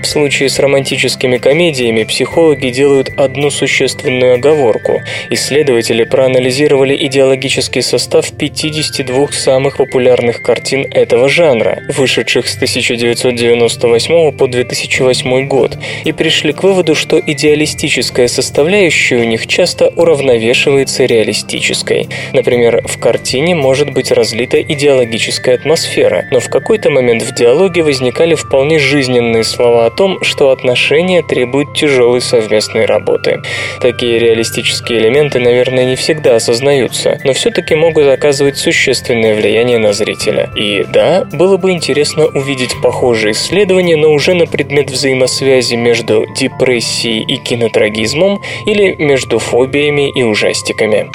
В 0.00 0.06
случае 0.06 0.48
с 0.48 0.58
романтическими 0.58 1.38
комедиями 1.38 2.04
психологи 2.04 2.68
делают 2.68 3.08
одну 3.16 3.50
существенную 3.50 4.34
оговорку. 4.34 5.02
Исследователи 5.30 6.04
проанализировали 6.04 6.96
идеологический 7.06 7.82
состав 7.82 8.30
52 8.30 9.32
самых 9.32 9.78
популярных 9.78 10.42
картин 10.42 10.86
этого 10.92 11.28
жанра, 11.28 11.82
вышедших 11.88 12.46
с 12.46 12.54
1998 12.56 14.32
по 14.36 14.46
2008 14.46 15.48
год, 15.48 15.76
и 16.04 16.12
пришли 16.12 16.52
к 16.52 16.62
выводу, 16.62 16.94
что 16.94 17.18
идеалистическая 17.18 18.28
составляющая 18.28 19.16
у 19.16 19.24
них 19.24 19.46
часто 19.46 19.88
уравновешивается 19.88 21.04
реалистической. 21.04 22.08
Например, 22.32 22.82
в 22.86 22.98
картине 22.98 23.54
может 23.54 23.90
быть 23.90 24.12
разлита 24.12 24.60
идеологическая 24.60 25.54
атмосфера, 25.54 26.11
но 26.30 26.40
в 26.40 26.48
какой-то 26.48 26.90
момент 26.90 27.22
в 27.22 27.34
диалоге 27.34 27.82
возникали 27.82 28.34
вполне 28.34 28.78
жизненные 28.78 29.44
слова 29.44 29.86
о 29.86 29.90
том, 29.90 30.22
что 30.22 30.50
отношения 30.50 31.22
требуют 31.22 31.74
тяжелой 31.74 32.20
совместной 32.20 32.84
работы. 32.84 33.42
Такие 33.80 34.18
реалистические 34.18 34.98
элементы, 35.00 35.38
наверное, 35.38 35.84
не 35.84 35.96
всегда 35.96 36.36
осознаются, 36.36 37.18
но 37.24 37.32
все-таки 37.32 37.74
могут 37.74 38.06
оказывать 38.06 38.56
существенное 38.56 39.34
влияние 39.34 39.78
на 39.78 39.92
зрителя. 39.92 40.50
И 40.54 40.84
да, 40.84 41.24
было 41.32 41.56
бы 41.56 41.70
интересно 41.72 42.26
увидеть 42.26 42.80
похожие 42.82 43.32
исследования, 43.32 43.96
но 43.96 44.10
уже 44.10 44.34
на 44.34 44.46
предмет 44.46 44.90
взаимосвязи 44.90 45.74
между 45.74 46.26
депрессией 46.36 47.22
и 47.22 47.36
кинотрагизмом 47.36 48.42
или 48.66 48.94
между 48.94 49.38
фобиями 49.38 50.10
и 50.10 50.22
ужастиками. 50.22 51.10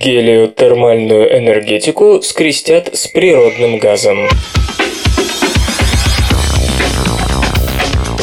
Гелиотермальную 0.00 1.36
энергетику 1.38 2.22
скрестят 2.22 2.94
с 2.94 3.08
природным 3.08 3.78
газом. 3.78 4.28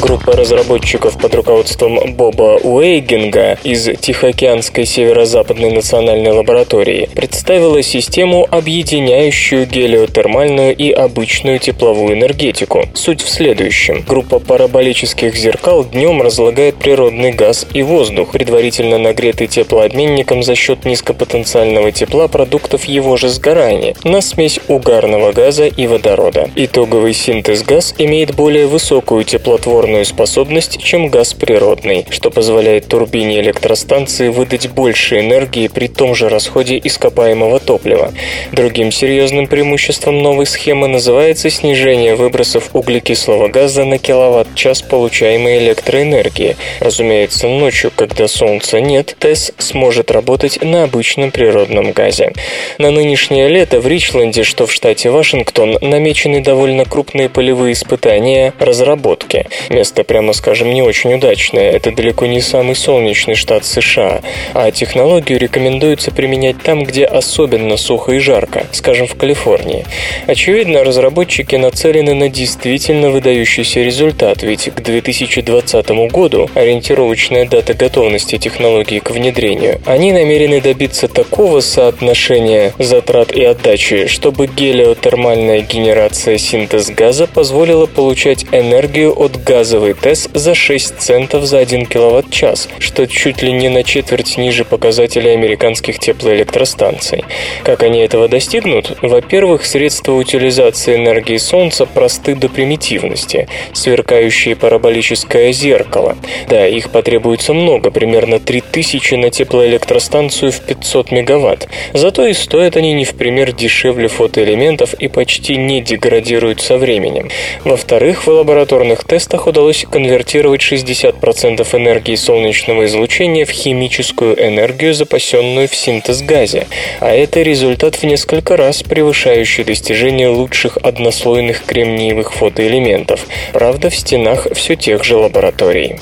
Группа 0.06 0.34
разработчиков 0.34 1.18
под 1.18 1.34
руководством 1.34 2.14
Боба 2.14 2.60
Уэйгинга 2.62 3.58
из 3.64 3.90
Тихоокеанской 4.00 4.86
северо-западной 4.86 5.72
национальной 5.72 6.32
лаборатории 6.32 7.10
представила 7.16 7.82
систему, 7.82 8.48
объединяющую 8.52 9.66
гелиотермальную 9.66 10.76
и 10.76 10.92
обычную 10.92 11.58
тепловую 11.58 12.14
энергетику. 12.14 12.86
Суть 12.94 13.24
в 13.24 13.30
следующем. 13.30 14.04
Группа 14.08 14.38
параболических 14.38 15.36
зеркал 15.36 15.84
днем 15.84 16.22
разлагает 16.22 16.76
природный 16.76 17.32
газ 17.32 17.66
и 17.74 17.82
воздух, 17.82 18.32
предварительно 18.32 19.00
нагретый 19.00 19.48
теплообменником 19.48 20.44
за 20.44 20.54
счет 20.54 20.86
низкопотенциального 20.86 21.92
тепла 21.92 22.28
продуктов 22.28 22.86
его 22.86 23.18
же 23.18 23.30
сгорания, 23.30 23.96
на 24.04 24.22
смесь 24.22 24.60
угарного 24.68 25.32
газа 25.32 25.66
и 25.66 25.88
водорода. 25.88 26.48
Итоговый 26.56 27.16
синтез 27.16 27.64
газ 27.64 27.96
имеет 27.98 28.36
более 28.36 28.68
высокую 28.68 29.24
теплотворную 29.24 29.95
пропускную 29.96 30.06
способность, 30.06 30.82
чем 30.82 31.08
газ 31.10 31.34
природный, 31.34 32.06
что 32.10 32.30
позволяет 32.30 32.88
турбине 32.88 33.40
электростанции 33.40 34.30
выдать 34.30 34.70
больше 34.70 35.20
энергии 35.20 35.68
при 35.68 35.88
том 35.88 36.16
же 36.16 36.30
расходе 36.30 36.80
ископаемого 36.84 37.60
топлива. 37.60 38.12
Другим 38.52 38.92
серьезным 38.92 39.48
преимуществом 39.48 40.22
новой 40.22 40.46
схемы 40.46 40.88
называется 40.88 41.50
снижение 41.50 42.16
выбросов 42.16 42.70
углекислого 42.74 43.48
газа 43.48 43.86
на 43.86 43.98
киловатт-час 43.98 44.82
получаемой 44.82 45.60
электроэнергии. 45.60 46.58
Разумеется, 46.80 47.48
ночью, 47.48 47.92
когда 47.96 48.28
солнца 48.28 48.82
нет, 48.82 49.16
ТЭС 49.20 49.52
сможет 49.58 50.12
работать 50.12 50.62
на 50.64 50.84
обычном 50.84 51.32
природном 51.32 51.92
газе. 51.92 52.34
На 52.78 52.92
нынешнее 52.92 53.48
лето 53.48 53.80
в 53.80 53.88
Ричленде, 53.88 54.44
что 54.44 54.66
в 54.66 54.74
штате 54.74 55.10
Вашингтон, 55.10 55.78
намечены 55.82 56.42
довольно 56.42 56.86
крупные 56.86 57.30
полевые 57.30 57.74
испытания 57.74 58.54
разработки. 58.60 59.48
Место, 59.76 60.06
прямо 60.06 60.32
скажем, 60.32 60.74
не 60.74 60.82
очень 60.82 61.16
удачное. 61.16 61.72
Это 61.72 61.92
далеко 61.92 62.28
не 62.28 62.40
самый 62.40 62.76
солнечный 62.76 63.36
штат 63.36 63.66
США. 63.66 64.22
А 64.54 64.72
технологию 64.72 65.38
рекомендуется 65.38 66.12
применять 66.12 66.64
там, 66.64 66.86
где 66.86 67.04
особенно 67.04 67.76
сухо 67.76 68.14
и 68.14 68.20
жарко, 68.20 68.68
скажем, 68.72 69.06
в 69.06 69.16
Калифорнии. 69.16 69.86
Очевидно, 70.28 70.86
разработчики 70.86 71.58
нацелены 71.58 72.14
на 72.14 72.30
действительно 72.30 73.10
выдающийся 73.10 73.82
результат, 73.82 74.44
ведь 74.44 74.70
к 74.74 74.80
2020 74.80 75.90
году 76.10 76.50
ориентировочная 76.56 77.46
дата 77.46 77.74
готовности 77.74 78.38
технологии 78.38 79.00
к 79.00 79.12
внедрению. 79.12 79.82
Они 79.86 80.14
намерены 80.14 80.62
добиться 80.62 81.10
такого 81.10 81.60
соотношения 81.60 82.74
затрат 82.80 83.34
и 83.34 83.44
отдачи, 83.44 84.08
чтобы 84.08 84.48
гелиотермальная 84.48 85.60
генерация 85.60 86.38
синтез 86.38 86.90
газа 86.92 87.28
позволила 87.28 87.88
получать 87.88 88.46
энергию 88.54 89.12
от 89.20 89.44
газа 89.44 89.65
газовый 89.66 89.96
ТЭС 89.96 90.30
за 90.32 90.54
6 90.54 91.00
центов 91.00 91.46
за 91.46 91.58
1 91.58 91.88
киловатт-час, 91.88 92.70
что 92.78 93.08
чуть 93.08 93.42
ли 93.42 93.52
не 93.52 93.68
на 93.68 93.84
четверть 93.84 94.38
ниже 94.38 94.64
показателей 94.64 95.34
американских 95.34 95.98
теплоэлектростанций. 95.98 97.26
Как 97.64 97.82
они 97.82 98.02
этого 98.02 98.28
достигнут? 98.28 98.96
Во-первых, 99.02 99.66
средства 99.66 100.12
утилизации 100.12 100.98
энергии 100.98 101.38
Солнца 101.38 101.88
просты 101.88 102.36
до 102.36 102.48
примитивности. 102.48 103.48
Сверкающее 103.74 104.56
параболическое 104.56 105.52
зеркало. 105.52 106.16
Да, 106.48 106.68
их 106.68 106.92
потребуется 106.92 107.54
много, 107.56 107.90
примерно 107.90 108.40
3000 108.40 109.16
на 109.16 109.32
теплоэлектростанцию 109.32 110.52
в 110.52 110.60
500 110.60 111.12
мегаватт. 111.12 111.68
Зато 111.94 112.28
и 112.28 112.34
стоят 112.34 112.78
они 112.78 112.94
не 112.94 113.04
в 113.04 113.16
пример 113.16 113.52
дешевле 113.52 114.10
фотоэлементов 114.10 114.94
и 114.94 115.08
почти 115.08 115.58
не 115.58 115.82
деградируют 115.82 116.62
со 116.62 116.78
временем. 116.78 117.32
Во-вторых, 117.64 118.28
в 118.28 118.30
лабораторных 118.30 119.04
тестах 119.06 119.48
удалось 119.56 119.86
конвертировать 119.90 120.60
60% 120.60 121.66
энергии 121.78 122.16
солнечного 122.16 122.86
излучения 122.88 123.46
в 123.46 123.52
химическую 123.52 124.36
энергию, 124.38 124.94
запасенную 124.94 125.70
в 125.70 125.76
синтез 125.76 126.22
газе, 126.22 126.68
а 127.00 127.14
это 127.14 127.42
результат 127.42 127.96
в 127.96 128.04
несколько 128.04 128.58
раз 128.58 128.84
превышающий 128.84 129.64
достижения 129.64 130.28
лучших 130.28 130.78
однослойных 130.84 131.64
кремниевых 131.64 132.34
фотоэлементов, 132.34 133.26
правда 133.54 133.90
в 133.90 133.96
стенах 133.96 134.48
все 134.54 134.76
тех 134.76 135.06
же 135.06 135.16
лабораторий. 135.16 136.00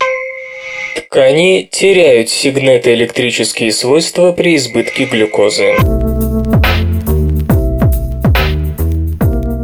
Ткани 0.96 1.68
теряют 1.70 2.30
сигнетоэлектрические 2.32 3.72
свойства 3.72 4.32
при 4.32 4.56
избытке 4.56 5.06
глюкозы. 5.06 5.76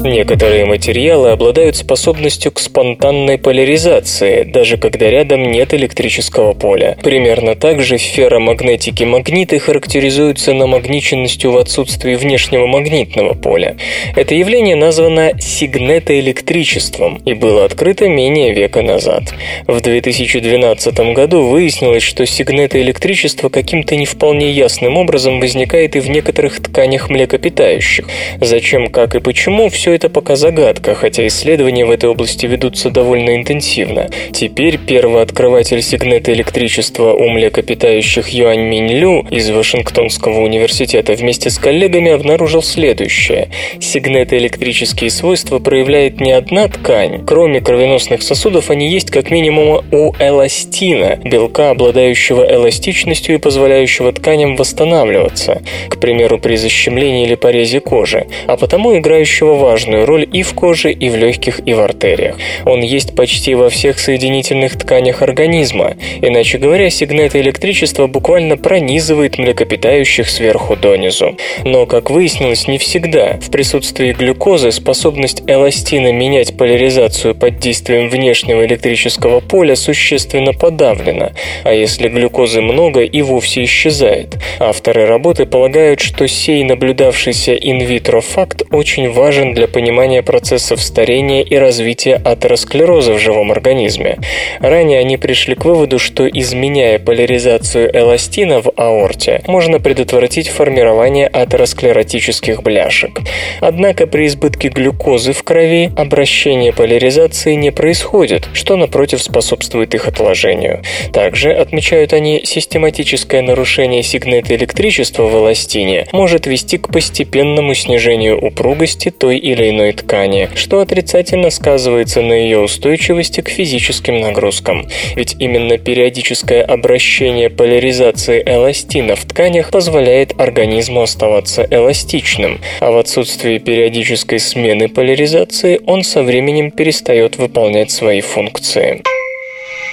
Некоторые 0.10 0.66
материалы 0.66 1.30
обладают 1.30 1.76
способностью 1.76 2.52
к 2.52 2.60
спонтанной 2.60 3.38
поляризации, 3.38 4.42
даже 4.42 4.78
когда 4.78 5.08
рядом 5.08 5.52
нет 5.52 5.76
электрического 5.76 6.54
поля. 6.54 6.98
Примерно 7.04 7.54
так 7.56 7.84
же 7.84 7.98
в 7.98 8.02
ферромагнетике 8.02 9.06
магниты 9.06 9.60
характеризуются 9.60 10.54
намагниченностью 10.54 11.52
в 11.52 11.58
отсутствии 11.60 12.16
внешнего 12.16 12.66
магнитного 12.66 13.36
поля. 13.36 13.78
Это 14.16 14.34
явление 14.34 14.76
названо 14.76 15.34
сигнетоэлектричеством 15.40 17.22
и 17.26 17.36
было 17.36 17.66
открыто 17.66 18.08
менее 18.08 18.52
века 18.52 18.82
назад. 18.82 19.26
В 19.68 19.80
2012 19.80 21.00
году 21.14 21.44
выяснилось, 21.44 22.02
что 22.02 22.26
сигнетоэлектричество 22.26 23.50
каким-то 23.50 23.96
не 23.96 24.08
вполне 24.08 24.50
ясным 24.50 24.98
образом 24.98 25.40
возникает 25.40 25.96
и 25.96 26.00
в 26.00 26.10
некоторых 26.10 26.64
тканях 26.64 27.12
млекопитающих. 27.12 28.08
Зачем, 28.42 28.88
как 28.88 29.14
и 29.14 29.20
почему, 29.20 29.70
все 29.70 29.99
это 30.00 30.08
пока 30.08 30.38
загадка, 30.38 30.96
хотя 30.96 31.28
исследования 31.28 31.86
в 31.86 31.92
этой 31.92 32.10
области 32.10 32.46
ведутся 32.46 32.90
довольно 32.90 33.36
интенсивно. 33.36 34.10
Теперь 34.32 34.78
первооткрыватель 34.78 35.82
сигнетоэлектричества 35.82 37.12
у 37.12 37.28
млекопитающих 37.28 38.30
Юань 38.30 38.62
Минь 38.62 38.94
Лю 38.94 39.28
из 39.30 39.50
Вашингтонского 39.50 40.40
университета 40.40 41.16
вместе 41.16 41.50
с 41.50 41.58
коллегами 41.58 42.12
обнаружил 42.12 42.64
следующее. 42.64 43.50
Сигнетоэлектрические 43.82 45.10
свойства 45.10 45.60
проявляет 45.60 46.22
не 46.22 46.32
одна 46.32 46.70
ткань. 46.70 47.26
Кроме 47.26 47.60
кровеносных 47.60 48.24
сосудов, 48.24 48.70
они 48.70 48.88
есть 48.88 49.12
как 49.12 49.32
минимум 49.32 49.84
у 49.92 50.14
эластина, 50.18 51.20
белка, 51.26 51.72
обладающего 51.72 52.50
эластичностью 52.50 53.36
и 53.36 53.38
позволяющего 53.38 54.14
тканям 54.14 54.56
восстанавливаться, 54.56 55.62
к 55.90 56.00
примеру, 56.00 56.40
при 56.40 56.56
защемлении 56.56 57.26
или 57.26 57.36
порезе 57.36 57.82
кожи, 57.82 58.28
а 58.48 58.56
потому 58.56 58.98
играющего 58.98 59.56
важную 59.56 59.79
роль 59.88 60.28
и 60.32 60.44
в 60.44 60.54
коже, 60.54 60.92
и 60.92 61.10
в 61.10 61.16
легких, 61.16 61.62
и 61.66 61.74
в 61.74 61.80
артериях. 61.80 62.38
Он 62.66 62.82
есть 62.82 63.16
почти 63.16 63.56
во 63.56 63.70
всех 63.70 64.00
соединительных 64.00 64.78
тканях 64.78 65.22
организма. 65.22 65.96
Иначе 66.22 66.58
говоря, 66.58 66.90
сигнетоэлектричество 66.90 68.08
буквально 68.08 68.58
пронизывает 68.58 69.38
млекопитающих 69.38 70.30
сверху 70.30 70.76
донизу. 70.76 71.38
Но, 71.64 71.86
как 71.86 72.10
выяснилось, 72.10 72.68
не 72.68 72.78
всегда. 72.78 73.40
В 73.42 73.52
присутствии 73.52 74.12
глюкозы 74.12 74.72
способность 74.72 75.44
эластина 75.48 76.12
менять 76.12 76.58
поляризацию 76.58 77.36
под 77.36 77.60
действием 77.60 78.10
внешнего 78.10 78.66
электрического 78.66 79.40
поля 79.40 79.76
существенно 79.76 80.54
подавлена, 80.54 81.32
а 81.64 81.74
если 81.74 82.10
глюкозы 82.10 82.62
много 82.62 83.02
и 83.02 83.22
вовсе 83.22 83.64
исчезает. 83.64 84.38
Авторы 84.60 85.06
работы 85.06 85.46
полагают, 85.46 86.00
что 86.00 86.28
сей 86.28 86.64
наблюдавшийся 86.64 87.54
инвитро 87.56 88.22
факт 88.22 88.64
очень 88.72 89.10
важен 89.12 89.54
для 89.54 89.68
понимания 89.70 90.22
процессов 90.22 90.82
старения 90.82 91.42
и 91.42 91.56
развития 91.56 92.16
атеросклероза 92.16 93.14
в 93.14 93.20
живом 93.20 93.52
организме. 93.52 94.18
Ранее 94.60 95.00
они 95.00 95.18
пришли 95.18 95.56
к 95.56 95.66
выводу, 95.66 96.00
что 96.00 96.28
изменяя 96.28 97.00
поляризацию 97.00 97.90
эластина 97.96 98.62
в 98.62 98.72
аорте, 98.76 99.42
можно 99.48 99.80
предотвратить 99.80 100.50
формирование 100.50 101.28
атеросклеротических 101.28 102.62
бляшек. 102.64 103.20
Однако 103.62 104.08
при 104.08 104.28
избытке 104.28 104.70
глюкозы 104.70 105.34
в 105.34 105.44
крови 105.44 105.92
обращение 105.96 106.74
поляризации 106.74 107.56
не 107.56 107.72
происходит, 107.72 108.48
что, 108.54 108.76
напротив, 108.76 109.22
способствует 109.22 109.96
их 109.96 110.08
отложению. 110.08 110.82
Также, 111.14 111.52
отмечают 111.52 112.14
они, 112.14 112.42
систематическое 112.44 113.42
нарушение 113.42 114.04
сигнета 114.04 114.56
электричества 114.56 115.24
в 115.24 115.36
эластине 115.36 116.08
может 116.12 116.48
вести 116.48 116.78
к 116.78 116.90
постепенному 116.90 117.74
снижению 117.74 118.40
упругости 118.40 119.10
той 119.10 119.38
или 119.38 119.59
иной 119.68 119.94
ткани, 119.94 120.50
что 120.56 120.80
отрицательно 120.80 121.50
сказывается 121.50 122.22
на 122.22 122.34
ее 122.34 122.60
устойчивости 122.60 123.42
к 123.42 123.50
физическим 123.50 124.22
нагрузкам. 124.22 124.88
Ведь 125.16 125.36
именно 125.40 125.78
периодическое 125.78 126.64
обращение 126.64 127.50
поляризации 127.50 128.44
эластина 128.46 129.16
в 129.16 129.26
тканях 129.26 129.72
позволяет 129.72 130.40
организму 130.40 131.02
оставаться 131.02 131.68
эластичным, 131.70 132.60
а 132.80 132.92
в 132.92 132.98
отсутствии 132.98 133.58
периодической 133.58 134.40
смены 134.40 134.88
поляризации 134.88 135.82
он 135.86 136.04
со 136.04 136.24
временем 136.24 136.72
перестает 136.72 137.38
выполнять 137.38 137.92
свои 137.92 138.22
функции. 138.22 139.02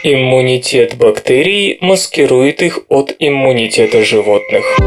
Иммунитет 0.02 0.96
бактерий 0.96 1.78
маскирует 1.80 2.62
их 2.62 2.80
от 2.88 3.16
иммунитета 3.18 4.04
животных. 4.04 4.78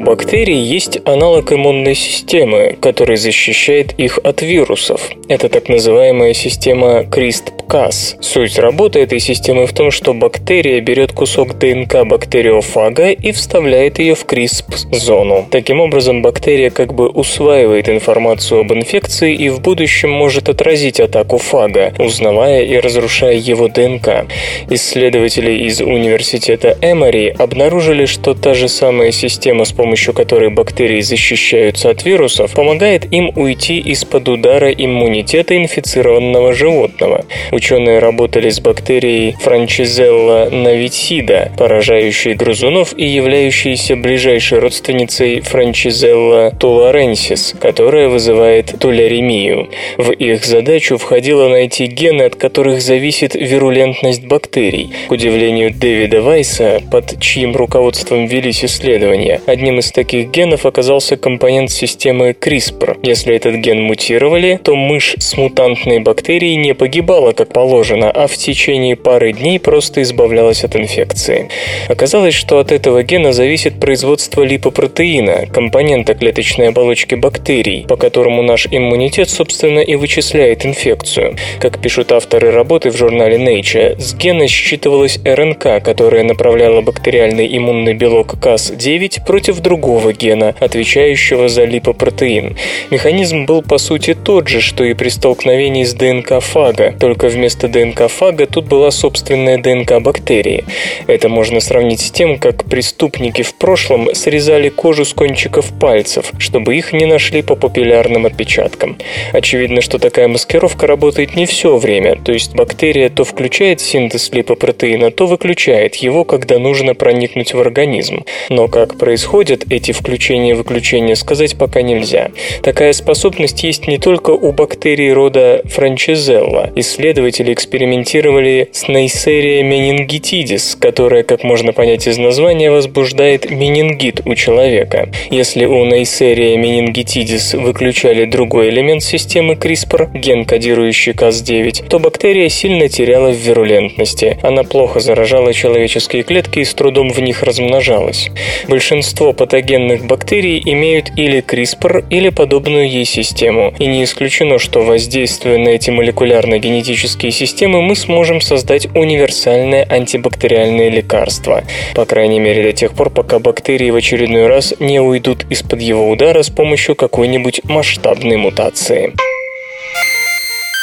У 0.00 0.02
бактерий 0.02 0.58
есть 0.58 0.98
аналог 1.04 1.52
иммунной 1.52 1.94
системы, 1.94 2.74
который 2.80 3.18
защищает 3.18 3.92
их 3.98 4.18
от 4.24 4.40
вирусов. 4.40 5.10
Это 5.28 5.50
так 5.50 5.68
называемая 5.68 6.32
система 6.32 7.02
CRISP-Cas. 7.02 8.16
Суть 8.22 8.58
работы 8.58 9.00
этой 9.00 9.20
системы 9.20 9.66
в 9.66 9.74
том, 9.74 9.90
что 9.90 10.14
бактерия 10.14 10.80
берет 10.80 11.12
кусок 11.12 11.58
ДНК 11.58 12.06
бактериофага 12.06 13.10
и 13.10 13.30
вставляет 13.32 13.98
ее 13.98 14.14
в 14.14 14.24
CRISP-зону. 14.24 15.46
Таким 15.50 15.80
образом, 15.80 16.22
бактерия 16.22 16.70
как 16.70 16.94
бы 16.94 17.10
усваивает 17.10 17.90
информацию 17.90 18.62
об 18.62 18.72
инфекции 18.72 19.34
и 19.34 19.50
в 19.50 19.60
будущем 19.60 20.10
может 20.10 20.48
отразить 20.48 20.98
атаку 20.98 21.36
фага, 21.36 21.92
узнавая 21.98 22.62
и 22.62 22.78
разрушая 22.78 23.34
его 23.34 23.68
ДНК. 23.68 24.24
Исследователи 24.70 25.66
из 25.66 25.82
университета 25.82 26.78
Эмори 26.80 27.34
обнаружили, 27.38 28.06
что 28.06 28.32
та 28.32 28.54
же 28.54 28.66
самая 28.66 29.12
система 29.12 29.66
с 29.66 29.72
помощью 29.72 29.89
которой 30.12 30.50
бактерии 30.50 31.00
защищаются 31.00 31.90
от 31.90 32.04
вирусов, 32.04 32.52
помогает 32.52 33.12
им 33.12 33.30
уйти 33.36 33.78
из-под 33.78 34.28
удара 34.28 34.70
иммунитета 34.70 35.56
инфицированного 35.56 36.52
животного. 36.52 37.24
Ученые 37.52 37.98
работали 37.98 38.50
с 38.50 38.60
бактерией 38.60 39.36
Франчизелла 39.40 40.48
навитида, 40.50 41.52
поражающей 41.56 42.34
грызунов 42.34 42.94
и 42.96 43.06
являющейся 43.06 43.96
ближайшей 43.96 44.58
родственницей 44.58 45.40
Франчизелла 45.40 46.52
туларенсис, 46.58 47.54
которая 47.60 48.08
вызывает 48.08 48.78
туляремию. 48.78 49.68
В 49.96 50.10
их 50.12 50.44
задачу 50.44 50.98
входило 50.98 51.48
найти 51.48 51.86
гены, 51.86 52.22
от 52.22 52.36
которых 52.36 52.80
зависит 52.80 53.34
вирулентность 53.34 54.24
бактерий. 54.24 54.90
К 55.08 55.12
удивлению 55.12 55.72
Дэвида 55.72 56.22
Вайса, 56.22 56.80
под 56.90 57.20
чьим 57.20 57.54
руководством 57.56 58.26
велись 58.26 58.64
исследования, 58.64 59.40
одним 59.46 59.69
Одним 59.70 59.78
из 59.78 59.92
таких 59.92 60.32
генов 60.32 60.66
оказался 60.66 61.16
компонент 61.16 61.70
системы 61.70 62.30
CRISPR. 62.30 62.98
Если 63.04 63.36
этот 63.36 63.54
ген 63.54 63.80
мутировали, 63.80 64.58
то 64.60 64.74
мышь 64.74 65.14
с 65.20 65.36
мутантной 65.36 66.00
бактерией 66.00 66.56
не 66.56 66.74
погибала 66.74 67.30
как 67.30 67.52
положено, 67.52 68.10
а 68.10 68.26
в 68.26 68.36
течение 68.36 68.96
пары 68.96 69.32
дней 69.32 69.60
просто 69.60 70.02
избавлялась 70.02 70.64
от 70.64 70.74
инфекции. 70.74 71.50
Оказалось, 71.86 72.34
что 72.34 72.58
от 72.58 72.72
этого 72.72 73.04
гена 73.04 73.32
зависит 73.32 73.78
производство 73.78 74.42
липопротеина, 74.42 75.46
компонента 75.46 76.14
клеточной 76.14 76.70
оболочки 76.70 77.14
бактерий, 77.14 77.86
по 77.86 77.96
которому 77.96 78.42
наш 78.42 78.66
иммунитет, 78.68 79.30
собственно, 79.30 79.78
и 79.78 79.94
вычисляет 79.94 80.66
инфекцию. 80.66 81.36
Как 81.60 81.80
пишут 81.80 82.10
авторы 82.10 82.50
работы 82.50 82.90
в 82.90 82.96
журнале 82.96 83.36
Nature, 83.36 84.00
с 84.00 84.14
гена 84.14 84.48
считывалась 84.48 85.20
РНК, 85.24 85.80
которая 85.84 86.24
направляла 86.24 86.80
бактериальный 86.80 87.56
иммунный 87.56 87.94
белок 87.94 88.34
Cas9 88.34 89.24
против 89.24 89.59
другого 89.60 90.12
гена, 90.12 90.54
отвечающего 90.58 91.48
за 91.48 91.64
липопротеин. 91.64 92.56
Механизм 92.90 93.46
был 93.46 93.62
по 93.62 93.78
сути 93.78 94.14
тот 94.14 94.48
же, 94.48 94.60
что 94.60 94.84
и 94.84 94.94
при 94.94 95.08
столкновении 95.08 95.84
с 95.84 95.94
ДНК 95.94 96.40
фага, 96.40 96.94
только 96.98 97.28
вместо 97.28 97.68
ДНК 97.68 98.08
фага 98.08 98.46
тут 98.46 98.66
была 98.66 98.90
собственная 98.90 99.58
ДНК 99.58 100.00
бактерии. 100.00 100.64
Это 101.06 101.28
можно 101.28 101.60
сравнить 101.60 102.00
с 102.00 102.10
тем, 102.10 102.38
как 102.38 102.64
преступники 102.64 103.42
в 103.42 103.54
прошлом 103.54 104.14
срезали 104.14 104.68
кожу 104.68 105.04
с 105.04 105.12
кончиков 105.12 105.72
пальцев, 105.78 106.32
чтобы 106.38 106.76
их 106.76 106.92
не 106.92 107.06
нашли 107.06 107.42
по 107.42 107.56
папиллярным 107.56 108.26
отпечаткам. 108.26 108.96
Очевидно, 109.32 109.80
что 109.80 109.98
такая 109.98 110.28
маскировка 110.28 110.86
работает 110.86 111.36
не 111.36 111.46
все 111.46 111.76
время, 111.76 112.16
то 112.16 112.32
есть 112.32 112.54
бактерия 112.54 113.08
то 113.08 113.24
включает 113.24 113.80
синтез 113.80 114.30
липопротеина, 114.32 115.10
то 115.10 115.26
выключает 115.26 115.96
его, 115.96 116.24
когда 116.24 116.58
нужно 116.58 116.94
проникнуть 116.94 117.54
в 117.54 117.60
организм. 117.60 118.24
Но 118.48 118.68
как 118.68 118.96
происходит 118.96 119.49
происходят 119.50 119.66
эти 119.70 119.92
включения-выключения, 119.92 121.14
сказать 121.14 121.56
пока 121.56 121.82
нельзя. 121.82 122.30
Такая 122.62 122.92
способность 122.92 123.62
есть 123.64 123.86
не 123.86 123.98
только 123.98 124.30
у 124.30 124.52
бактерий 124.52 125.12
рода 125.12 125.62
Франчизелла. 125.64 126.70
Исследователи 126.76 127.52
экспериментировали 127.52 128.68
с 128.72 128.84
Neisseria 128.84 129.62
meningitidis, 129.62 130.76
которая, 130.78 131.22
как 131.22 131.42
можно 131.42 131.72
понять 131.72 132.06
из 132.06 132.18
названия, 132.18 132.70
возбуждает 132.70 133.50
менингит 133.50 134.20
у 134.24 134.34
человека. 134.34 135.08
Если 135.30 135.64
у 135.64 135.86
Neisseria 135.86 136.56
meningitidis 136.56 137.56
выключали 137.60 138.24
другой 138.26 138.70
элемент 138.70 139.02
системы 139.02 139.54
CRISPR, 139.54 140.10
ген, 140.14 140.44
кодирующий 140.44 141.12
Cas9, 141.12 141.88
то 141.88 141.98
бактерия 141.98 142.48
сильно 142.48 142.88
теряла 142.88 143.30
в 143.30 143.36
вирулентности. 143.36 144.38
Она 144.42 144.62
плохо 144.62 145.00
заражала 145.00 145.52
человеческие 145.52 146.22
клетки 146.22 146.60
и 146.60 146.64
с 146.64 146.74
трудом 146.74 147.10
в 147.10 147.20
них 147.20 147.42
размножалась. 147.42 148.30
Большинство 148.68 149.32
патогенных 149.40 150.04
бактерий 150.04 150.62
имеют 150.66 151.12
или 151.16 151.42
CRISPR, 151.42 152.04
или 152.10 152.28
подобную 152.28 152.86
ей 152.86 153.06
систему, 153.06 153.72
и 153.78 153.86
не 153.86 154.04
исключено, 154.04 154.58
что 154.58 154.82
воздействуя 154.82 155.56
на 155.56 155.70
эти 155.70 155.88
молекулярно-генетические 155.88 157.32
системы, 157.32 157.80
мы 157.80 157.96
сможем 157.96 158.42
создать 158.42 158.94
универсальное 158.94 159.84
антибактериальное 159.84 160.90
лекарство. 160.90 161.64
По 161.94 162.04
крайней 162.04 162.38
мере, 162.38 162.64
до 162.64 162.74
тех 162.74 162.92
пор, 162.92 163.08
пока 163.08 163.38
бактерии 163.38 163.88
в 163.88 163.96
очередной 163.96 164.46
раз 164.46 164.74
не 164.78 165.00
уйдут 165.00 165.46
из-под 165.48 165.80
его 165.80 166.10
удара 166.10 166.42
с 166.42 166.50
помощью 166.50 166.94
какой-нибудь 166.94 167.62
масштабной 167.64 168.36
мутации. 168.36 169.14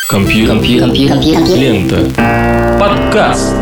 Компьютер. 0.09 0.55
Компьютер. 0.55 1.13
Компьютер. 1.13 1.57
Лента. 1.59 2.79
Подкаст. 2.79 3.53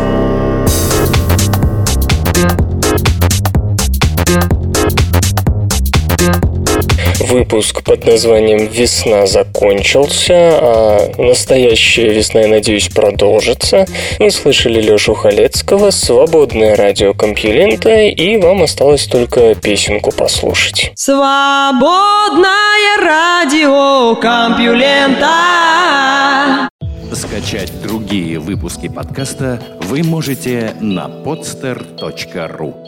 Выпуск 7.28 7.82
под 7.82 8.06
названием 8.06 8.68
«Весна» 8.68 9.26
закончился, 9.26 10.32
а 10.32 11.12
настоящая 11.18 12.10
весна, 12.10 12.42
я 12.42 12.48
надеюсь, 12.48 12.88
продолжится. 12.88 13.84
Вы 14.20 14.30
слышали 14.30 14.80
Лешу 14.80 15.14
Халецкого, 15.14 15.90
свободное 15.90 16.76
радио 16.76 17.14
Компьюлента, 17.14 17.90
и 18.04 18.36
вам 18.36 18.62
осталось 18.62 19.06
только 19.06 19.56
песенку 19.56 20.12
послушать. 20.12 20.92
Свободное 20.94 22.46
радио 23.02 24.14
Компьюлента. 24.16 25.30
Скачать 27.12 27.72
другие 27.82 28.38
выпуски 28.38 28.88
подкаста 28.88 29.60
вы 29.80 30.04
можете 30.04 30.74
на 30.80 31.06
podster.ru 31.08 32.85